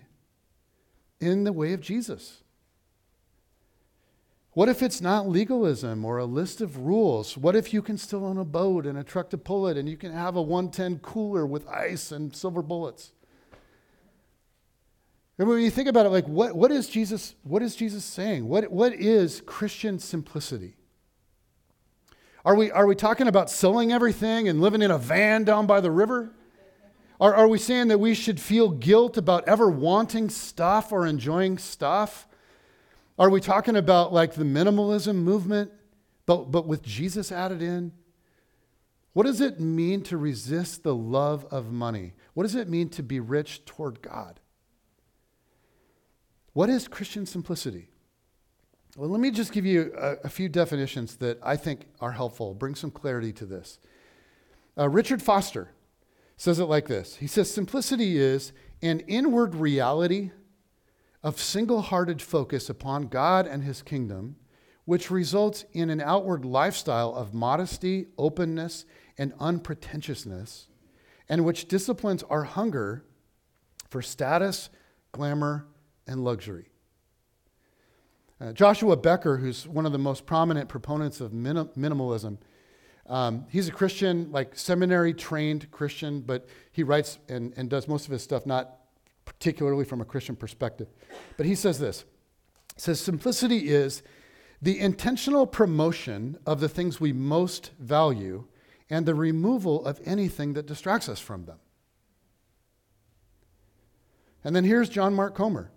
in 1.19 1.43
the 1.43 1.51
way 1.51 1.73
of 1.73 1.81
Jesus? 1.81 2.41
What 4.53 4.69
if 4.69 4.81
it's 4.81 5.01
not 5.01 5.27
legalism 5.27 6.05
or 6.05 6.19
a 6.19 6.25
list 6.25 6.61
of 6.61 6.77
rules? 6.77 7.35
What 7.35 7.53
if 7.53 7.73
you 7.73 7.81
can 7.81 7.97
still 7.97 8.25
own 8.25 8.37
a 8.37 8.45
boat 8.45 8.85
and 8.85 8.97
a 8.97 9.03
truck 9.03 9.29
to 9.31 9.37
pull 9.37 9.67
it 9.67 9.75
and 9.75 9.89
you 9.89 9.97
can 9.97 10.13
have 10.13 10.37
a 10.37 10.41
110 10.41 10.99
cooler 10.99 11.45
with 11.45 11.67
ice 11.67 12.13
and 12.13 12.33
silver 12.33 12.61
bullets? 12.61 13.11
And 15.37 15.49
when 15.49 15.59
you 15.59 15.69
think 15.69 15.89
about 15.89 16.05
it, 16.05 16.11
like 16.11 16.29
what, 16.29 16.55
what 16.55 16.71
is 16.71 16.87
Jesus, 16.87 17.35
what 17.43 17.61
is 17.61 17.75
Jesus 17.75 18.05
saying? 18.05 18.47
What, 18.47 18.71
what 18.71 18.93
is 18.93 19.41
Christian 19.45 19.99
simplicity? 19.99 20.77
Are 22.45 22.55
we, 22.55 22.71
are 22.71 22.87
we 22.87 22.95
talking 22.95 23.27
about 23.27 23.49
selling 23.49 23.91
everything 23.91 24.47
and 24.47 24.61
living 24.61 24.81
in 24.81 24.91
a 24.91 24.97
van 24.97 25.43
down 25.43 25.67
by 25.67 25.81
the 25.81 25.91
river? 25.91 26.35
Are, 27.21 27.35
are 27.35 27.47
we 27.47 27.59
saying 27.59 27.89
that 27.89 27.99
we 27.99 28.15
should 28.15 28.39
feel 28.39 28.69
guilt 28.69 29.15
about 29.15 29.47
ever 29.47 29.69
wanting 29.69 30.27
stuff 30.27 30.91
or 30.91 31.05
enjoying 31.05 31.59
stuff? 31.59 32.27
Are 33.19 33.29
we 33.29 33.39
talking 33.39 33.75
about 33.75 34.11
like 34.11 34.33
the 34.33 34.43
minimalism 34.43 35.17
movement, 35.17 35.71
but, 36.25 36.49
but 36.49 36.65
with 36.65 36.81
Jesus 36.81 37.31
added 37.31 37.61
in? 37.61 37.91
What 39.13 39.27
does 39.27 39.39
it 39.39 39.59
mean 39.59 40.01
to 40.03 40.17
resist 40.17 40.81
the 40.81 40.95
love 40.95 41.45
of 41.51 41.71
money? 41.71 42.13
What 42.33 42.43
does 42.43 42.55
it 42.55 42.67
mean 42.67 42.89
to 42.89 43.03
be 43.03 43.19
rich 43.19 43.65
toward 43.65 44.01
God? 44.01 44.39
What 46.53 46.71
is 46.71 46.87
Christian 46.87 47.27
simplicity? 47.27 47.89
Well, 48.97 49.09
let 49.09 49.21
me 49.21 49.29
just 49.29 49.53
give 49.53 49.65
you 49.65 49.93
a, 49.95 50.15
a 50.23 50.29
few 50.29 50.49
definitions 50.49 51.17
that 51.17 51.37
I 51.43 51.55
think 51.55 51.81
are 51.99 52.13
helpful, 52.13 52.55
bring 52.55 52.73
some 52.73 52.89
clarity 52.89 53.31
to 53.33 53.45
this. 53.45 53.77
Uh, 54.75 54.89
Richard 54.89 55.21
Foster 55.21 55.69
says 56.41 56.57
it 56.57 56.65
like 56.65 56.87
this 56.87 57.17
He 57.17 57.27
says, 57.27 57.51
Simplicity 57.51 58.17
is 58.17 58.51
an 58.81 59.01
inward 59.01 59.53
reality 59.53 60.31
of 61.21 61.39
single 61.39 61.83
hearted 61.83 62.19
focus 62.19 62.67
upon 62.67 63.09
God 63.09 63.45
and 63.45 63.63
his 63.63 63.83
kingdom, 63.83 64.37
which 64.85 65.11
results 65.11 65.65
in 65.71 65.91
an 65.91 66.01
outward 66.01 66.43
lifestyle 66.43 67.13
of 67.13 67.35
modesty, 67.35 68.07
openness, 68.17 68.85
and 69.19 69.33
unpretentiousness, 69.39 70.65
and 71.29 71.45
which 71.45 71.67
disciplines 71.67 72.23
our 72.23 72.45
hunger 72.45 73.05
for 73.87 74.01
status, 74.01 74.71
glamour, 75.11 75.67
and 76.07 76.23
luxury. 76.23 76.69
Uh, 78.39 78.51
Joshua 78.51 78.97
Becker, 78.97 79.37
who's 79.37 79.67
one 79.67 79.85
of 79.85 79.91
the 79.91 79.99
most 79.99 80.25
prominent 80.25 80.69
proponents 80.69 81.21
of 81.21 81.33
minim- 81.33 81.69
minimalism, 81.77 82.39
um, 83.11 83.45
he's 83.49 83.67
a 83.67 83.73
Christian, 83.73 84.31
like 84.31 84.57
seminary 84.57 85.13
trained 85.13 85.69
Christian, 85.69 86.21
but 86.21 86.47
he 86.71 86.81
writes 86.81 87.19
and, 87.27 87.53
and 87.57 87.69
does 87.69 87.85
most 87.85 88.05
of 88.05 88.11
his 88.11 88.23
stuff 88.23 88.45
not 88.45 88.77
particularly 89.25 89.83
from 89.83 89.99
a 89.99 90.05
Christian 90.05 90.33
perspective. 90.33 90.87
But 91.35 91.45
he 91.45 91.53
says 91.53 91.77
this. 91.77 92.05
Says 92.77 93.01
simplicity 93.01 93.67
is 93.67 94.01
the 94.61 94.79
intentional 94.79 95.45
promotion 95.45 96.37
of 96.45 96.61
the 96.61 96.69
things 96.69 97.01
we 97.01 97.11
most 97.11 97.71
value 97.79 98.45
and 98.89 99.05
the 99.05 99.13
removal 99.13 99.85
of 99.85 99.99
anything 100.05 100.53
that 100.53 100.65
distracts 100.65 101.09
us 101.09 101.19
from 101.19 101.43
them. 101.43 101.59
And 104.45 104.55
then 104.55 104.63
here's 104.63 104.87
John 104.87 105.13
Mark 105.13 105.35
Comer 105.35 105.69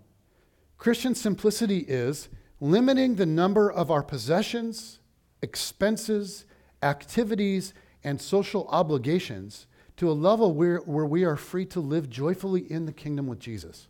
Christian 0.77 1.13
simplicity 1.13 1.79
is 1.79 2.29
limiting 2.61 3.15
the 3.15 3.25
number 3.25 3.69
of 3.69 3.91
our 3.91 4.03
possessions, 4.03 4.99
expenses, 5.41 6.45
activities, 6.85 7.73
and 8.05 8.21
social 8.21 8.67
obligations 8.69 9.65
to 9.97 10.09
a 10.09 10.13
level 10.13 10.53
where, 10.53 10.77
where 10.77 11.05
we 11.05 11.25
are 11.25 11.35
free 11.35 11.65
to 11.65 11.79
live 11.79 12.09
joyfully 12.09 12.71
in 12.71 12.85
the 12.85 12.93
kingdom 12.93 13.27
with 13.27 13.39
Jesus. 13.39 13.87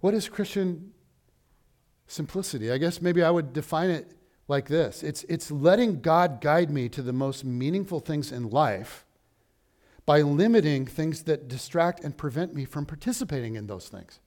What 0.00 0.14
is 0.14 0.28
Christian 0.28 0.92
simplicity? 2.06 2.70
I 2.70 2.78
guess 2.78 3.00
maybe 3.00 3.22
I 3.22 3.30
would 3.30 3.52
define 3.52 3.90
it 3.90 4.12
like 4.46 4.68
this 4.68 5.02
it's, 5.02 5.24
it's 5.24 5.50
letting 5.50 6.00
God 6.00 6.40
guide 6.40 6.70
me 6.70 6.88
to 6.90 7.02
the 7.02 7.12
most 7.12 7.44
meaningful 7.44 8.00
things 8.00 8.32
in 8.32 8.50
life 8.50 9.04
by 10.06 10.22
limiting 10.22 10.86
things 10.86 11.24
that 11.24 11.48
distract 11.48 12.02
and 12.02 12.16
prevent 12.16 12.54
me 12.54 12.64
from 12.64 12.86
participating 12.86 13.56
in 13.56 13.66
those 13.66 13.88
things. 13.88 14.20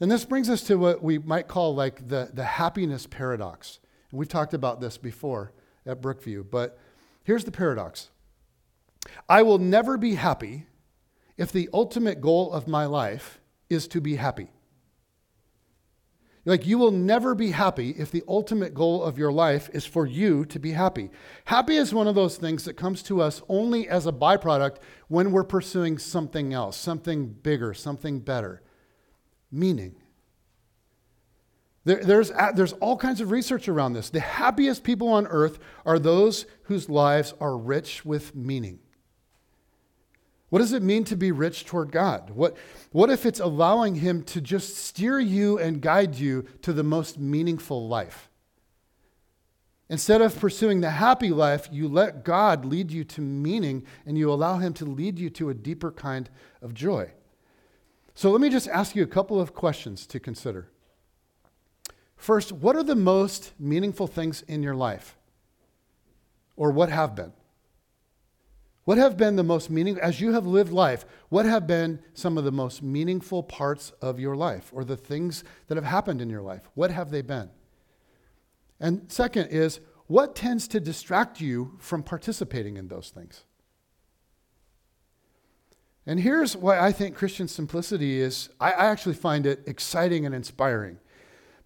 And 0.00 0.10
this 0.10 0.24
brings 0.24 0.48
us 0.50 0.62
to 0.64 0.76
what 0.76 1.02
we 1.02 1.18
might 1.18 1.48
call 1.48 1.74
like 1.74 2.08
the, 2.08 2.30
the 2.32 2.44
happiness 2.44 3.06
paradox. 3.06 3.78
We've 4.12 4.28
talked 4.28 4.54
about 4.54 4.80
this 4.80 4.98
before 4.98 5.52
at 5.86 6.00
Brookview, 6.00 6.50
but 6.50 6.78
here's 7.24 7.44
the 7.44 7.52
paradox 7.52 8.10
I 9.28 9.42
will 9.42 9.58
never 9.58 9.96
be 9.96 10.14
happy 10.14 10.66
if 11.36 11.52
the 11.52 11.68
ultimate 11.72 12.20
goal 12.20 12.52
of 12.52 12.68
my 12.68 12.86
life 12.86 13.40
is 13.68 13.88
to 13.88 14.00
be 14.00 14.16
happy. 14.16 14.50
Like, 16.46 16.66
you 16.66 16.78
will 16.78 16.90
never 16.90 17.34
be 17.34 17.50
happy 17.50 17.90
if 17.90 18.10
the 18.10 18.24
ultimate 18.26 18.72
goal 18.72 19.02
of 19.02 19.18
your 19.18 19.30
life 19.30 19.68
is 19.74 19.84
for 19.84 20.06
you 20.06 20.46
to 20.46 20.58
be 20.58 20.72
happy. 20.72 21.10
Happy 21.44 21.76
is 21.76 21.92
one 21.92 22.08
of 22.08 22.14
those 22.14 22.38
things 22.38 22.64
that 22.64 22.78
comes 22.78 23.02
to 23.04 23.20
us 23.20 23.42
only 23.48 23.86
as 23.88 24.06
a 24.06 24.12
byproduct 24.12 24.78
when 25.08 25.32
we're 25.32 25.44
pursuing 25.44 25.98
something 25.98 26.54
else, 26.54 26.78
something 26.78 27.26
bigger, 27.26 27.74
something 27.74 28.20
better. 28.20 28.62
Meaning. 29.52 29.99
There, 31.84 32.04
there's, 32.04 32.30
there's 32.54 32.74
all 32.74 32.96
kinds 32.96 33.20
of 33.20 33.30
research 33.30 33.68
around 33.68 33.94
this. 33.94 34.10
The 34.10 34.20
happiest 34.20 34.84
people 34.84 35.08
on 35.08 35.26
earth 35.26 35.58
are 35.86 35.98
those 35.98 36.46
whose 36.64 36.90
lives 36.90 37.34
are 37.40 37.56
rich 37.56 38.04
with 38.04 38.34
meaning. 38.34 38.80
What 40.50 40.58
does 40.58 40.72
it 40.72 40.82
mean 40.82 41.04
to 41.04 41.16
be 41.16 41.30
rich 41.32 41.64
toward 41.64 41.92
God? 41.92 42.30
What, 42.30 42.56
what 42.90 43.08
if 43.08 43.24
it's 43.24 43.40
allowing 43.40 43.94
Him 43.94 44.24
to 44.24 44.40
just 44.40 44.76
steer 44.76 45.20
you 45.20 45.58
and 45.58 45.80
guide 45.80 46.16
you 46.16 46.44
to 46.62 46.72
the 46.72 46.82
most 46.82 47.18
meaningful 47.18 47.88
life? 47.88 48.28
Instead 49.88 50.20
of 50.20 50.38
pursuing 50.38 50.80
the 50.80 50.90
happy 50.90 51.30
life, 51.30 51.68
you 51.72 51.88
let 51.88 52.24
God 52.24 52.64
lead 52.64 52.90
you 52.90 53.04
to 53.04 53.20
meaning 53.20 53.84
and 54.04 54.18
you 54.18 54.30
allow 54.30 54.58
Him 54.58 54.74
to 54.74 54.84
lead 54.84 55.18
you 55.18 55.30
to 55.30 55.50
a 55.50 55.54
deeper 55.54 55.92
kind 55.92 56.28
of 56.60 56.74
joy. 56.74 57.12
So 58.14 58.30
let 58.30 58.40
me 58.40 58.50
just 58.50 58.68
ask 58.68 58.94
you 58.94 59.04
a 59.04 59.08
couple 59.08 59.40
of 59.40 59.54
questions 59.54 60.06
to 60.08 60.20
consider. 60.20 60.68
First, 62.20 62.52
what 62.52 62.76
are 62.76 62.82
the 62.82 62.94
most 62.94 63.52
meaningful 63.58 64.06
things 64.06 64.42
in 64.42 64.62
your 64.62 64.74
life? 64.74 65.16
Or 66.54 66.70
what 66.70 66.90
have 66.90 67.16
been? 67.16 67.32
What 68.84 68.98
have 68.98 69.16
been 69.16 69.36
the 69.36 69.42
most 69.42 69.70
meaningful, 69.70 70.04
as 70.04 70.20
you 70.20 70.34
have 70.34 70.44
lived 70.44 70.70
life, 70.70 71.06
what 71.30 71.46
have 71.46 71.66
been 71.66 71.98
some 72.12 72.36
of 72.36 72.44
the 72.44 72.52
most 72.52 72.82
meaningful 72.82 73.42
parts 73.42 73.92
of 74.02 74.20
your 74.20 74.36
life 74.36 74.70
or 74.74 74.84
the 74.84 74.98
things 74.98 75.44
that 75.68 75.76
have 75.76 75.84
happened 75.86 76.20
in 76.20 76.28
your 76.28 76.42
life? 76.42 76.68
What 76.74 76.90
have 76.90 77.10
they 77.10 77.22
been? 77.22 77.48
And 78.78 79.10
second 79.10 79.48
is, 79.48 79.80
what 80.06 80.36
tends 80.36 80.68
to 80.68 80.80
distract 80.80 81.40
you 81.40 81.78
from 81.78 82.02
participating 82.02 82.76
in 82.76 82.88
those 82.88 83.08
things? 83.08 83.44
And 86.04 86.20
here's 86.20 86.54
why 86.54 86.78
I 86.78 86.92
think 86.92 87.16
Christian 87.16 87.48
simplicity 87.48 88.20
is, 88.20 88.50
I, 88.60 88.72
I 88.72 88.86
actually 88.86 89.14
find 89.14 89.46
it 89.46 89.62
exciting 89.66 90.26
and 90.26 90.34
inspiring. 90.34 90.98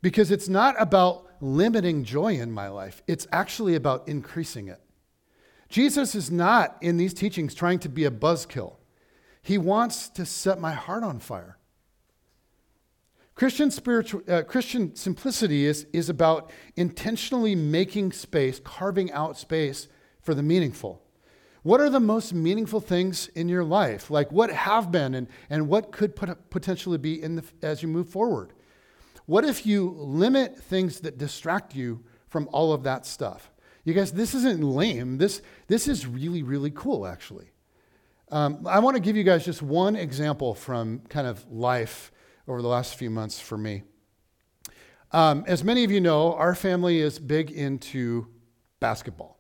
Because 0.05 0.30
it's 0.30 0.50
not 0.50 0.74
about 0.78 1.24
limiting 1.40 2.05
joy 2.05 2.34
in 2.34 2.52
my 2.52 2.68
life, 2.68 3.02
it's 3.07 3.26
actually 3.32 3.74
about 3.74 4.07
increasing 4.07 4.68
it. 4.68 4.78
Jesus 5.70 6.14
is 6.14 6.30
not 6.30 6.76
in 6.82 6.98
these 6.98 7.14
teachings 7.14 7.55
trying 7.55 7.78
to 7.78 7.88
be 7.88 8.05
a 8.05 8.11
buzzkill. 8.11 8.74
He 9.40 9.57
wants 9.57 10.11
to 10.11 10.26
set 10.26 10.61
my 10.61 10.72
heart 10.72 11.05
on 11.05 11.20
fire. 11.20 11.57
Christian, 13.34 13.70
spiritual, 13.70 14.20
uh, 14.28 14.42
Christian 14.42 14.94
simplicity 14.94 15.64
is, 15.64 15.86
is 15.94 16.11
about 16.11 16.50
intentionally 16.76 17.55
making 17.55 18.12
space, 18.12 18.61
carving 18.62 19.11
out 19.11 19.38
space 19.38 19.88
for 20.20 20.34
the 20.34 20.42
meaningful. 20.42 21.00
What 21.62 21.80
are 21.80 21.88
the 21.88 21.98
most 21.98 22.34
meaningful 22.34 22.80
things 22.80 23.28
in 23.28 23.48
your 23.48 23.64
life? 23.64 24.11
Like 24.11 24.30
what 24.30 24.50
have 24.50 24.92
been 24.92 25.14
and, 25.14 25.28
and 25.48 25.66
what 25.66 25.92
could 25.92 26.14
put, 26.14 26.50
potentially 26.50 26.98
be 26.98 27.22
in 27.22 27.36
the, 27.36 27.44
as 27.62 27.82
you 27.82 27.88
move 27.88 28.11
forward? 28.11 28.52
What 29.27 29.45
if 29.45 29.64
you 29.64 29.91
limit 29.99 30.57
things 30.57 31.01
that 31.01 31.18
distract 31.18 31.75
you 31.75 32.05
from 32.29 32.49
all 32.53 32.72
of 32.72 32.83
that 32.83 33.07
stuff? 33.07 33.51
You 33.85 33.95
guys, 33.95 34.12
this 34.12 34.35
isn't 34.35 34.62
lame. 34.62 35.18
This, 35.18 35.43
this 35.66 35.89
is 35.89 36.07
really, 36.07 36.43
really 36.43 36.70
cool, 36.70 37.07
actually. 37.07 37.51
Um, 38.31 38.66
I 38.66 38.79
want 38.81 38.97
to 38.97 39.01
give 39.01 39.16
you 39.16 39.25
guys 39.25 39.45
just 39.45 39.62
one 39.62 39.97
example 39.97 40.55
from 40.55 41.01
kind 41.09 41.27
of 41.27 41.51
life 41.51 42.11
over 42.49 42.62
the 42.62 42.68
last 42.68 42.97
few 42.97 43.11
months 43.11 43.41
for 43.41 43.59
me. 43.59 43.83
Um, 45.12 45.45
as 45.47 45.62
many 45.62 45.85
of 45.85 45.91
you 45.91 46.01
know, 46.01 46.35
our 46.35 46.55
family 46.55 47.01
is 47.01 47.18
big 47.18 47.51
into 47.51 48.27
basketball. 48.81 49.39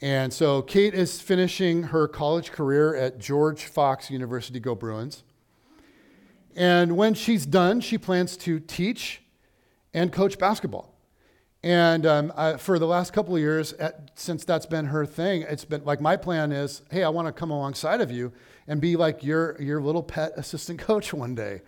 And 0.00 0.32
so 0.32 0.62
Kate 0.62 0.94
is 0.94 1.20
finishing 1.20 1.84
her 1.84 2.08
college 2.08 2.50
career 2.50 2.94
at 2.94 3.18
George 3.18 3.64
Fox 3.64 4.10
University, 4.10 4.60
go 4.60 4.74
Bruins. 4.74 5.24
And 6.56 6.96
when 6.96 7.14
she's 7.14 7.46
done, 7.46 7.80
she 7.80 7.98
plans 7.98 8.36
to 8.38 8.60
teach 8.60 9.22
and 9.92 10.12
coach 10.12 10.38
basketball. 10.38 10.94
And 11.64 12.04
um, 12.04 12.32
I, 12.36 12.58
for 12.58 12.78
the 12.78 12.86
last 12.86 13.14
couple 13.14 13.34
of 13.34 13.40
years, 13.40 13.72
at, 13.74 14.10
since 14.16 14.44
that's 14.44 14.66
been 14.66 14.84
her 14.86 15.06
thing, 15.06 15.46
it's 15.48 15.64
been 15.64 15.82
like 15.84 15.98
my 15.98 16.14
plan 16.16 16.52
is, 16.52 16.82
hey, 16.90 17.02
I 17.02 17.08
want 17.08 17.26
to 17.26 17.32
come 17.32 17.50
alongside 17.50 18.02
of 18.02 18.10
you 18.10 18.32
and 18.68 18.80
be 18.80 18.96
like 18.96 19.24
your 19.24 19.60
your 19.60 19.80
little 19.80 20.02
pet 20.02 20.32
assistant 20.36 20.78
coach 20.80 21.14
one 21.14 21.34
day. 21.34 21.62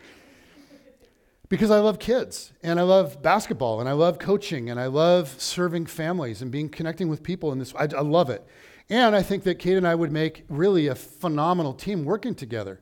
Because 1.49 1.71
I 1.71 1.79
love 1.79 1.99
kids 1.99 2.53
and 2.63 2.79
I 2.79 2.83
love 2.83 3.23
basketball 3.23 3.81
and 3.81 3.89
I 3.89 3.93
love 3.93 4.19
coaching 4.19 4.69
and 4.69 4.79
I 4.79 4.87
love 4.87 5.35
serving 5.41 5.87
families 5.87 6.43
and 6.43 6.51
being 6.51 6.69
connecting 6.69 7.09
with 7.09 7.23
people 7.23 7.53
in 7.53 7.59
this. 7.59 7.73
I, 7.75 7.85
I 7.85 8.03
love 8.03 8.29
it. 8.31 8.45
And 8.91 9.17
I 9.17 9.23
think 9.23 9.45
that 9.45 9.59
Kate 9.59 9.77
and 9.77 9.87
I 9.87 9.95
would 9.95 10.13
make 10.13 10.45
really 10.49 10.89
a 10.89 10.95
phenomenal 10.95 11.73
team 11.73 12.05
working 12.05 12.35
together. 12.35 12.81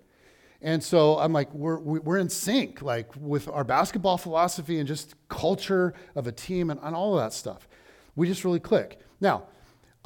And 0.65 0.83
so 0.83 1.19
I'm 1.19 1.35
like, 1.35 1.53
we're, 1.53 1.79
we're 1.79 2.17
in 2.17 2.31
sync, 2.31 2.81
like 2.81 3.11
with 3.21 3.49
our 3.49 3.65
basketball 3.65 4.17
philosophy 4.17 4.79
and 4.79 4.89
just 4.89 5.15
culture 5.29 5.93
of 6.15 6.27
a 6.27 6.33
team 6.33 6.71
and, 6.71 6.81
and 6.83 6.97
all 6.97 7.19
of 7.19 7.23
that 7.23 7.35
stuff. 7.35 7.69
We 8.17 8.27
just 8.27 8.47
really 8.47 8.61
click. 8.61 8.99
Now, 9.21 9.45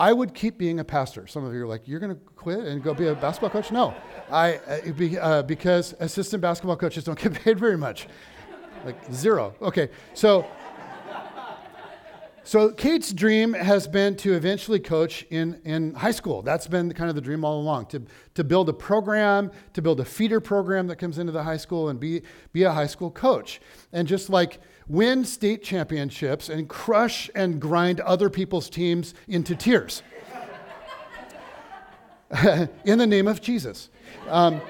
I 0.00 0.12
would 0.12 0.34
keep 0.34 0.59
being 0.59 0.80
a 0.80 0.84
pastor. 0.84 1.28
Some 1.28 1.44
of 1.44 1.54
you 1.54 1.62
are 1.62 1.66
like, 1.66 1.86
you're 1.86 2.00
going 2.00 2.12
to 2.12 2.20
quit 2.34 2.59
and 2.59 2.82
go 2.82 2.92
be 2.92 3.06
a 3.06 3.14
basketball 3.14 3.50
coach? 3.50 3.70
No, 3.70 3.94
I, 4.32 4.56
uh, 4.56 5.20
uh, 5.20 5.42
because 5.42 5.94
assistant 6.00 6.42
basketball 6.42 6.76
coaches 6.76 7.04
don't 7.04 7.18
get 7.22 7.34
paid 7.34 7.56
very 7.61 7.78
much, 7.78 8.09
like 8.84 8.96
zero. 9.12 9.54
Okay, 9.62 9.90
so 10.12 10.44
so 12.49 12.70
Kate's 12.70 13.12
dream 13.12 13.53
has 13.53 13.86
been 13.86 14.16
to 14.16 14.32
eventually 14.32 14.80
coach 14.80 15.22
in, 15.28 15.61
in 15.66 15.92
high 15.92 16.12
school. 16.12 16.40
That's 16.40 16.66
been 16.66 16.90
kind 16.94 17.11
of 17.11 17.14
the 17.14 17.20
dream 17.20 17.44
all 17.44 17.61
along, 17.61 17.88
to, 17.88 18.03
to 18.36 18.42
build 18.42 18.70
a 18.70 18.72
program, 18.72 19.51
to 19.74 19.82
build 19.82 20.01
a 20.01 20.05
feeder 20.07 20.40
program 20.40 20.86
that 20.86 20.96
comes 20.96 21.18
into 21.18 21.30
the 21.30 21.42
high 21.42 21.59
school 21.59 21.90
and 21.90 22.01
be, 22.01 22.22
be 22.55 22.62
a 22.62 22.72
high 22.72 22.86
school 22.86 23.11
coach. 23.11 23.61
And 23.92 24.09
just 24.09 24.30
like 24.30 24.62
win 24.88 25.26
state 25.26 25.62
championships 25.62 26.49
and 26.49 26.70
crush 26.70 27.28
and 27.34 27.61
grind 27.61 28.01
other 28.01 28.30
people's 28.30 28.70
teams 28.70 29.12
into 29.28 29.55
tears. 29.55 30.03
in 32.86 32.96
the 32.96 33.07
name 33.07 33.28
of 33.28 33.42
Jesus. 33.42 33.90
Um, 34.26 34.62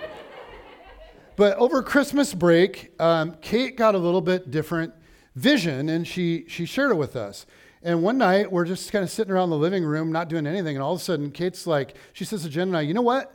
but 1.36 1.56
over 1.58 1.84
Christmas 1.84 2.34
break, 2.34 2.92
um, 3.00 3.36
Kate 3.40 3.76
got 3.76 3.94
a 3.94 3.98
little 3.98 4.20
bit 4.20 4.50
different 4.50 4.94
vision 5.36 5.88
and 5.88 6.06
she, 6.06 6.44
she 6.48 6.66
shared 6.66 6.90
it 6.90 6.96
with 6.96 7.14
us. 7.14 7.46
And 7.88 8.02
one 8.02 8.18
night, 8.18 8.52
we're 8.52 8.66
just 8.66 8.92
kind 8.92 9.02
of 9.02 9.10
sitting 9.10 9.32
around 9.32 9.48
the 9.48 9.56
living 9.56 9.82
room, 9.82 10.12
not 10.12 10.28
doing 10.28 10.46
anything. 10.46 10.76
And 10.76 10.82
all 10.82 10.92
of 10.92 11.00
a 11.00 11.02
sudden, 11.02 11.30
Kate's 11.30 11.66
like, 11.66 11.96
she 12.12 12.26
says 12.26 12.42
to 12.42 12.50
Jen 12.50 12.68
and 12.68 12.76
I, 12.76 12.82
you 12.82 12.92
know 12.92 13.00
what? 13.00 13.34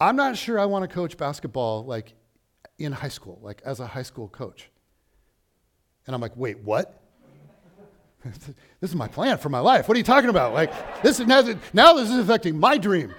I'm 0.00 0.16
not 0.16 0.38
sure 0.38 0.58
I 0.58 0.64
want 0.64 0.88
to 0.88 0.88
coach 0.88 1.18
basketball 1.18 1.84
like 1.84 2.14
in 2.78 2.90
high 2.90 3.10
school, 3.10 3.38
like 3.42 3.60
as 3.62 3.78
a 3.78 3.86
high 3.86 4.02
school 4.02 4.28
coach. 4.28 4.70
And 6.06 6.14
I'm 6.14 6.22
like, 6.22 6.34
wait, 6.38 6.60
what? 6.60 7.02
this 8.24 8.54
is 8.80 8.96
my 8.96 9.08
plan 9.08 9.36
for 9.36 9.50
my 9.50 9.60
life. 9.60 9.88
What 9.88 9.94
are 9.94 9.98
you 9.98 10.04
talking 10.04 10.30
about? 10.30 10.54
Like, 10.54 11.02
this 11.02 11.20
is 11.20 11.26
now, 11.26 11.42
now 11.74 11.92
this 11.92 12.08
is 12.08 12.16
affecting 12.16 12.58
my 12.58 12.78
dream. 12.78 13.14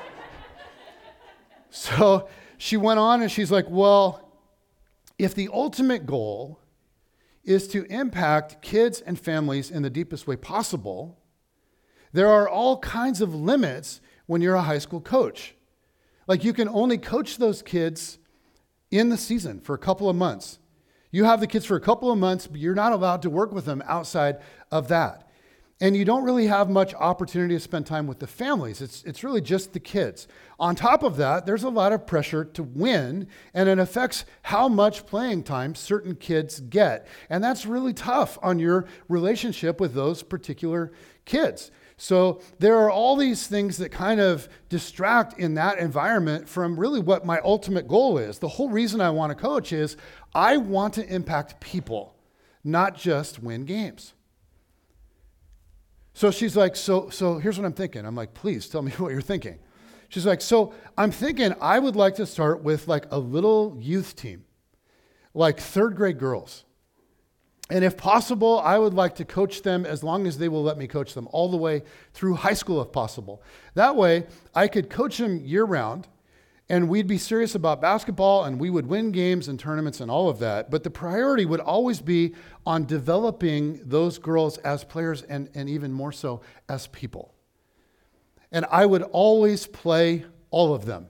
so 1.70 2.28
she 2.58 2.76
went 2.76 2.98
on 2.98 3.22
and 3.22 3.32
she's 3.32 3.50
like, 3.50 3.70
well, 3.70 4.34
if 5.18 5.34
the 5.34 5.48
ultimate 5.50 6.04
goal 6.04 6.59
is 7.44 7.66
to 7.68 7.84
impact 7.84 8.62
kids 8.62 9.00
and 9.00 9.18
families 9.18 9.70
in 9.70 9.82
the 9.82 9.90
deepest 9.90 10.26
way 10.26 10.36
possible, 10.36 11.18
there 12.12 12.28
are 12.28 12.48
all 12.48 12.78
kinds 12.78 13.20
of 13.20 13.34
limits 13.34 14.00
when 14.26 14.40
you're 14.42 14.54
a 14.54 14.62
high 14.62 14.78
school 14.78 15.00
coach. 15.00 15.54
Like 16.26 16.44
you 16.44 16.52
can 16.52 16.68
only 16.68 16.98
coach 16.98 17.38
those 17.38 17.62
kids 17.62 18.18
in 18.90 19.08
the 19.08 19.16
season 19.16 19.60
for 19.60 19.74
a 19.74 19.78
couple 19.78 20.08
of 20.08 20.16
months. 20.16 20.58
You 21.10 21.24
have 21.24 21.40
the 21.40 21.46
kids 21.46 21.64
for 21.64 21.76
a 21.76 21.80
couple 21.80 22.10
of 22.10 22.18
months, 22.18 22.46
but 22.46 22.60
you're 22.60 22.74
not 22.74 22.92
allowed 22.92 23.22
to 23.22 23.30
work 23.30 23.52
with 23.52 23.64
them 23.64 23.82
outside 23.86 24.38
of 24.70 24.88
that. 24.88 25.28
And 25.82 25.96
you 25.96 26.04
don't 26.04 26.24
really 26.24 26.46
have 26.46 26.68
much 26.68 26.92
opportunity 26.94 27.54
to 27.54 27.60
spend 27.60 27.86
time 27.86 28.06
with 28.06 28.18
the 28.18 28.26
families. 28.26 28.82
It's, 28.82 29.02
it's 29.04 29.24
really 29.24 29.40
just 29.40 29.72
the 29.72 29.80
kids. 29.80 30.28
On 30.58 30.74
top 30.74 31.02
of 31.02 31.16
that, 31.16 31.46
there's 31.46 31.62
a 31.62 31.70
lot 31.70 31.94
of 31.94 32.06
pressure 32.06 32.44
to 32.44 32.62
win, 32.62 33.28
and 33.54 33.66
it 33.66 33.78
affects 33.78 34.26
how 34.42 34.68
much 34.68 35.06
playing 35.06 35.44
time 35.44 35.74
certain 35.74 36.16
kids 36.16 36.60
get. 36.60 37.06
And 37.30 37.42
that's 37.42 37.64
really 37.64 37.94
tough 37.94 38.38
on 38.42 38.58
your 38.58 38.84
relationship 39.08 39.80
with 39.80 39.94
those 39.94 40.22
particular 40.22 40.92
kids. 41.24 41.70
So 41.96 42.40
there 42.58 42.76
are 42.76 42.90
all 42.90 43.16
these 43.16 43.46
things 43.46 43.78
that 43.78 43.90
kind 43.90 44.20
of 44.20 44.50
distract 44.68 45.38
in 45.38 45.54
that 45.54 45.78
environment 45.78 46.46
from 46.46 46.78
really 46.78 47.00
what 47.00 47.24
my 47.24 47.40
ultimate 47.40 47.88
goal 47.88 48.18
is. 48.18 48.38
The 48.38 48.48
whole 48.48 48.68
reason 48.68 49.00
I 49.00 49.10
want 49.10 49.30
to 49.30 49.34
coach 49.34 49.72
is 49.72 49.96
I 50.34 50.58
want 50.58 50.94
to 50.94 51.06
impact 51.06 51.60
people, 51.60 52.16
not 52.64 52.96
just 52.96 53.42
win 53.42 53.64
games. 53.64 54.12
So 56.14 56.30
she's 56.30 56.56
like, 56.56 56.76
so, 56.76 57.08
so 57.10 57.38
here's 57.38 57.58
what 57.58 57.64
I'm 57.64 57.72
thinking. 57.72 58.04
I'm 58.04 58.16
like, 58.16 58.34
please 58.34 58.68
tell 58.68 58.82
me 58.82 58.90
what 58.98 59.12
you're 59.12 59.20
thinking. 59.20 59.58
She's 60.08 60.26
like, 60.26 60.40
so 60.40 60.74
I'm 60.98 61.12
thinking 61.12 61.54
I 61.60 61.78
would 61.78 61.94
like 61.94 62.16
to 62.16 62.26
start 62.26 62.62
with 62.62 62.88
like 62.88 63.06
a 63.10 63.18
little 63.18 63.76
youth 63.78 64.16
team, 64.16 64.44
like 65.34 65.60
third 65.60 65.94
grade 65.94 66.18
girls. 66.18 66.64
And 67.70 67.84
if 67.84 67.96
possible, 67.96 68.58
I 68.58 68.76
would 68.78 68.94
like 68.94 69.14
to 69.16 69.24
coach 69.24 69.62
them 69.62 69.86
as 69.86 70.02
long 70.02 70.26
as 70.26 70.38
they 70.38 70.48
will 70.48 70.64
let 70.64 70.76
me 70.76 70.88
coach 70.88 71.14
them 71.14 71.28
all 71.30 71.48
the 71.48 71.56
way 71.56 71.84
through 72.12 72.34
high 72.34 72.54
school, 72.54 72.82
if 72.82 72.90
possible. 72.90 73.42
That 73.74 73.94
way, 73.94 74.26
I 74.52 74.66
could 74.66 74.90
coach 74.90 75.18
them 75.18 75.40
year 75.44 75.64
round, 75.64 76.08
and 76.70 76.88
we'd 76.88 77.08
be 77.08 77.18
serious 77.18 77.56
about 77.56 77.80
basketball, 77.80 78.44
and 78.44 78.60
we 78.60 78.70
would 78.70 78.86
win 78.86 79.10
games 79.10 79.48
and 79.48 79.58
tournaments 79.58 80.00
and 80.00 80.08
all 80.08 80.28
of 80.28 80.38
that. 80.38 80.70
But 80.70 80.84
the 80.84 80.90
priority 80.90 81.44
would 81.44 81.58
always 81.58 82.00
be 82.00 82.32
on 82.64 82.84
developing 82.84 83.80
those 83.84 84.18
girls 84.18 84.56
as 84.58 84.84
players 84.84 85.22
and, 85.22 85.50
and 85.52 85.68
even 85.68 85.92
more 85.92 86.12
so 86.12 86.42
as 86.68 86.86
people. 86.86 87.34
And 88.52 88.64
I 88.70 88.86
would 88.86 89.02
always 89.02 89.66
play 89.66 90.24
all 90.52 90.72
of 90.72 90.86
them. 90.86 91.08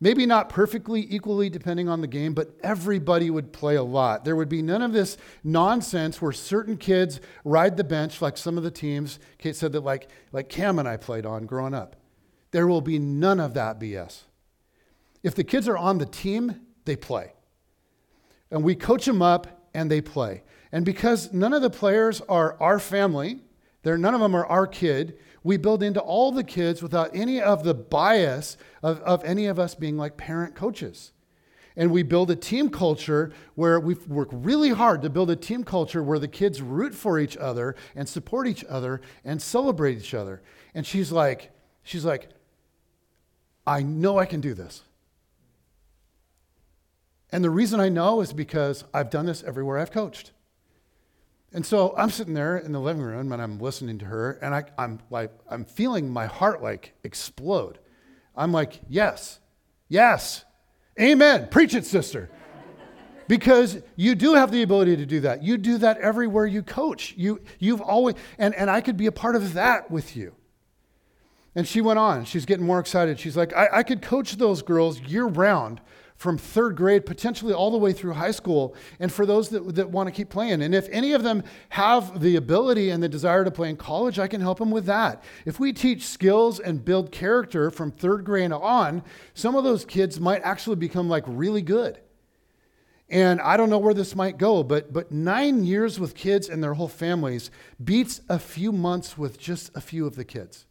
Maybe 0.00 0.26
not 0.26 0.48
perfectly 0.48 1.06
equally 1.08 1.48
depending 1.48 1.88
on 1.88 2.00
the 2.00 2.08
game, 2.08 2.34
but 2.34 2.50
everybody 2.64 3.30
would 3.30 3.52
play 3.52 3.76
a 3.76 3.84
lot. 3.84 4.24
There 4.24 4.34
would 4.34 4.48
be 4.48 4.60
none 4.60 4.82
of 4.82 4.92
this 4.92 5.16
nonsense 5.44 6.20
where 6.20 6.32
certain 6.32 6.76
kids 6.76 7.20
ride 7.44 7.76
the 7.76 7.84
bench 7.84 8.20
like 8.20 8.36
some 8.36 8.58
of 8.58 8.64
the 8.64 8.72
teams 8.72 9.20
Kate 9.38 9.54
said 9.54 9.70
that 9.70 9.84
like 9.84 10.08
like 10.32 10.48
Cam 10.48 10.80
and 10.80 10.88
I 10.88 10.96
played 10.96 11.24
on 11.24 11.46
growing 11.46 11.74
up. 11.74 11.94
There 12.50 12.66
will 12.66 12.80
be 12.80 12.98
none 12.98 13.38
of 13.38 13.54
that 13.54 13.78
BS. 13.78 14.24
If 15.22 15.34
the 15.34 15.44
kids 15.44 15.68
are 15.68 15.76
on 15.76 15.98
the 15.98 16.06
team, 16.06 16.60
they 16.84 16.96
play. 16.96 17.32
And 18.50 18.64
we 18.64 18.74
coach 18.74 19.04
them 19.04 19.22
up 19.22 19.68
and 19.72 19.90
they 19.90 20.00
play. 20.00 20.42
And 20.72 20.84
because 20.84 21.32
none 21.32 21.52
of 21.52 21.62
the 21.62 21.70
players 21.70 22.20
are 22.28 22.56
our 22.60 22.78
family, 22.78 23.40
they're, 23.82 23.98
none 23.98 24.14
of 24.14 24.20
them 24.20 24.34
are 24.34 24.46
our 24.46 24.66
kid, 24.66 25.18
we 25.44 25.56
build 25.56 25.82
into 25.82 26.00
all 26.00 26.32
the 26.32 26.44
kids 26.44 26.82
without 26.82 27.10
any 27.14 27.40
of 27.40 27.64
the 27.64 27.74
bias 27.74 28.56
of, 28.82 29.00
of 29.00 29.24
any 29.24 29.46
of 29.46 29.58
us 29.58 29.74
being 29.74 29.96
like 29.96 30.16
parent 30.16 30.54
coaches. 30.54 31.12
And 31.74 31.90
we 31.90 32.02
build 32.02 32.30
a 32.30 32.36
team 32.36 32.68
culture 32.68 33.32
where 33.54 33.80
we 33.80 33.94
work 33.94 34.28
really 34.30 34.70
hard 34.70 35.02
to 35.02 35.10
build 35.10 35.30
a 35.30 35.36
team 35.36 35.64
culture 35.64 36.02
where 36.02 36.18
the 36.18 36.28
kids 36.28 36.60
root 36.60 36.94
for 36.94 37.18
each 37.18 37.36
other 37.36 37.74
and 37.96 38.08
support 38.08 38.46
each 38.46 38.64
other 38.68 39.00
and 39.24 39.40
celebrate 39.40 39.98
each 39.98 40.14
other. 40.14 40.42
And 40.74 40.86
she's 40.86 41.10
like, 41.10 41.50
she's 41.82 42.04
like, 42.04 42.28
I 43.66 43.82
know 43.82 44.18
I 44.18 44.26
can 44.26 44.40
do 44.40 44.54
this. 44.54 44.82
And 47.32 47.42
the 47.42 47.50
reason 47.50 47.80
I 47.80 47.88
know 47.88 48.20
is 48.20 48.34
because 48.34 48.84
I've 48.92 49.08
done 49.08 49.24
this 49.24 49.42
everywhere 49.42 49.78
I've 49.78 49.90
coached. 49.90 50.32
And 51.54 51.64
so 51.64 51.94
I'm 51.96 52.10
sitting 52.10 52.34
there 52.34 52.58
in 52.58 52.72
the 52.72 52.80
living 52.80 53.02
room 53.02 53.32
and 53.32 53.40
I'm 53.42 53.58
listening 53.58 53.98
to 53.98 54.04
her, 54.04 54.32
and 54.42 54.54
I, 54.54 54.64
am 54.78 55.00
like, 55.10 55.32
I'm 55.50 55.64
feeling 55.64 56.10
my 56.10 56.26
heart 56.26 56.62
like 56.62 56.94
explode. 57.04 57.78
I'm 58.36 58.52
like, 58.52 58.80
yes, 58.88 59.40
yes, 59.88 60.44
amen. 61.00 61.48
Preach 61.50 61.74
it, 61.74 61.84
sister. 61.84 62.30
because 63.28 63.82
you 63.96 64.14
do 64.14 64.34
have 64.34 64.50
the 64.50 64.62
ability 64.62 64.96
to 64.96 65.06
do 65.06 65.20
that. 65.20 65.42
You 65.42 65.58
do 65.58 65.78
that 65.78 65.98
everywhere 65.98 66.46
you 66.46 66.62
coach. 66.62 67.14
You, 67.16 67.40
you've 67.58 67.82
always, 67.82 68.14
and, 68.38 68.54
and 68.54 68.70
I 68.70 68.80
could 68.80 68.96
be 68.96 69.06
a 69.06 69.12
part 69.12 69.36
of 69.36 69.54
that 69.54 69.90
with 69.90 70.16
you. 70.16 70.34
And 71.54 71.68
she 71.68 71.82
went 71.82 71.98
on. 71.98 72.24
She's 72.24 72.46
getting 72.46 72.64
more 72.64 72.78
excited. 72.78 73.20
She's 73.20 73.36
like, 73.36 73.54
I, 73.54 73.68
I 73.72 73.82
could 73.82 74.00
coach 74.00 74.36
those 74.36 74.62
girls 74.62 75.00
year 75.00 75.26
round 75.26 75.82
from 76.22 76.38
third 76.38 76.76
grade, 76.76 77.04
potentially 77.04 77.52
all 77.52 77.72
the 77.72 77.76
way 77.76 77.92
through 77.92 78.12
high 78.12 78.30
school, 78.30 78.76
and 79.00 79.12
for 79.12 79.26
those 79.26 79.48
that, 79.48 79.74
that 79.74 79.90
want 79.90 80.06
to 80.06 80.12
keep 80.12 80.28
playing. 80.28 80.62
And 80.62 80.72
if 80.72 80.88
any 80.90 81.14
of 81.14 81.24
them 81.24 81.42
have 81.70 82.20
the 82.20 82.36
ability 82.36 82.90
and 82.90 83.02
the 83.02 83.08
desire 83.08 83.44
to 83.44 83.50
play 83.50 83.68
in 83.68 83.76
college, 83.76 84.20
I 84.20 84.28
can 84.28 84.40
help 84.40 84.60
them 84.60 84.70
with 84.70 84.86
that. 84.86 85.24
If 85.44 85.58
we 85.58 85.72
teach 85.72 86.06
skills 86.06 86.60
and 86.60 86.84
build 86.84 87.10
character 87.10 87.72
from 87.72 87.90
third 87.90 88.24
grade 88.24 88.52
on, 88.52 89.02
some 89.34 89.56
of 89.56 89.64
those 89.64 89.84
kids 89.84 90.20
might 90.20 90.42
actually 90.42 90.76
become 90.76 91.08
like 91.08 91.24
really 91.26 91.60
good. 91.60 91.98
And 93.10 93.40
I 93.40 93.56
don't 93.56 93.68
know 93.68 93.78
where 93.78 93.92
this 93.92 94.14
might 94.14 94.38
go, 94.38 94.62
but, 94.62 94.92
but 94.92 95.10
nine 95.10 95.64
years 95.64 95.98
with 95.98 96.14
kids 96.14 96.48
and 96.48 96.62
their 96.62 96.74
whole 96.74 96.86
families 96.86 97.50
beats 97.82 98.20
a 98.28 98.38
few 98.38 98.70
months 98.70 99.18
with 99.18 99.40
just 99.40 99.76
a 99.76 99.80
few 99.80 100.06
of 100.06 100.14
the 100.14 100.24
kids. 100.24 100.66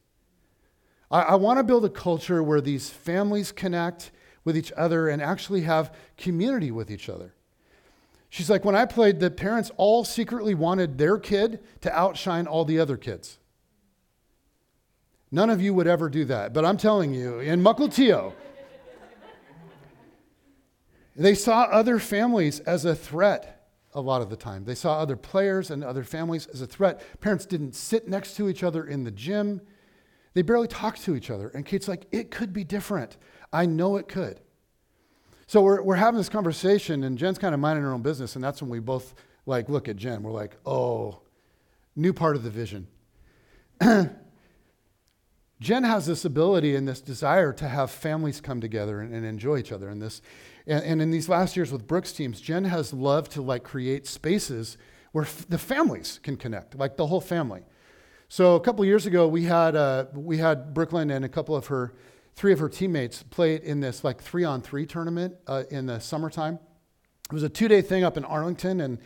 I, 1.12 1.22
I 1.22 1.36
want 1.36 1.60
to 1.60 1.64
build 1.64 1.84
a 1.84 1.90
culture 1.90 2.42
where 2.42 2.62
these 2.62 2.90
families 2.90 3.52
connect 3.52 4.12
with 4.44 4.58
each 4.58 4.72
other 4.74 5.08
and 5.08 5.22
actually 5.22 5.62
have 5.62 5.94
community 6.18 6.72
with 6.72 6.90
each 6.90 7.10
other. 7.10 7.34
She's 8.30 8.50
like, 8.50 8.64
when 8.64 8.76
I 8.76 8.86
played, 8.86 9.20
the 9.20 9.30
parents 9.30 9.72
all 9.78 10.06
secretly 10.06 10.56
wanted 10.56 10.98
their 10.98 11.18
kid 11.18 11.60
to 11.82 11.92
outshine 11.94 12.48
all 12.48 12.64
the 12.64 12.80
other 12.80 12.98
kids. 12.98 13.40
None 15.32 15.50
of 15.50 15.62
you 15.62 15.74
would 15.74 15.88
ever 15.88 16.10
do 16.10 16.26
that, 16.26 16.54
but 16.54 16.66
I'm 16.66 16.78
telling 16.78 17.14
you, 17.14 17.40
in 17.40 17.62
Mukilteo, 17.62 18.34
they 21.16 21.36
saw 21.36 21.64
other 21.64 22.00
families 22.00 22.60
as 22.62 22.86
a 22.86 22.96
threat 22.96 23.62
a 23.94 24.02
lot 24.02 24.22
of 24.22 24.30
the 24.30 24.36
time. 24.36 24.66
They 24.66 24.76
saw 24.76 25.00
other 25.00 25.16
players 25.16 25.70
and 25.72 25.84
other 25.84 26.04
families 26.04 26.48
as 26.48 26.62
a 26.62 26.68
threat. 26.68 27.02
Parents 27.20 27.46
didn't 27.46 27.76
sit 27.76 28.08
next 28.08 28.36
to 28.36 28.48
each 28.50 28.64
other 28.64 28.86
in 28.86 29.04
the 29.04 29.12
gym. 29.12 29.62
They 30.34 30.42
barely 30.42 30.68
talked 30.68 31.04
to 31.04 31.16
each 31.16 31.30
other. 31.30 31.50
And 31.50 31.66
Kate's 31.66 31.88
like, 31.88 32.08
it 32.12 32.32
could 32.32 32.54
be 32.54 32.64
different. 32.64 33.18
I 33.54 33.66
know 33.66 33.98
it 33.98 34.08
could. 34.08 34.40
So 35.48 35.62
we're, 35.62 35.82
we're 35.82 35.96
having 35.96 36.18
this 36.18 36.30
conversation, 36.30 37.04
and 37.04 37.18
Jen's 37.18 37.38
kind 37.38 37.54
of 37.54 37.60
minding 37.60 37.84
her 37.84 37.92
own 37.92 38.02
business, 38.02 38.36
and 38.36 38.44
that's 38.44 38.62
when 38.62 38.72
we 38.72 38.80
both 38.80 39.14
like 39.46 39.68
look 39.68 39.90
at 39.90 39.98
Jen. 39.98 40.24
We're 40.24 40.32
like, 40.32 40.56
oh, 40.66 41.22
new 41.96 42.14
part 42.14 42.36
of 42.36 42.44
the 42.44 42.50
vision. 42.50 42.88
Jen 45.60 45.84
has 45.84 46.08
this 46.08 46.26
ability 46.26 46.76
and 46.76 46.88
this 46.88 47.02
desire 47.02 47.54
to 47.54 47.68
have 47.68 47.92
families 47.92 48.42
come 48.42 48.62
together 48.62 49.00
and, 49.00 49.14
and 49.14 49.26
enjoy 49.26 49.58
each 49.58 49.72
other. 49.72 49.90
And 49.90 50.02
this, 50.02 50.22
and, 50.66 50.84
and, 50.84 51.02
in 51.02 51.12
these 51.12 51.30
last 51.30 51.56
years 51.56 51.72
with 51.72 51.86
Brooke's 51.86 52.14
teams, 52.14 52.42
Jen 52.42 52.66
has 52.66 52.94
loved 52.94 53.32
to 53.34 53.42
like 53.44 53.64
create 53.64 54.08
spaces 54.08 54.78
where 55.12 55.26
f- 55.26 55.46
the 55.50 55.60
families 55.60 56.20
can 56.24 56.36
connect, 56.36 56.76
like 56.76 56.98
the 56.98 57.08
whole 57.08 57.22
family. 57.22 57.62
So 58.28 58.56
a 58.56 58.60
couple 58.60 58.84
years 58.86 59.06
ago, 59.06 59.28
we 59.28 59.44
had 59.44 59.76
uh, 59.76 60.06
we 60.16 60.38
had 60.38 60.74
Brooklyn 60.74 61.12
and 61.12 61.26
a 61.26 61.30
couple 61.30 61.56
of 61.56 61.68
her 61.68 61.94
three 62.42 62.54
of 62.54 62.58
her 62.58 62.70
teammates 62.70 63.22
played 63.22 63.62
in 63.62 63.82
this 63.82 64.04
like 64.04 64.20
three 64.20 64.44
on 64.44 64.64
three 64.64 64.84
tournament 64.84 65.36
uh, 65.46 65.62
in 65.70 65.86
the 65.86 66.00
summertime. 66.00 66.58
It 67.30 67.34
was 67.34 67.44
a 67.44 67.50
two 67.50 67.68
day 67.68 67.84
thing 67.84 68.04
up 68.04 68.18
in 68.18 68.26
Arlington, 68.26 68.82
and, 68.82 68.98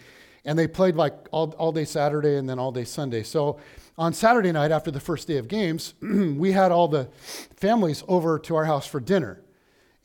and 0.46 0.58
they 0.58 0.70
played 0.70 0.96
like 0.96 1.14
all, 1.32 1.54
all 1.58 1.74
day 1.74 1.84
Saturday 1.84 2.38
and 2.38 2.48
then 2.48 2.60
all 2.60 2.72
day 2.72 2.86
Sunday. 2.86 3.24
So 3.24 3.60
on 3.98 4.14
Saturday 4.14 4.54
night, 4.54 4.72
after 4.72 4.90
the 4.90 5.02
first 5.02 5.28
day 5.28 5.36
of 5.36 5.50
games, 5.50 5.96
we 6.02 6.54
had 6.54 6.72
all 6.72 6.88
the 6.88 7.10
families 7.58 8.06
over 8.08 8.40
to 8.40 8.56
our 8.56 8.64
house 8.64 8.88
for 8.88 9.02
dinner. 9.02 9.44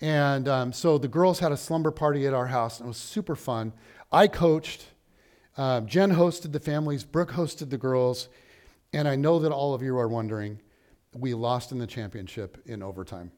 And 0.00 0.48
um, 0.48 0.72
so 0.72 0.98
the 0.98 1.06
girls 1.06 1.38
had 1.38 1.52
a 1.52 1.56
slumber 1.56 1.92
party 1.92 2.26
at 2.26 2.34
our 2.34 2.48
house, 2.48 2.80
and 2.80 2.86
it 2.86 2.88
was 2.88 2.96
super 2.96 3.36
fun. 3.36 3.72
I 4.10 4.26
coached. 4.26 4.86
Uh, 5.56 5.82
Jen 5.82 6.16
hosted 6.16 6.50
the 6.50 6.58
families, 6.58 7.04
Brooke 7.04 7.30
hosted 7.30 7.70
the 7.70 7.78
girls, 7.78 8.28
and 8.92 9.06
I 9.06 9.14
know 9.14 9.38
that 9.38 9.52
all 9.52 9.72
of 9.72 9.82
you 9.82 9.96
are 9.98 10.08
wondering 10.08 10.58
we 11.14 11.34
lost 11.34 11.72
in 11.72 11.78
the 11.78 11.86
championship 11.86 12.58
in 12.66 12.82
overtime. 12.82 13.30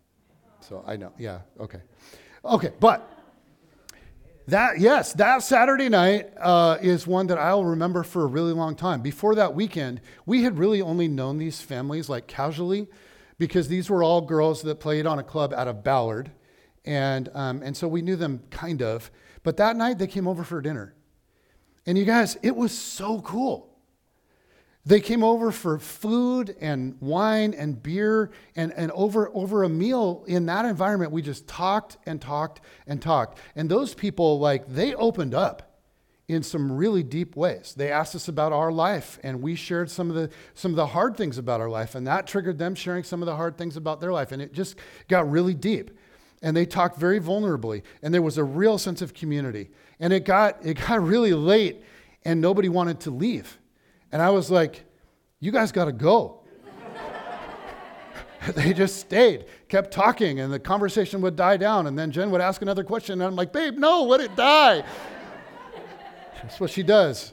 So 0.60 0.84
I 0.86 0.96
know, 0.96 1.12
yeah, 1.18 1.40
okay. 1.58 1.80
Okay, 2.44 2.72
but 2.80 3.08
that, 4.48 4.80
yes, 4.80 5.12
that 5.14 5.42
Saturday 5.42 5.88
night 5.88 6.30
uh, 6.38 6.78
is 6.82 7.06
one 7.06 7.28
that 7.28 7.38
I'll 7.38 7.64
remember 7.64 8.02
for 8.02 8.22
a 8.22 8.26
really 8.26 8.52
long 8.52 8.74
time. 8.74 9.00
Before 9.00 9.34
that 9.36 9.54
weekend, 9.54 10.00
we 10.26 10.42
had 10.42 10.58
really 10.58 10.82
only 10.82 11.08
known 11.08 11.38
these 11.38 11.60
families 11.60 12.08
like 12.08 12.26
casually 12.26 12.88
because 13.38 13.68
these 13.68 13.88
were 13.88 14.02
all 14.02 14.20
girls 14.20 14.62
that 14.62 14.80
played 14.80 15.06
on 15.06 15.18
a 15.18 15.22
club 15.22 15.52
out 15.52 15.68
of 15.68 15.82
Ballard. 15.82 16.30
And, 16.84 17.28
um, 17.34 17.62
and 17.62 17.76
so 17.76 17.86
we 17.86 18.02
knew 18.02 18.16
them 18.16 18.42
kind 18.50 18.82
of. 18.82 19.10
But 19.44 19.56
that 19.58 19.76
night 19.76 19.98
they 19.98 20.06
came 20.06 20.26
over 20.26 20.44
for 20.44 20.60
dinner. 20.60 20.94
And 21.86 21.96
you 21.96 22.04
guys, 22.04 22.36
it 22.42 22.54
was 22.54 22.76
so 22.76 23.20
cool. 23.20 23.71
They 24.84 25.00
came 25.00 25.22
over 25.22 25.52
for 25.52 25.78
food 25.78 26.56
and 26.60 26.96
wine 27.00 27.54
and 27.54 27.80
beer, 27.80 28.32
and, 28.56 28.72
and 28.72 28.90
over, 28.92 29.30
over 29.32 29.62
a 29.62 29.68
meal 29.68 30.24
in 30.26 30.46
that 30.46 30.64
environment, 30.64 31.12
we 31.12 31.22
just 31.22 31.46
talked 31.46 31.98
and 32.04 32.20
talked 32.20 32.60
and 32.86 33.00
talked. 33.00 33.38
And 33.54 33.70
those 33.70 33.94
people, 33.94 34.40
like, 34.40 34.66
they 34.66 34.92
opened 34.94 35.34
up 35.34 35.72
in 36.26 36.42
some 36.42 36.72
really 36.72 37.02
deep 37.02 37.36
ways. 37.36 37.74
They 37.76 37.92
asked 37.92 38.14
us 38.16 38.26
about 38.26 38.52
our 38.52 38.72
life, 38.72 39.20
and 39.22 39.40
we 39.40 39.54
shared 39.54 39.90
some 39.90 40.08
of 40.08 40.16
the 40.16 40.30
some 40.54 40.72
of 40.72 40.76
the 40.76 40.86
hard 40.86 41.16
things 41.16 41.38
about 41.38 41.60
our 41.60 41.68
life, 41.68 41.94
and 41.94 42.06
that 42.06 42.26
triggered 42.26 42.58
them 42.58 42.74
sharing 42.74 43.04
some 43.04 43.22
of 43.22 43.26
the 43.26 43.36
hard 43.36 43.56
things 43.56 43.76
about 43.76 44.00
their 44.00 44.12
life, 44.12 44.32
and 44.32 44.40
it 44.40 44.52
just 44.52 44.76
got 45.08 45.30
really 45.30 45.54
deep. 45.54 45.90
And 46.42 46.56
they 46.56 46.66
talked 46.66 46.98
very 46.98 47.20
vulnerably, 47.20 47.82
and 48.02 48.12
there 48.12 48.22
was 48.22 48.38
a 48.38 48.44
real 48.44 48.78
sense 48.78 49.00
of 49.00 49.14
community. 49.14 49.70
And 50.00 50.12
it 50.12 50.24
got 50.24 50.64
it 50.64 50.74
got 50.74 51.02
really 51.04 51.34
late, 51.34 51.82
and 52.24 52.40
nobody 52.40 52.68
wanted 52.68 53.00
to 53.00 53.10
leave. 53.10 53.58
And 54.12 54.20
I 54.20 54.30
was 54.30 54.50
like, 54.50 54.84
you 55.40 55.50
guys 55.50 55.72
got 55.72 55.86
to 55.86 55.92
go. 55.92 56.40
they 58.54 58.72
just 58.72 59.00
stayed, 59.00 59.46
kept 59.68 59.90
talking, 59.90 60.40
and 60.40 60.52
the 60.52 60.60
conversation 60.60 61.20
would 61.22 61.34
die 61.34 61.56
down. 61.56 61.86
And 61.86 61.98
then 61.98 62.10
Jen 62.10 62.30
would 62.30 62.40
ask 62.40 62.62
another 62.62 62.84
question, 62.84 63.14
and 63.14 63.22
I'm 63.22 63.36
like, 63.36 63.52
babe, 63.52 63.76
no, 63.76 64.04
let 64.04 64.20
it 64.20 64.36
die. 64.36 64.84
That's 66.42 66.60
what 66.60 66.70
she 66.70 66.82
does. 66.82 67.32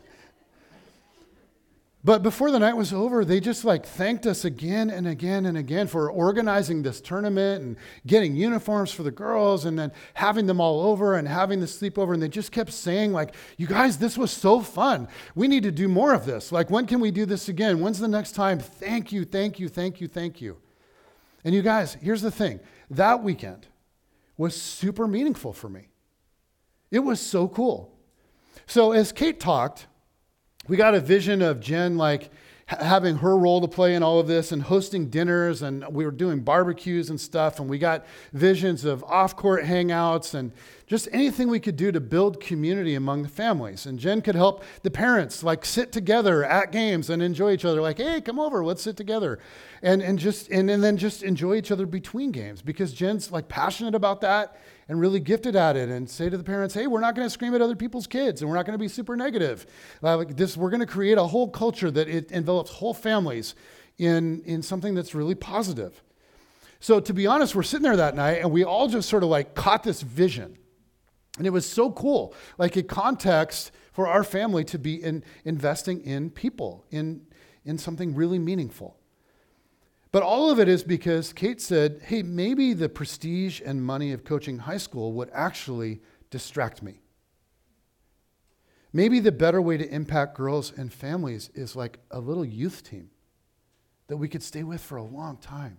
But 2.01 2.23
before 2.23 2.49
the 2.49 2.59
night 2.59 2.77
was 2.77 2.93
over, 2.93 3.25
they 3.25 3.41
just 3.41 3.65
like 3.65 3.85
thanked 3.85 4.25
us 4.25 4.45
again 4.45 4.89
and 4.89 5.05
again 5.05 5.45
and 5.45 5.57
again 5.57 5.85
for 5.85 6.09
organizing 6.09 6.81
this 6.81 7.01
tournament 7.01 7.61
and 7.61 7.75
getting 8.07 8.37
uniforms 8.37 8.89
for 8.89 9.03
the 9.03 9.11
girls 9.11 9.65
and 9.65 9.77
then 9.77 9.91
having 10.13 10.45
them 10.45 10.61
all 10.61 10.81
over 10.81 11.15
and 11.15 11.27
having 11.27 11.59
the 11.59 11.65
sleepover. 11.65 12.13
And 12.13 12.23
they 12.23 12.29
just 12.29 12.53
kept 12.53 12.71
saying, 12.71 13.11
like, 13.11 13.35
you 13.57 13.67
guys, 13.67 13.97
this 13.97 14.17
was 14.17 14.31
so 14.31 14.61
fun. 14.61 15.09
We 15.35 15.49
need 15.49 15.63
to 15.63 15.71
do 15.71 15.89
more 15.89 16.13
of 16.13 16.25
this. 16.25 16.53
Like, 16.53 16.69
when 16.69 16.85
can 16.85 17.01
we 17.01 17.11
do 17.11 17.25
this 17.25 17.49
again? 17.49 17.81
When's 17.81 17.99
the 17.99 18.07
next 18.07 18.31
time? 18.31 18.59
Thank 18.59 19.11
you, 19.11 19.25
thank 19.25 19.59
you, 19.59 19.67
thank 19.67 19.99
you, 19.99 20.07
thank 20.07 20.39
you. 20.39 20.57
And 21.43 21.53
you 21.53 21.61
guys, 21.61 21.97
here's 22.01 22.21
the 22.21 22.31
thing 22.31 22.61
that 22.89 23.23
weekend 23.23 23.67
was 24.37 24.59
super 24.59 25.05
meaningful 25.05 25.51
for 25.51 25.67
me. 25.67 25.89
It 26.91 26.99
was 26.99 27.19
so 27.19 27.49
cool. 27.49 27.93
So, 28.65 28.93
as 28.93 29.11
Kate 29.11 29.39
talked, 29.39 29.87
we 30.69 30.77
got 30.77 30.93
a 30.93 30.99
vision 30.99 31.41
of 31.41 31.59
Jen 31.59 31.97
like 31.97 32.29
having 32.67 33.17
her 33.17 33.35
role 33.35 33.59
to 33.59 33.67
play 33.67 33.95
in 33.95 34.03
all 34.03 34.19
of 34.19 34.27
this 34.27 34.51
and 34.51 34.61
hosting 34.61 35.09
dinners 35.09 35.63
and 35.63 35.83
we 35.89 36.05
were 36.05 36.11
doing 36.11 36.39
barbecues 36.39 37.09
and 37.09 37.19
stuff 37.19 37.59
and 37.59 37.67
we 37.67 37.79
got 37.79 38.05
visions 38.31 38.85
of 38.85 39.03
off-court 39.05 39.63
hangouts 39.63 40.35
and 40.35 40.51
just 40.85 41.07
anything 41.11 41.47
we 41.47 41.59
could 41.59 41.75
do 41.75 41.91
to 41.91 41.99
build 41.99 42.39
community 42.39 42.93
among 42.93 43.23
the 43.23 43.29
families. 43.29 43.87
And 43.87 43.97
jen 43.97 44.21
could 44.21 44.35
help 44.35 44.63
the 44.83 44.91
parents 44.91 45.41
like 45.41 45.65
sit 45.65 45.91
together 45.91 46.45
at 46.45 46.71
games 46.71 47.09
and 47.09 47.23
enjoy 47.23 47.53
each 47.53 47.65
other 47.65 47.81
like 47.81 47.97
hey 47.97 48.21
come 48.21 48.37
over 48.37 48.63
let's 48.63 48.83
sit 48.83 48.95
together. 48.95 49.39
And, 49.81 50.03
and 50.03 50.19
just 50.19 50.51
and, 50.51 50.69
and 50.69 50.83
then 50.83 50.97
just 50.97 51.23
enjoy 51.23 51.55
each 51.55 51.71
other 51.71 51.87
between 51.87 52.31
games 52.31 52.61
because 52.61 52.93
jen's 52.93 53.31
like 53.31 53.47
passionate 53.47 53.95
about 53.95 54.21
that 54.21 54.57
and 54.89 54.99
really 54.99 55.19
gifted 55.19 55.55
at 55.55 55.77
it 55.77 55.87
and 55.87 56.09
say 56.09 56.29
to 56.29 56.35
the 56.35 56.43
parents, 56.43 56.73
hey, 56.73 56.87
we're 56.87 56.99
not 56.99 57.15
going 57.15 57.25
to 57.25 57.29
scream 57.29 57.53
at 57.53 57.61
other 57.61 57.75
people's 57.75 58.07
kids 58.07 58.41
and 58.41 58.49
we're 58.49 58.57
not 58.57 58.65
going 58.65 58.73
to 58.73 58.81
be 58.83 58.87
super 58.87 59.15
negative. 59.15 59.67
Uh, 60.03 60.17
like 60.17 60.35
this, 60.35 60.57
we're 60.57 60.71
going 60.71 60.79
to 60.79 60.87
create 60.87 61.19
a 61.19 61.23
whole 61.23 61.47
culture 61.47 61.91
that 61.91 62.09
it 62.09 62.31
envelops 62.31 62.71
whole 62.71 62.95
families 62.95 63.53
in, 63.99 64.41
in 64.45 64.63
something 64.63 64.95
that's 64.95 65.13
really 65.13 65.35
positive. 65.35 66.01
So 66.79 66.99
to 66.99 67.13
be 67.13 67.27
honest, 67.27 67.53
we're 67.53 67.63
sitting 67.63 67.83
there 67.83 67.97
that 67.97 68.15
night 68.15 68.39
and 68.39 68.51
we 68.51 68.63
all 68.63 68.87
just 68.87 69.07
sort 69.07 69.21
of 69.21 69.29
like 69.29 69.53
caught 69.53 69.83
this 69.83 70.01
vision. 70.01 70.57
And 71.37 71.45
it 71.45 71.51
was 71.51 71.67
so 71.67 71.91
cool, 71.91 72.33
like 72.57 72.75
a 72.75 72.83
context 72.83 73.71
for 73.93 74.07
our 74.07 74.23
family 74.23 74.63
to 74.65 74.79
be 74.79 74.95
in 74.95 75.23
investing 75.45 76.01
in 76.01 76.31
people, 76.31 76.85
in, 76.89 77.27
in 77.63 77.77
something 77.77 78.15
really 78.15 78.39
meaningful. 78.39 78.98
But 80.11 80.23
all 80.23 80.49
of 80.49 80.59
it 80.59 80.67
is 80.67 80.83
because 80.83 81.33
Kate 81.33 81.61
said, 81.61 82.01
hey, 82.05 82.23
maybe 82.23 82.73
the 82.73 82.89
prestige 82.89 83.61
and 83.63 83.83
money 83.83 84.11
of 84.11 84.23
coaching 84.23 84.59
high 84.59 84.77
school 84.77 85.13
would 85.13 85.29
actually 85.33 86.01
distract 86.31 86.81
me. 86.81 87.01
Maybe 88.91 89.19
the 89.19 89.31
better 89.31 89.61
way 89.61 89.77
to 89.77 89.87
impact 89.87 90.35
girls 90.35 90.73
and 90.75 90.91
families 90.91 91.51
is 91.53 91.75
like 91.75 91.99
a 92.09 92.19
little 92.19 92.45
youth 92.45 92.83
team 92.83 93.11
that 94.07 94.17
we 94.17 94.27
could 94.27 94.41
stay 94.41 94.63
with 94.63 94.81
for 94.81 94.97
a 94.97 95.03
long 95.03 95.37
time. 95.37 95.77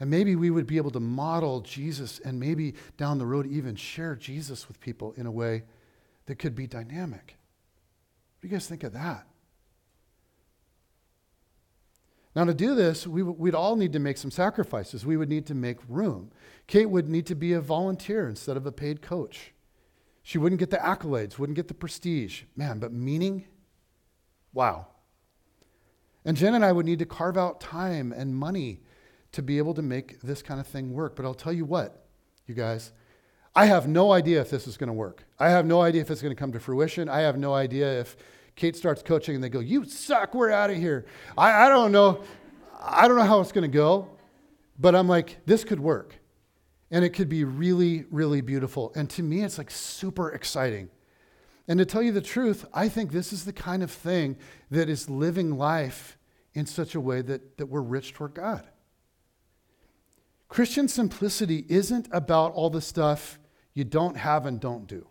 And 0.00 0.10
maybe 0.10 0.34
we 0.34 0.50
would 0.50 0.66
be 0.66 0.78
able 0.78 0.90
to 0.90 0.98
model 0.98 1.60
Jesus 1.60 2.18
and 2.24 2.40
maybe 2.40 2.74
down 2.96 3.18
the 3.18 3.26
road 3.26 3.46
even 3.46 3.76
share 3.76 4.16
Jesus 4.16 4.66
with 4.66 4.80
people 4.80 5.14
in 5.16 5.26
a 5.26 5.30
way 5.30 5.62
that 6.26 6.40
could 6.40 6.56
be 6.56 6.66
dynamic. 6.66 7.36
What 8.34 8.42
do 8.42 8.48
you 8.48 8.52
guys 8.52 8.66
think 8.66 8.82
of 8.82 8.94
that? 8.94 9.28
Now, 12.34 12.44
to 12.44 12.54
do 12.54 12.74
this, 12.74 13.06
we, 13.06 13.22
would 13.22 13.54
all 13.54 13.76
need 13.76 13.92
to 13.92 13.98
make 13.98 14.16
some 14.16 14.30
sacrifices. 14.30 15.04
We 15.04 15.18
would 15.18 15.28
need 15.28 15.46
to 15.46 15.54
make 15.54 15.78
room. 15.86 16.30
Kate 16.66 16.88
would 16.88 17.08
need 17.08 17.26
to 17.26 17.34
be 17.34 17.52
a 17.52 17.60
volunteer 17.60 18.26
instead 18.26 18.56
of 18.56 18.64
a 18.64 18.72
paid 18.72 19.02
coach. 19.02 19.52
She 20.22 20.38
wouldn't 20.38 20.58
get 20.58 20.70
the 20.70 20.78
accolades, 20.78 21.38
wouldn't 21.38 21.56
get 21.56 21.68
the 21.68 21.74
prestige. 21.74 22.44
Man, 22.56 22.78
but 22.78 22.92
meaning? 22.92 23.46
Wow. 24.54 24.86
And 26.24 26.36
Jen 26.36 26.54
and 26.54 26.64
I 26.64 26.72
would 26.72 26.86
need 26.86 27.00
to 27.00 27.06
carve 27.06 27.36
out 27.36 27.60
time 27.60 28.12
and 28.12 28.34
money 28.34 28.80
to 29.32 29.42
be 29.42 29.58
able 29.58 29.74
to 29.74 29.82
make 29.82 30.20
this 30.20 30.42
kind 30.42 30.60
of 30.60 30.66
thing 30.66 30.92
work. 30.92 31.16
But 31.16 31.24
I'll 31.24 31.34
tell 31.34 31.52
you 31.52 31.64
what, 31.64 32.06
you 32.46 32.54
guys, 32.54 32.92
I 33.54 33.66
have 33.66 33.88
no 33.88 34.12
idea 34.12 34.40
if 34.40 34.50
this 34.50 34.66
is 34.66 34.76
going 34.76 34.88
to 34.88 34.94
work. 34.94 35.24
I 35.38 35.50
have 35.50 35.66
no 35.66 35.82
idea 35.82 36.00
if 36.00 36.10
it's 36.10 36.22
going 36.22 36.34
to 36.34 36.38
come 36.38 36.52
to 36.52 36.60
fruition. 36.60 37.08
I 37.08 37.20
have 37.20 37.36
no 37.36 37.52
idea 37.52 38.00
if 38.00 38.16
Kate 38.56 38.76
starts 38.76 39.02
coaching 39.02 39.34
and 39.34 39.42
they 39.42 39.48
go, 39.48 39.60
You 39.60 39.84
suck, 39.84 40.34
we're 40.34 40.50
out 40.50 40.70
of 40.70 40.76
here. 40.76 41.06
I, 41.36 41.66
I 41.66 41.68
don't 41.68 41.92
know. 41.92 42.22
I 42.80 43.08
don't 43.08 43.16
know 43.16 43.24
how 43.24 43.40
it's 43.40 43.52
going 43.52 43.70
to 43.70 43.74
go, 43.74 44.08
but 44.78 44.94
I'm 44.94 45.08
like, 45.08 45.38
This 45.46 45.64
could 45.64 45.80
work. 45.80 46.18
And 46.90 47.04
it 47.04 47.10
could 47.10 47.28
be 47.28 47.44
really, 47.44 48.04
really 48.10 48.42
beautiful. 48.42 48.92
And 48.94 49.08
to 49.10 49.22
me, 49.22 49.42
it's 49.42 49.56
like 49.56 49.70
super 49.70 50.30
exciting. 50.30 50.90
And 51.66 51.78
to 51.78 51.86
tell 51.86 52.02
you 52.02 52.12
the 52.12 52.20
truth, 52.20 52.66
I 52.74 52.88
think 52.88 53.12
this 53.12 53.32
is 53.32 53.44
the 53.44 53.52
kind 53.52 53.82
of 53.82 53.90
thing 53.90 54.36
that 54.70 54.90
is 54.90 55.08
living 55.08 55.56
life 55.56 56.18
in 56.52 56.66
such 56.66 56.94
a 56.94 57.00
way 57.00 57.22
that, 57.22 57.56
that 57.56 57.66
we're 57.66 57.80
rich 57.80 58.12
toward 58.12 58.34
God. 58.34 58.66
Christian 60.48 60.86
simplicity 60.86 61.64
isn't 61.70 62.08
about 62.12 62.52
all 62.52 62.68
the 62.68 62.82
stuff 62.82 63.38
you 63.72 63.84
don't 63.84 64.18
have 64.18 64.44
and 64.44 64.60
don't 64.60 64.86
do. 64.86 65.06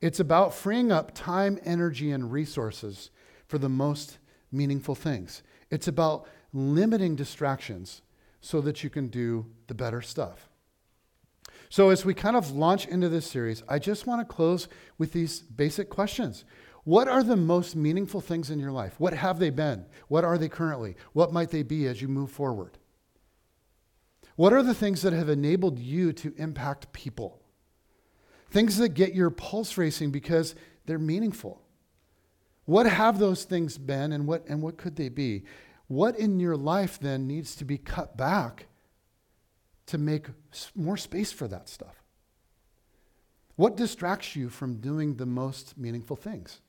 It's 0.00 0.20
about 0.20 0.54
freeing 0.54 0.90
up 0.90 1.14
time, 1.14 1.58
energy, 1.64 2.10
and 2.10 2.32
resources 2.32 3.10
for 3.46 3.58
the 3.58 3.68
most 3.68 4.18
meaningful 4.50 4.94
things. 4.94 5.42
It's 5.70 5.88
about 5.88 6.26
limiting 6.52 7.16
distractions 7.16 8.02
so 8.40 8.60
that 8.62 8.82
you 8.82 8.90
can 8.90 9.08
do 9.08 9.46
the 9.66 9.74
better 9.74 10.00
stuff. 10.00 10.48
So, 11.68 11.90
as 11.90 12.04
we 12.04 12.14
kind 12.14 12.34
of 12.34 12.50
launch 12.50 12.86
into 12.86 13.08
this 13.08 13.30
series, 13.30 13.62
I 13.68 13.78
just 13.78 14.06
want 14.06 14.26
to 14.26 14.34
close 14.34 14.66
with 14.98 15.12
these 15.12 15.40
basic 15.40 15.88
questions. 15.88 16.44
What 16.84 17.06
are 17.06 17.22
the 17.22 17.36
most 17.36 17.76
meaningful 17.76 18.20
things 18.20 18.50
in 18.50 18.58
your 18.58 18.72
life? 18.72 18.98
What 18.98 19.12
have 19.12 19.38
they 19.38 19.50
been? 19.50 19.86
What 20.08 20.24
are 20.24 20.38
they 20.38 20.48
currently? 20.48 20.96
What 21.12 21.32
might 21.32 21.50
they 21.50 21.62
be 21.62 21.86
as 21.86 22.00
you 22.00 22.08
move 22.08 22.30
forward? 22.30 22.78
What 24.34 24.52
are 24.52 24.62
the 24.62 24.74
things 24.74 25.02
that 25.02 25.12
have 25.12 25.28
enabled 25.28 25.78
you 25.78 26.12
to 26.14 26.34
impact 26.38 26.92
people? 26.92 27.39
Things 28.50 28.78
that 28.78 28.90
get 28.90 29.14
your 29.14 29.30
pulse 29.30 29.78
racing 29.78 30.10
because 30.10 30.54
they're 30.86 30.98
meaningful. 30.98 31.62
What 32.64 32.86
have 32.86 33.18
those 33.18 33.44
things 33.44 33.78
been 33.78 34.12
and 34.12 34.26
what, 34.26 34.44
and 34.48 34.62
what 34.62 34.76
could 34.76 34.96
they 34.96 35.08
be? 35.08 35.44
What 35.86 36.18
in 36.18 36.38
your 36.38 36.56
life 36.56 36.98
then 37.00 37.26
needs 37.26 37.54
to 37.56 37.64
be 37.64 37.78
cut 37.78 38.16
back 38.16 38.66
to 39.86 39.98
make 39.98 40.26
more 40.74 40.96
space 40.96 41.32
for 41.32 41.48
that 41.48 41.68
stuff? 41.68 42.02
What 43.56 43.76
distracts 43.76 44.36
you 44.36 44.48
from 44.48 44.76
doing 44.76 45.16
the 45.16 45.26
most 45.26 45.76
meaningful 45.76 46.16
things? 46.16 46.60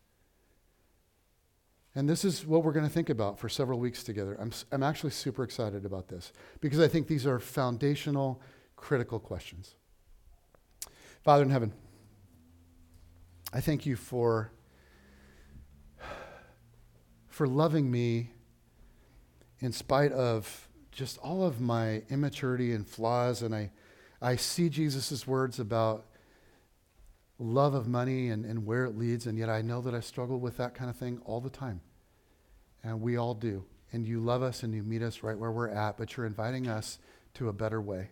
And 1.94 2.10
this 2.10 2.24
is 2.24 2.46
what 2.46 2.64
we're 2.64 2.72
going 2.72 2.88
to 2.88 2.92
think 2.92 3.10
about 3.10 3.38
for 3.38 3.50
several 3.50 3.80
weeks 3.80 4.04
together. 4.04 4.38
I'm, 4.40 4.52
I'm 4.72 4.84
actually 4.84 5.12
super 5.12 5.44
excited 5.44 5.86
about 5.86 6.08
this 6.08 6.32
because 6.62 6.80
I 6.80 6.88
think 6.88 7.08
these 7.08 7.28
are 7.28 7.40
foundational, 7.40 8.42
critical 8.76 9.20
questions. 9.20 9.76
Father 11.24 11.44
in 11.44 11.52
heaven, 11.52 11.72
I 13.54 13.62
thank 13.62 13.86
you 13.86 13.96
for, 13.96 14.52
for 17.28 17.48
loving 17.48 17.92
me 17.92 18.32
in 19.60 19.72
spite 19.72 20.12
of 20.14 20.68
just 20.92 21.20
all 21.20 21.46
of 21.46 21.62
my 21.62 22.02
immaturity 22.10 22.74
and 22.74 22.88
flaws. 22.88 23.44
And 23.44 23.54
I, 23.54 23.70
I 24.20 24.36
see 24.36 24.68
Jesus' 24.68 25.28
words 25.28 25.60
about 25.60 26.08
love 27.38 27.76
of 27.76 27.88
money 27.88 28.30
and, 28.30 28.44
and 28.44 28.66
where 28.66 28.86
it 28.86 28.98
leads, 28.98 29.28
and 29.28 29.38
yet 29.38 29.50
I 29.50 29.62
know 29.62 29.80
that 29.82 29.94
I 29.94 30.00
struggle 30.00 30.40
with 30.40 30.58
that 30.58 30.74
kind 30.74 30.90
of 30.90 30.96
thing 30.96 31.22
all 31.26 31.40
the 31.40 31.52
time. 31.52 31.82
And 32.84 33.00
we 33.00 33.18
all 33.18 33.36
do. 33.36 33.64
And 33.94 34.08
you 34.08 34.20
love 34.20 34.42
us 34.42 34.64
and 34.64 34.74
you 34.74 34.82
meet 34.82 35.04
us 35.04 35.22
right 35.22 35.38
where 35.38 35.52
we're 35.52 35.70
at, 35.70 35.98
but 35.98 36.18
you're 36.18 36.26
inviting 36.26 36.68
us 36.68 36.98
to 37.36 37.48
a 37.48 37.54
better 37.54 37.80
way. 37.80 38.10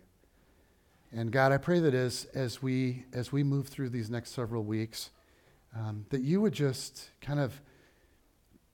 And 1.12 1.32
God, 1.32 1.50
I 1.50 1.58
pray 1.58 1.80
that 1.80 1.94
as, 1.94 2.26
as, 2.34 2.62
we, 2.62 3.04
as 3.12 3.32
we 3.32 3.42
move 3.42 3.68
through 3.68 3.90
these 3.90 4.10
next 4.10 4.30
several 4.30 4.62
weeks, 4.62 5.10
um, 5.76 6.06
that 6.10 6.22
you 6.22 6.40
would 6.40 6.52
just 6.52 7.10
kind 7.20 7.40
of 7.40 7.60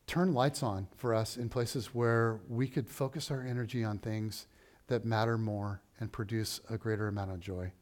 turn 0.07 0.33
lights 0.33 0.63
on 0.63 0.87
for 0.97 1.15
us 1.15 1.37
in 1.37 1.49
places 1.49 1.95
where 1.95 2.41
we 2.49 2.69
could 2.69 2.89
focus 2.89 3.31
our 3.31 3.43
energy 3.43 3.83
on 3.83 3.99
things 3.99 4.47
that 4.89 5.05
matter 5.05 5.39
more 5.39 5.81
and 5.99 6.13
produce 6.13 6.61
a 6.71 6.79
greater 6.79 7.09
amount 7.09 7.31
of 7.31 7.41
joy. 7.41 7.73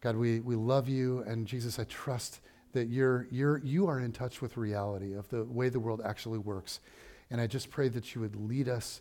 God, 0.00 0.16
we, 0.16 0.40
we 0.40 0.54
love 0.54 0.88
you, 0.88 1.20
and 1.26 1.46
Jesus, 1.46 1.78
I 1.78 1.84
trust 1.84 2.40
that 2.72 2.88
you're, 2.88 3.26
you're, 3.30 3.58
you 3.58 3.86
are 3.88 3.98
in 3.98 4.12
touch 4.12 4.42
with 4.42 4.56
reality 4.56 5.14
of 5.14 5.28
the 5.28 5.44
way 5.44 5.68
the 5.68 5.80
world 5.80 6.02
actually 6.04 6.38
works. 6.38 6.80
And 7.30 7.40
I 7.40 7.46
just 7.46 7.70
pray 7.70 7.88
that 7.88 8.14
you 8.14 8.20
would 8.20 8.36
lead 8.36 8.68
us 8.68 9.00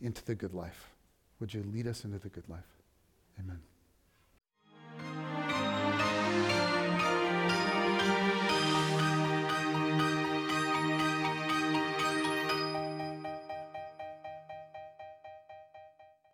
into 0.00 0.24
the 0.24 0.34
good 0.34 0.54
life. 0.54 0.90
Would 1.40 1.54
you 1.54 1.62
lead 1.72 1.86
us 1.86 2.04
into 2.04 2.18
the 2.18 2.28
good 2.28 2.48
life? 2.48 2.60
Amen. 3.38 3.71